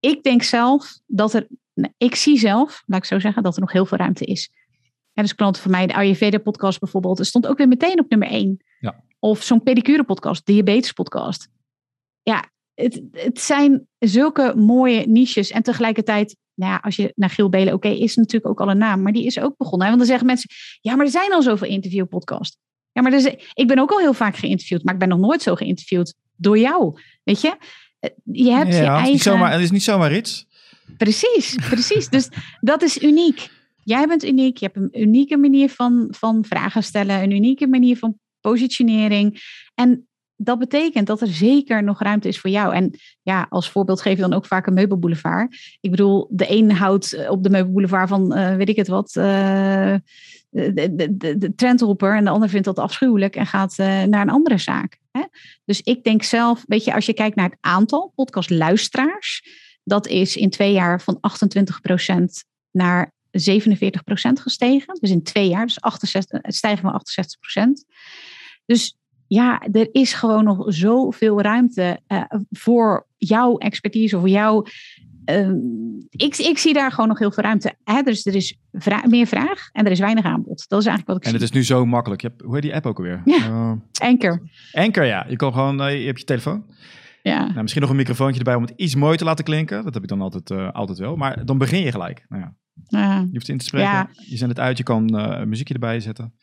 ik 0.00 0.22
denk 0.22 0.42
zelf 0.42 0.98
dat 1.06 1.34
er, 1.34 1.46
ik 1.96 2.14
zie 2.14 2.38
zelf, 2.38 2.82
laat 2.86 2.98
ik 2.98 3.04
zo 3.04 3.18
zeggen, 3.18 3.42
dat 3.42 3.54
er 3.54 3.60
nog 3.60 3.72
heel 3.72 3.86
veel 3.86 3.98
ruimte 3.98 4.24
is. 4.24 4.50
En 5.12 5.22
dus 5.22 5.34
klanten 5.34 5.62
van 5.62 5.70
mij, 5.70 5.86
de 5.86 5.94
Ayurveda-podcast 5.94 6.80
bijvoorbeeld, 6.80 7.18
er 7.18 7.24
stond 7.24 7.46
ook 7.46 7.58
weer 7.58 7.68
meteen 7.68 8.00
op 8.00 8.08
nummer 8.10 8.28
1. 8.28 8.64
Ja. 8.80 9.04
Of 9.18 9.42
zo'n 9.42 9.62
pedicure-podcast, 9.62 10.46
diabetes-podcast. 10.46 11.48
Ja, 12.22 12.50
het, 12.74 13.02
het 13.12 13.40
zijn 13.40 13.88
zulke 13.98 14.54
mooie 14.56 15.06
niches. 15.06 15.50
En 15.50 15.62
tegelijkertijd, 15.62 16.36
nou 16.54 16.72
ja, 16.72 16.78
als 16.82 16.96
je 16.96 17.12
naar 17.14 17.30
Gil 17.30 17.48
Belen, 17.48 17.74
oké, 17.74 17.88
is 17.88 18.16
natuurlijk 18.16 18.50
ook 18.50 18.60
al 18.60 18.70
een 18.70 18.78
naam, 18.78 19.02
maar 19.02 19.12
die 19.12 19.26
is 19.26 19.38
ook 19.38 19.56
begonnen. 19.56 19.86
Want 19.86 19.98
dan 19.98 20.06
zeggen 20.06 20.26
mensen, 20.26 20.50
ja, 20.80 20.96
maar 20.96 21.04
er 21.04 21.10
zijn 21.10 21.32
al 21.32 21.42
zoveel 21.42 21.68
interview-podcasts. 21.68 22.58
Ja, 22.92 23.02
maar 23.02 23.10
dus, 23.10 23.34
ik 23.54 23.66
ben 23.66 23.78
ook 23.78 23.90
al 23.90 23.98
heel 23.98 24.14
vaak 24.14 24.36
geïnterviewd, 24.36 24.84
maar 24.84 24.94
ik 24.94 25.00
ben 25.00 25.08
nog 25.08 25.18
nooit 25.18 25.42
zo 25.42 25.54
geïnterviewd 25.54 26.14
door 26.36 26.58
jou. 26.58 27.00
Weet 27.24 27.40
je? 27.40 27.56
Eh, 27.98 28.10
je 28.24 28.50
hebt 28.50 28.74
je 28.74 28.80
eigen... 28.80 29.10
Niet 29.12 29.22
zomaar, 29.22 29.52
het 29.52 29.60
is 29.60 29.70
niet 29.70 29.82
zomaar 29.82 30.16
iets. 30.16 30.46
Precies, 30.96 31.54
precies. 31.68 32.08
dus 32.08 32.28
dat 32.60 32.82
is 32.82 33.02
uniek. 33.02 33.50
Jij 33.84 34.06
bent 34.06 34.24
uniek. 34.24 34.56
Je 34.56 34.64
hebt 34.72 34.76
een 34.76 35.02
unieke 35.02 35.36
manier 35.36 35.70
van, 35.70 36.06
van 36.10 36.44
vragen 36.44 36.82
stellen, 36.82 37.22
een 37.22 37.30
unieke 37.30 37.66
manier 37.66 37.96
van 37.96 38.18
positionering. 38.40 39.40
En 39.74 40.06
dat 40.36 40.58
betekent 40.58 41.06
dat 41.06 41.20
er 41.20 41.28
zeker 41.28 41.84
nog 41.84 42.00
ruimte 42.02 42.28
is 42.28 42.38
voor 42.38 42.50
jou. 42.50 42.74
En 42.74 42.98
ja, 43.22 43.46
als 43.48 43.70
voorbeeld 43.70 44.00
geef 44.00 44.14
je 44.14 44.22
dan 44.22 44.32
ook 44.32 44.46
vaak 44.46 44.66
een 44.66 44.74
meubelboulevard. 44.74 45.76
Ik 45.80 45.90
bedoel, 45.90 46.28
de 46.30 46.50
een 46.50 46.72
houdt 46.72 47.28
op 47.28 47.42
de 47.42 47.50
meubelboulevard 47.50 48.08
van, 48.08 48.38
uh, 48.38 48.56
weet 48.56 48.68
ik 48.68 48.76
het 48.76 48.88
wat, 48.88 49.14
uh, 49.18 49.94
de, 50.52 50.94
de, 50.94 51.16
de, 51.16 51.38
de 51.38 51.54
trendhopper 51.54 52.16
en 52.16 52.24
de 52.24 52.30
ander 52.30 52.48
vindt 52.48 52.64
dat 52.64 52.78
afschuwelijk 52.78 53.36
en 53.36 53.46
gaat 53.46 53.78
uh, 53.78 54.02
naar 54.02 54.20
een 54.20 54.30
andere 54.30 54.58
zaak. 54.58 54.98
Hè? 55.10 55.22
Dus 55.64 55.80
ik 55.80 56.04
denk 56.04 56.22
zelf, 56.22 56.64
weet 56.66 56.84
je, 56.84 56.94
als 56.94 57.06
je 57.06 57.14
kijkt 57.14 57.36
naar 57.36 57.48
het 57.48 57.58
aantal 57.60 58.12
podcastluisteraars, 58.14 59.48
dat 59.84 60.06
is 60.06 60.36
in 60.36 60.50
twee 60.50 60.72
jaar 60.72 61.00
van 61.00 61.20
28% 62.12 62.24
naar 62.70 63.12
47% 63.30 63.32
gestegen. 64.32 64.98
Dus 65.00 65.10
in 65.10 65.22
twee 65.22 65.48
jaar, 65.48 65.66
dus 65.66 65.80
68, 65.80 66.38
het 66.42 66.54
stijgen 66.54 66.82
van 66.82 67.02
68%. 67.58 67.70
Dus 68.66 68.96
ja, 69.26 69.62
er 69.72 69.88
is 69.92 70.12
gewoon 70.12 70.44
nog 70.44 70.64
zoveel 70.66 71.40
ruimte 71.40 72.00
uh, 72.08 72.24
voor 72.50 73.06
jouw 73.16 73.58
expertise, 73.58 74.18
voor 74.18 74.28
jouw. 74.28 74.64
Uh, 75.26 75.48
ik, 76.10 76.36
ik 76.36 76.58
zie 76.58 76.72
daar 76.72 76.90
gewoon 76.90 77.08
nog 77.08 77.18
heel 77.18 77.32
veel 77.32 77.42
ruimte. 77.42 77.74
Hè? 77.84 78.02
Dus 78.02 78.26
er 78.26 78.34
is 78.34 78.58
vra 78.72 79.02
meer 79.08 79.26
vraag 79.26 79.68
en 79.72 79.84
er 79.84 79.90
is 79.90 79.98
weinig 79.98 80.24
aanbod. 80.24 80.64
Dat 80.68 80.80
is 80.80 80.86
eigenlijk 80.86 81.06
wat 81.06 81.16
ik 81.16 81.22
en 81.22 81.30
zie. 81.30 81.38
En 81.38 81.44
het 81.44 81.54
is 81.54 81.58
nu 81.58 81.64
zo 81.64 81.86
makkelijk. 81.86 82.20
Je 82.20 82.28
hebt, 82.28 82.42
hoe 82.42 82.54
heet 82.54 82.62
die 82.62 82.74
app 82.74 82.86
ook 82.86 82.96
alweer? 82.96 83.22
Ja, 83.24 83.48
uh, 83.48 83.72
Anchor. 83.92 84.42
Anchor, 84.72 85.04
ja. 85.04 85.26
Je 85.28 85.36
kan 85.36 85.52
gewoon, 85.52 85.88
uh, 85.88 86.00
je 86.00 86.06
hebt 86.06 86.18
je 86.18 86.24
telefoon. 86.24 86.64
Ja. 87.22 87.46
Nou, 87.46 87.60
misschien 87.60 87.82
nog 87.82 87.90
een 87.90 87.96
microfoontje 87.96 88.38
erbij 88.38 88.54
om 88.54 88.62
het 88.62 88.72
iets 88.76 88.94
mooi 88.94 89.16
te 89.16 89.24
laten 89.24 89.44
klinken. 89.44 89.84
Dat 89.84 89.94
heb 89.94 90.02
ik 90.02 90.08
dan 90.08 90.20
altijd, 90.20 90.50
uh, 90.50 90.70
altijd 90.70 90.98
wel. 90.98 91.16
Maar 91.16 91.44
dan 91.44 91.58
begin 91.58 91.82
je 91.82 91.90
gelijk. 91.90 92.24
Nou 92.28 92.42
ja. 92.42 92.54
Je 93.20 93.28
hoeft 93.32 93.48
in 93.48 93.58
te 93.58 93.64
spreken. 93.64 93.90
Ja. 93.90 94.08
Je 94.28 94.36
zet 94.36 94.48
het 94.48 94.58
uit. 94.58 94.78
Je 94.78 94.84
kan 94.84 95.14
een 95.14 95.48
muziekje 95.48 95.74
erbij 95.74 96.00
zetten. 96.00 96.34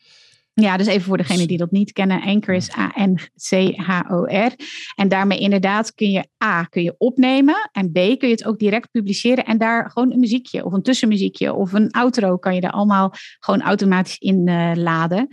Ja, 0.52 0.76
dus 0.76 0.86
even 0.86 1.02
voor 1.02 1.16
degenen 1.16 1.48
die 1.48 1.58
dat 1.58 1.70
niet 1.70 1.92
kennen. 1.92 2.22
Anchor 2.22 2.54
is 2.54 2.76
A-N-C-H-O-R. 2.76 4.54
En 4.94 5.08
daarmee 5.08 5.38
inderdaad 5.38 5.94
kun 5.94 6.10
je 6.10 6.26
A, 6.44 6.64
kun 6.64 6.82
je 6.82 6.94
opnemen. 6.98 7.70
En 7.72 7.90
B, 7.90 7.94
kun 7.94 8.28
je 8.28 8.34
het 8.34 8.44
ook 8.44 8.58
direct 8.58 8.90
publiceren. 8.90 9.44
En 9.44 9.58
daar 9.58 9.90
gewoon 9.90 10.12
een 10.12 10.20
muziekje 10.20 10.64
of 10.64 10.72
een 10.72 10.82
tussenmuziekje 10.82 11.54
of 11.54 11.72
een 11.72 11.90
outro 11.90 12.36
kan 12.36 12.54
je 12.54 12.60
er 12.60 12.70
allemaal 12.70 13.12
gewoon 13.38 13.62
automatisch 13.62 14.18
in 14.18 14.48
uh, 14.48 14.72
laden. 14.74 15.28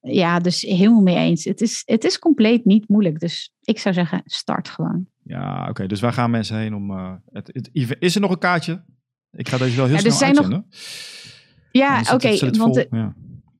Ja, 0.00 0.38
dus 0.38 0.60
helemaal 0.60 1.02
mee 1.02 1.16
eens. 1.16 1.44
Het 1.44 1.60
is, 1.60 1.82
het 1.84 2.04
is 2.04 2.18
compleet 2.18 2.64
niet 2.64 2.88
moeilijk. 2.88 3.20
Dus 3.20 3.52
ik 3.60 3.78
zou 3.78 3.94
zeggen, 3.94 4.22
start 4.24 4.68
gewoon. 4.68 5.06
Ja, 5.22 5.60
oké. 5.60 5.70
Okay. 5.70 5.86
Dus 5.86 6.00
waar 6.00 6.12
gaan 6.12 6.30
mensen 6.30 6.58
heen 6.58 6.74
om... 6.74 6.90
Uh, 6.90 7.12
het, 7.32 7.50
het, 7.52 7.96
is 7.98 8.14
er 8.14 8.20
nog 8.20 8.30
een 8.30 8.38
kaartje? 8.38 8.84
Ik 9.30 9.48
ga 9.48 9.58
deze 9.58 9.76
wel 9.76 9.86
heel 9.86 9.94
ja, 9.94 10.00
snel 10.00 10.12
zijn 10.12 10.36
uitzenden. 10.36 10.66
Nog... 10.70 10.80
Ja, 11.70 12.00
oké. 12.00 12.14
Okay, 12.14 12.50
want 12.50 12.74
de, 12.74 12.86
ja. 12.90 13.14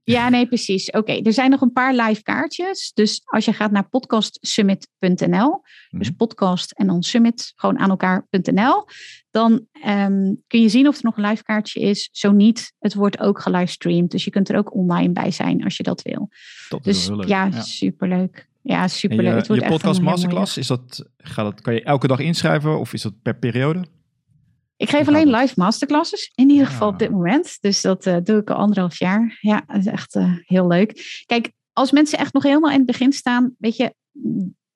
Ja, 0.04 0.28
nee, 0.28 0.46
precies. 0.46 0.90
Oké, 0.90 1.12
er 1.12 1.32
zijn 1.32 1.50
nog 1.50 1.60
een 1.60 1.72
paar 1.72 1.94
live 1.94 2.22
kaartjes. 2.22 2.92
Dus 2.94 3.20
als 3.24 3.44
je 3.44 3.52
gaat 3.52 3.70
naar 3.70 3.88
podcastsummit.nl, 3.88 5.62
dus 5.90 6.10
podcast 6.10 6.72
en 6.72 6.86
dan 6.86 7.02
summit, 7.02 7.52
gewoon 7.56 7.78
aan 7.78 7.90
elkaar.nl, 7.90 8.86
dan 9.30 9.66
um, 9.86 10.42
kun 10.46 10.60
je 10.60 10.68
zien 10.68 10.88
of 10.88 10.96
er 10.96 11.04
nog 11.04 11.16
een 11.16 11.26
live 11.26 11.42
kaartje 11.42 11.80
is. 11.80 12.08
Zo 12.12 12.32
niet, 12.32 12.72
het 12.78 12.94
wordt 12.94 13.20
ook 13.20 13.40
gelivestreamd. 13.40 14.10
Dus 14.10 14.24
je 14.24 14.30
kunt 14.30 14.48
er 14.48 14.56
ook 14.56 14.74
online 14.74 15.12
bij 15.12 15.30
zijn 15.30 15.64
als 15.64 15.76
je 15.76 15.82
dat 15.82 16.02
wil. 16.02 16.28
Dat 16.68 16.84
dus 16.84 16.96
is 16.98 17.08
wel 17.08 17.16
leuk. 17.16 17.28
Ja, 17.28 17.44
ja, 17.44 17.60
superleuk. 17.60 18.48
Ja, 18.62 18.88
superleuk. 18.88 19.26
Je, 19.26 19.36
het 19.36 19.46
wordt 19.46 19.62
je 19.62 19.68
podcast 19.68 20.00
masterclass, 20.00 20.56
is 20.56 20.66
dat, 20.66 21.10
gaat 21.16 21.44
dat, 21.44 21.60
kan 21.60 21.74
je 21.74 21.82
elke 21.82 22.06
dag 22.06 22.18
inschrijven 22.18 22.78
of 22.78 22.92
is 22.92 23.02
dat 23.02 23.22
per 23.22 23.36
periode? 23.36 23.84
Ik 24.82 24.90
geef 24.90 25.08
alleen 25.08 25.30
live 25.30 25.52
masterclasses, 25.56 26.32
in 26.34 26.50
ieder 26.50 26.66
geval 26.66 26.88
op 26.88 26.98
dit 26.98 27.10
moment. 27.10 27.58
Dus 27.60 27.80
dat 27.80 28.06
uh, 28.06 28.16
doe 28.22 28.40
ik 28.40 28.50
al 28.50 28.56
anderhalf 28.56 28.98
jaar. 28.98 29.38
Ja, 29.40 29.62
dat 29.66 29.76
is 29.76 29.86
echt 29.86 30.14
uh, 30.14 30.36
heel 30.40 30.66
leuk. 30.66 31.22
Kijk, 31.26 31.52
als 31.72 31.90
mensen 31.90 32.18
echt 32.18 32.32
nog 32.32 32.42
helemaal 32.42 32.70
in 32.70 32.76
het 32.76 32.86
begin 32.86 33.12
staan, 33.12 33.54
weet 33.58 33.76
je, 33.76 33.94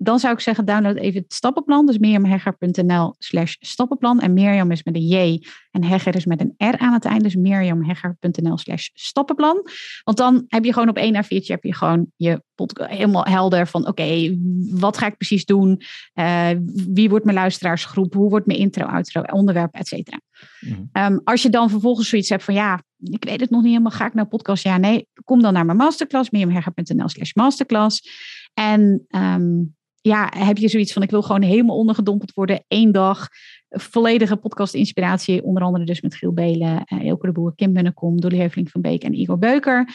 dan 0.06 0.18
zou 0.18 0.34
ik 0.34 0.40
zeggen, 0.40 0.64
download 0.64 0.96
even 0.96 1.22
het 1.22 1.34
stappenplan. 1.34 1.86
Dus 1.86 1.98
mirjamhegger.nl 1.98 3.14
slash 3.18 3.54
stappenplan. 3.58 4.20
En 4.20 4.32
Mirjam 4.32 4.70
is 4.70 4.82
met 4.82 4.94
een 4.94 5.06
J 5.06 5.42
en 5.70 5.84
Hegger 5.84 6.14
is 6.14 6.24
met 6.24 6.40
een 6.40 6.54
R 6.56 6.78
aan 6.78 6.92
het 6.92 7.04
eind. 7.04 7.22
Dus 7.22 7.34
mirjamhegger.nl 7.34 8.58
slash 8.58 8.88
stappenplan. 8.92 9.62
Want 10.04 10.16
dan 10.16 10.44
heb 10.48 10.64
je 10.64 10.72
gewoon 10.72 10.88
op 10.88 10.96
één 10.96 11.24
A4'tje 11.24 11.46
heb 11.46 11.64
je 11.64 11.74
gewoon 11.74 12.06
je 12.16 12.42
podcast 12.54 12.90
helemaal 12.90 13.24
helder 13.24 13.66
van 13.66 13.80
oké, 13.80 13.90
okay, 13.90 14.38
wat 14.70 14.98
ga 14.98 15.06
ik 15.06 15.16
precies 15.16 15.44
doen? 15.44 15.80
Uh, 16.14 16.48
wie 16.88 17.08
wordt 17.08 17.24
mijn 17.24 17.36
luisteraarsgroep? 17.36 18.14
Hoe 18.14 18.30
wordt 18.30 18.46
mijn 18.46 18.58
intro, 18.58 18.84
outro, 18.84 19.20
onderwerp, 19.22 19.74
et 19.74 19.88
cetera. 19.88 20.20
Mm. 20.60 20.88
Um, 20.92 21.20
als 21.24 21.42
je 21.42 21.50
dan 21.50 21.70
vervolgens 21.70 22.08
zoiets 22.08 22.28
hebt 22.28 22.44
van 22.44 22.54
ja, 22.54 22.82
ik 22.98 23.24
weet 23.24 23.40
het 23.40 23.50
nog 23.50 23.60
niet 23.60 23.70
helemaal, 23.70 23.92
ga 23.92 24.06
ik 24.06 24.14
naar 24.14 24.26
podcast? 24.26 24.62
Ja, 24.62 24.76
nee, 24.76 25.08
kom 25.24 25.42
dan 25.42 25.52
naar 25.52 25.64
mijn 25.64 25.78
masterclass, 25.78 26.30
mirjamhegger.nl 26.30 27.08
slash 27.08 27.32
masterclass. 27.32 28.08
En 28.54 29.06
um, 29.10 29.76
ja, 30.06 30.32
heb 30.36 30.56
je 30.56 30.68
zoiets 30.68 30.92
van 30.92 31.02
ik 31.02 31.10
wil 31.10 31.22
gewoon 31.22 31.42
helemaal 31.42 31.76
ondergedompeld 31.76 32.32
worden. 32.32 32.64
één 32.68 32.92
dag, 32.92 33.28
volledige 33.68 34.36
podcast 34.36 34.74
inspiratie. 34.74 35.42
Onder 35.42 35.62
andere 35.62 35.84
dus 35.84 36.00
met 36.00 36.14
Giel 36.14 36.32
Belen, 36.32 36.84
uh, 36.92 37.08
Elke 37.08 37.26
de 37.26 37.32
Boer, 37.32 37.54
Kim 37.54 37.72
Bunnekom, 37.72 38.20
Dolly 38.20 38.38
Heuveling 38.38 38.70
van 38.70 38.80
Beek 38.80 39.02
en 39.02 39.14
Igor 39.14 39.38
Beuker. 39.38 39.88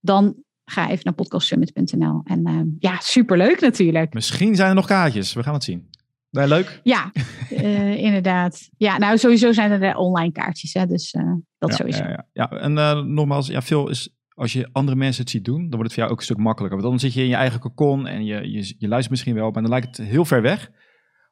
Dan 0.00 0.34
ga 0.64 0.90
even 0.90 1.04
naar 1.04 1.14
podcastsummit.nl. 1.14 2.20
En 2.24 2.48
uh, 2.48 2.60
ja, 2.78 2.98
superleuk 3.00 3.60
natuurlijk. 3.60 4.14
Misschien 4.14 4.54
zijn 4.54 4.68
er 4.68 4.74
nog 4.74 4.86
kaartjes. 4.86 5.32
We 5.32 5.42
gaan 5.42 5.54
het 5.54 5.64
zien. 5.64 5.90
Ben 6.30 6.48
leuk? 6.48 6.80
Ja, 6.82 7.12
uh, 7.50 7.96
inderdaad. 7.96 8.68
Ja, 8.76 8.98
nou 8.98 9.18
sowieso 9.18 9.52
zijn 9.52 9.82
er 9.82 9.96
online 9.96 10.32
kaartjes. 10.32 10.72
Hè, 10.72 10.86
dus 10.86 11.10
dat 11.58 11.70
ja, 11.70 11.76
sowieso. 11.76 12.02
Ja, 12.02 12.26
ja. 12.32 12.48
ja 12.50 12.50
en 12.50 12.72
nogmaals, 13.14 13.46
ja, 13.46 13.62
veel 13.62 13.88
is 13.88 14.08
als 14.34 14.52
je 14.52 14.68
andere 14.72 14.96
mensen 14.96 15.22
het 15.22 15.30
ziet 15.30 15.44
doen, 15.44 15.60
dan 15.60 15.70
wordt 15.70 15.82
het 15.82 15.92
voor 15.92 16.02
jou 16.02 16.10
ook 16.10 16.18
een 16.18 16.24
stuk 16.24 16.36
makkelijker. 16.36 16.80
Want 16.80 16.90
dan 16.90 17.00
zit 17.00 17.14
je 17.14 17.22
in 17.22 17.28
je 17.28 17.34
eigen 17.34 17.60
cocon 17.60 18.06
en 18.06 18.24
je, 18.24 18.50
je, 18.50 18.74
je 18.78 18.88
luistert 18.88 19.10
misschien 19.10 19.34
wel, 19.34 19.50
maar 19.50 19.62
dan 19.62 19.70
lijkt 19.70 19.96
het 19.96 20.06
heel 20.06 20.24
ver 20.24 20.42
weg. 20.42 20.70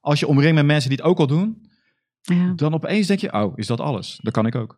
Als 0.01 0.21
je 0.21 0.27
omringt 0.27 0.55
met 0.55 0.67
mensen 0.67 0.91
die 0.91 0.99
het 0.99 1.07
ook 1.07 1.19
al 1.19 1.27
doen, 1.27 1.69
ja. 2.23 2.53
dan 2.57 2.75
opeens 2.75 3.07
denk 3.07 3.21
je, 3.21 3.33
oh, 3.33 3.53
is 3.59 3.67
dat 3.67 3.81
alles? 3.81 4.19
Dat 4.23 4.33
kan 4.33 4.47
ik 4.47 4.55
ook. 4.55 4.77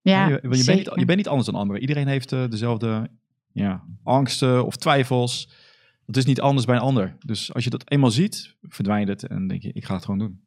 Ja, 0.00 0.28
je, 0.28 0.38
je, 0.42 0.48
bent 0.48 0.66
niet, 0.66 0.90
je 0.94 1.04
bent 1.04 1.16
niet 1.16 1.28
anders 1.28 1.46
dan 1.46 1.54
anderen. 1.54 1.80
Iedereen 1.80 2.06
heeft 2.06 2.32
uh, 2.32 2.48
dezelfde 2.48 3.10
ja, 3.52 3.84
angsten 4.02 4.66
of 4.66 4.76
twijfels. 4.76 5.48
Dat 6.06 6.16
is 6.16 6.24
niet 6.24 6.40
anders 6.40 6.66
bij 6.66 6.74
een 6.74 6.80
ander. 6.80 7.16
Dus 7.18 7.54
als 7.54 7.64
je 7.64 7.70
dat 7.70 7.90
eenmaal 7.90 8.10
ziet, 8.10 8.56
verdwijnt 8.62 9.08
het 9.08 9.26
en 9.26 9.46
denk 9.46 9.62
je, 9.62 9.72
ik 9.72 9.84
ga 9.84 9.94
het 9.94 10.04
gewoon 10.04 10.18
doen. 10.18 10.44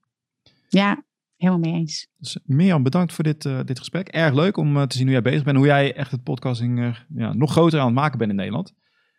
Ja, 0.70 1.04
Helemaal 1.46 1.72
mee 1.72 1.80
eens. 1.80 2.08
Dus 2.18 2.38
Mirjam, 2.44 2.84
bedankt 2.84 3.14
voor 3.14 3.24
dit, 3.24 3.46
uh, 3.46 3.60
dit 3.66 3.80
gesprek. 3.80 4.08
Erg 4.08 4.34
leuk 4.34 4.58
om 4.58 4.78
uh, 4.78 4.84
te 4.84 4.96
zien 4.96 5.06
hoe 5.06 5.14
jij 5.14 5.22
bezig 5.22 5.44
bent. 5.44 5.58
Hoe 5.58 5.66
jij 5.66 5.96
echt 5.96 6.12
het 6.12 6.24
podcasting 6.24 6.80
uh, 6.80 6.96
ja, 7.16 7.34
nog 7.34 7.52
groter 7.52 7.80
aan 7.80 7.86
het 7.86 7.96
maken 7.96 8.18
bent 8.18 8.30
in 8.30 8.36
Nederland. 8.36 8.74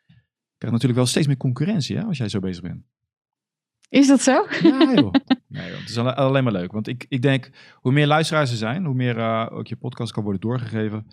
Je 0.06 0.14
krijgt 0.58 0.74
natuurlijk 0.74 0.94
wel 0.94 1.06
steeds 1.06 1.26
meer 1.26 1.36
concurrentie 1.36 1.96
hè, 1.96 2.04
als 2.04 2.18
jij 2.18 2.28
zo 2.28 2.40
bezig 2.40 2.62
bent. 2.62 2.82
Is 3.88 4.06
dat 4.06 4.20
zo? 4.20 4.46
Ja 4.62 4.94
joh. 4.94 5.12
Nee, 5.48 5.70
joh. 5.70 5.78
Het 5.78 5.88
is 5.88 5.98
alleen 5.98 6.44
maar 6.44 6.52
leuk. 6.52 6.72
Want 6.72 6.88
ik, 6.88 7.06
ik 7.08 7.22
denk, 7.22 7.50
hoe 7.74 7.92
meer 7.92 8.06
luisteraars 8.06 8.50
er 8.50 8.56
zijn, 8.56 8.84
hoe 8.84 8.94
meer 8.94 9.50
ook 9.50 9.66
je 9.66 9.76
podcast 9.76 10.12
kan 10.12 10.22
worden 10.22 10.40
doorgegeven. 10.40 11.06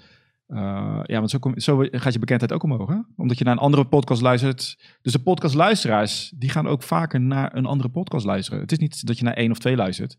ja, 1.03 1.17
want 1.17 1.29
zo, 1.29 1.39
kom, 1.39 1.59
zo 1.59 1.85
gaat 1.91 2.13
je 2.13 2.19
bekendheid 2.19 2.53
ook 2.53 2.63
omhoog. 2.63 2.89
Hè? 2.89 2.97
Omdat 3.15 3.37
je 3.37 3.43
naar 3.43 3.53
een 3.53 3.59
andere 3.59 3.85
podcast 3.85 4.21
luistert. 4.21 4.77
Dus 5.01 5.11
de 5.11 5.21
podcastluisteraars, 5.21 6.33
die 6.35 6.49
gaan 6.49 6.67
ook 6.67 6.83
vaker 6.83 7.21
naar 7.21 7.55
een 7.55 7.65
andere 7.65 7.89
podcast 7.89 8.25
luisteren. 8.25 8.59
Het 8.59 8.71
is 8.71 8.77
niet 8.77 9.07
dat 9.07 9.17
je 9.17 9.23
naar 9.23 9.33
één 9.33 9.51
of 9.51 9.59
twee 9.59 9.75
luistert. 9.75 10.17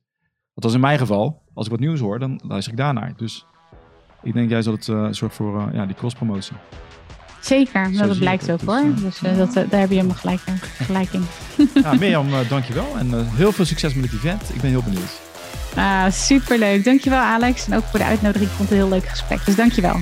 Dat 0.55 0.65
was 0.65 0.75
in 0.75 0.81
mijn 0.81 0.99
geval. 0.99 1.43
Als 1.55 1.67
ik 1.67 1.73
wat 1.73 1.81
nieuws 1.81 2.01
hoor, 2.01 2.19
dan 2.19 2.41
luister 2.47 2.73
ik 2.73 2.79
daarnaar. 2.79 3.13
Dus 3.17 3.47
ik 4.23 4.33
denk 4.33 4.51
juist 4.51 4.67
dat 4.67 4.75
het 4.75 4.87
uh, 4.87 5.07
zorgt 5.11 5.37
voor 5.37 5.61
uh, 5.61 5.75
ja, 5.75 5.87
die 5.87 5.97
cross-promotie. 5.97 6.57
Zeker, 7.41 7.95
Zo 7.95 8.07
dat 8.07 8.19
blijkt 8.19 8.51
ook 8.51 8.59
dus, 8.59 8.69
hoor. 8.69 8.85
Uh, 8.85 8.97
dus 8.97 9.23
dat, 9.37 9.71
daar 9.71 9.81
heb 9.81 9.89
je 9.89 9.95
helemaal 9.95 10.17
gelijk, 10.17 10.41
gelijk 10.83 11.13
in. 11.13 11.25
ja, 11.83 11.93
Mirjam, 11.93 12.27
dankjewel. 12.49 12.97
En 12.99 13.29
heel 13.29 13.53
veel 13.53 13.65
succes 13.65 13.95
met 13.95 14.05
het 14.05 14.15
event. 14.15 14.55
Ik 14.55 14.61
ben 14.61 14.71
heel 14.71 14.83
benieuwd. 14.83 15.21
Ah, 15.77 16.11
superleuk. 16.11 16.85
Dankjewel 16.85 17.19
Alex. 17.19 17.67
En 17.67 17.77
ook 17.77 17.85
voor 17.85 17.99
de 17.99 18.05
uitnodiging. 18.05 18.51
Ik 18.51 18.57
vond 18.57 18.69
het 18.69 18.79
een 18.79 18.85
heel 18.85 18.95
leuk 18.95 19.09
gesprek. 19.09 19.45
Dus 19.45 19.57
dankjewel. 19.57 20.01